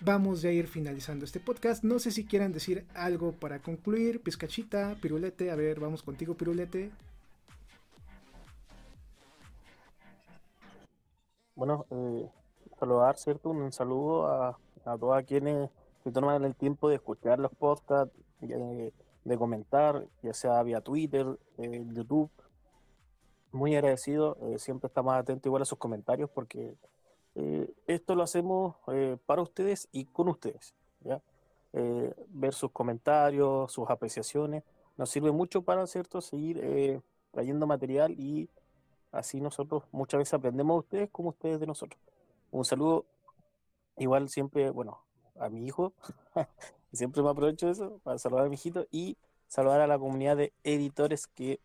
[0.00, 1.84] Vamos ya a ir finalizando este podcast.
[1.84, 4.20] No sé si quieran decir algo para concluir.
[4.20, 5.50] Pizcachita, Pirulete.
[5.50, 6.90] A ver, vamos contigo, Pirulete.
[11.54, 12.28] Bueno, eh,
[12.80, 13.50] saludar, ¿cierto?
[13.50, 15.70] Un saludo a, a todas quienes
[16.02, 18.92] se toman el tiempo de escuchar los podcasts, de,
[19.24, 22.28] de comentar, ya sea vía Twitter, eh, YouTube.
[23.54, 26.74] Muy agradecido, eh, siempre estamos atentos igual a sus comentarios porque
[27.36, 30.74] eh, esto lo hacemos eh, para ustedes y con ustedes.
[31.02, 31.22] ¿ya?
[31.72, 34.64] Eh, ver sus comentarios, sus apreciaciones,
[34.96, 37.00] nos sirve mucho para, ¿cierto?, seguir eh,
[37.30, 38.48] trayendo material y
[39.12, 42.00] así nosotros muchas veces aprendemos de ustedes como ustedes de nosotros.
[42.50, 43.04] Un saludo,
[43.98, 44.98] igual siempre, bueno,
[45.38, 45.92] a mi hijo,
[46.92, 49.16] siempre me aprovecho de eso para saludar a mi hijito y
[49.46, 51.60] saludar a la comunidad de editores que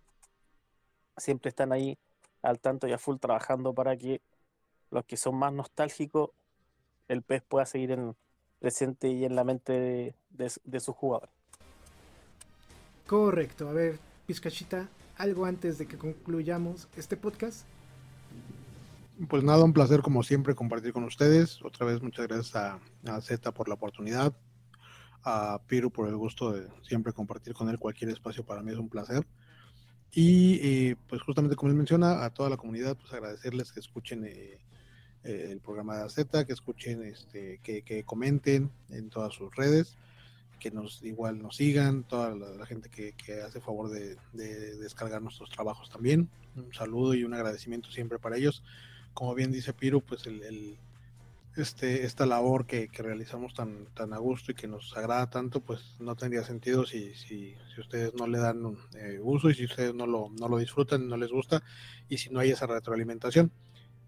[1.20, 1.98] siempre están ahí
[2.42, 4.22] al tanto y a full trabajando para que
[4.92, 6.32] los que son más nostálgicos,
[7.08, 8.16] el PES pueda seguir en
[8.60, 11.34] presente y en la mente de, de, de sus jugadores.
[13.08, 13.70] Correcto.
[13.70, 14.88] A ver, Pizcachita,
[15.18, 17.66] algo antes de que concluyamos este podcast.
[19.28, 21.62] Pues nada, un placer como siempre compartir con ustedes.
[21.64, 24.34] Otra vez muchas gracias a, a Z por la oportunidad,
[25.24, 28.46] a Piru por el gusto de siempre compartir con él cualquier espacio.
[28.46, 29.26] Para mí es un placer.
[30.12, 34.26] Y eh, pues justamente como él menciona, a toda la comunidad, pues agradecerles que escuchen
[34.26, 34.60] eh,
[35.24, 39.98] eh, el programa de Z, que escuchen, este, que, comenten en todas sus redes,
[40.60, 45.50] que nos igual nos sigan, toda la, gente que, hace favor de, de, descargar nuestros
[45.50, 46.30] trabajos también.
[46.56, 48.64] Un saludo y un agradecimiento siempre para ellos.
[49.14, 50.78] Como bien dice Piru, pues el, el
[51.62, 55.62] este, esta labor que, que, realizamos tan, tan a gusto y que nos agrada tanto,
[55.62, 59.66] pues no tendría sentido si, si, si ustedes no le dan eh, uso y si
[59.66, 61.64] ustedes no lo, no lo disfrutan, no les gusta
[62.08, 63.52] y si no hay esa retroalimentación.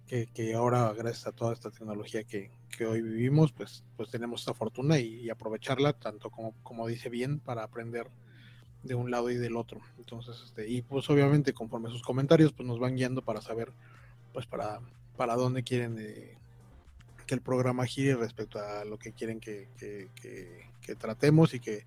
[0.07, 4.41] Que, que ahora, gracias a toda esta tecnología que, que hoy vivimos, pues, pues tenemos
[4.41, 8.07] esta fortuna y, y, aprovecharla, tanto como, como dice bien, para aprender
[8.83, 9.79] de un lado y del otro.
[9.97, 13.71] Entonces, este, y pues obviamente conforme sus comentarios, pues nos van guiando para saber,
[14.33, 14.81] pues para,
[15.15, 16.37] para dónde quieren eh,
[17.31, 21.61] que el programa gire respecto a lo que quieren que, que, que, que tratemos y
[21.61, 21.85] que,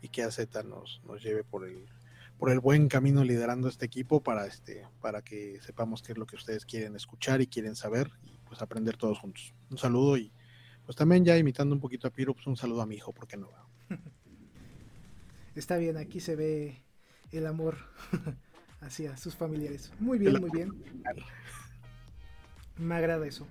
[0.00, 1.84] y que AZ nos, nos lleve por el,
[2.38, 6.24] por el buen camino liderando este equipo para, este, para que sepamos qué es lo
[6.24, 8.10] que ustedes quieren escuchar y quieren saber.
[8.22, 9.52] Y pues aprender todos juntos.
[9.68, 10.32] Un saludo y
[10.86, 13.28] pues también ya imitando un poquito a Piro, pues un saludo a mi hijo, ¿por
[13.28, 13.50] qué no?
[15.54, 16.82] Está bien, aquí se ve
[17.32, 17.76] el amor
[18.80, 19.92] hacia sus familiares.
[20.00, 20.70] Muy bien, muy bien.
[22.78, 23.46] Me agrada eso.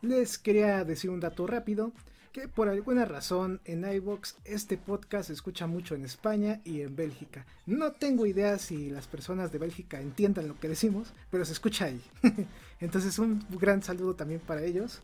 [0.00, 1.92] Les quería decir un dato rápido,
[2.32, 6.94] que por alguna razón en iVox este podcast se escucha mucho en España y en
[6.94, 7.46] Bélgica.
[7.66, 11.86] No tengo idea si las personas de Bélgica entiendan lo que decimos, pero se escucha
[11.86, 12.00] ahí.
[12.80, 15.00] Entonces un gran saludo también para ellos.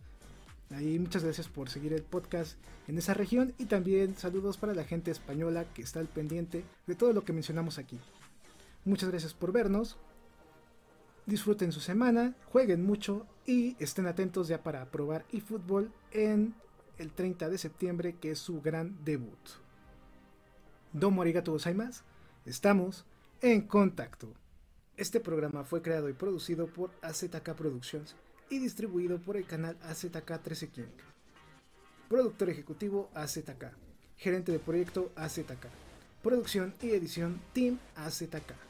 [0.71, 2.57] Ahí muchas gracias por seguir el podcast
[2.87, 6.95] en esa región y también saludos para la gente española que está al pendiente de
[6.95, 7.99] todo lo que mencionamos aquí.
[8.85, 9.97] Muchas gracias por vernos.
[11.27, 16.55] Disfruten su semana, jueguen mucho y estén atentos ya para probar eFootball en
[16.99, 19.39] el 30 de septiembre, que es su gran debut.
[20.93, 22.03] Domo arigato gozaimasu.
[22.45, 23.07] Estamos
[23.41, 24.33] en contacto.
[24.97, 28.15] Este programa fue creado y producido por AZK Productions
[28.51, 30.83] y distribuido por el canal AZK 13 King.
[32.09, 33.73] Productor ejecutivo AZK.
[34.19, 35.67] Gerente de proyecto AZK.
[36.23, 38.64] Producción y edición Team AZK.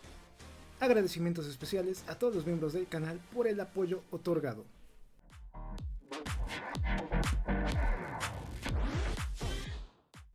[0.85, 4.67] Agradecimientos especiales a todos los miembros del canal por el apoyo otorgado.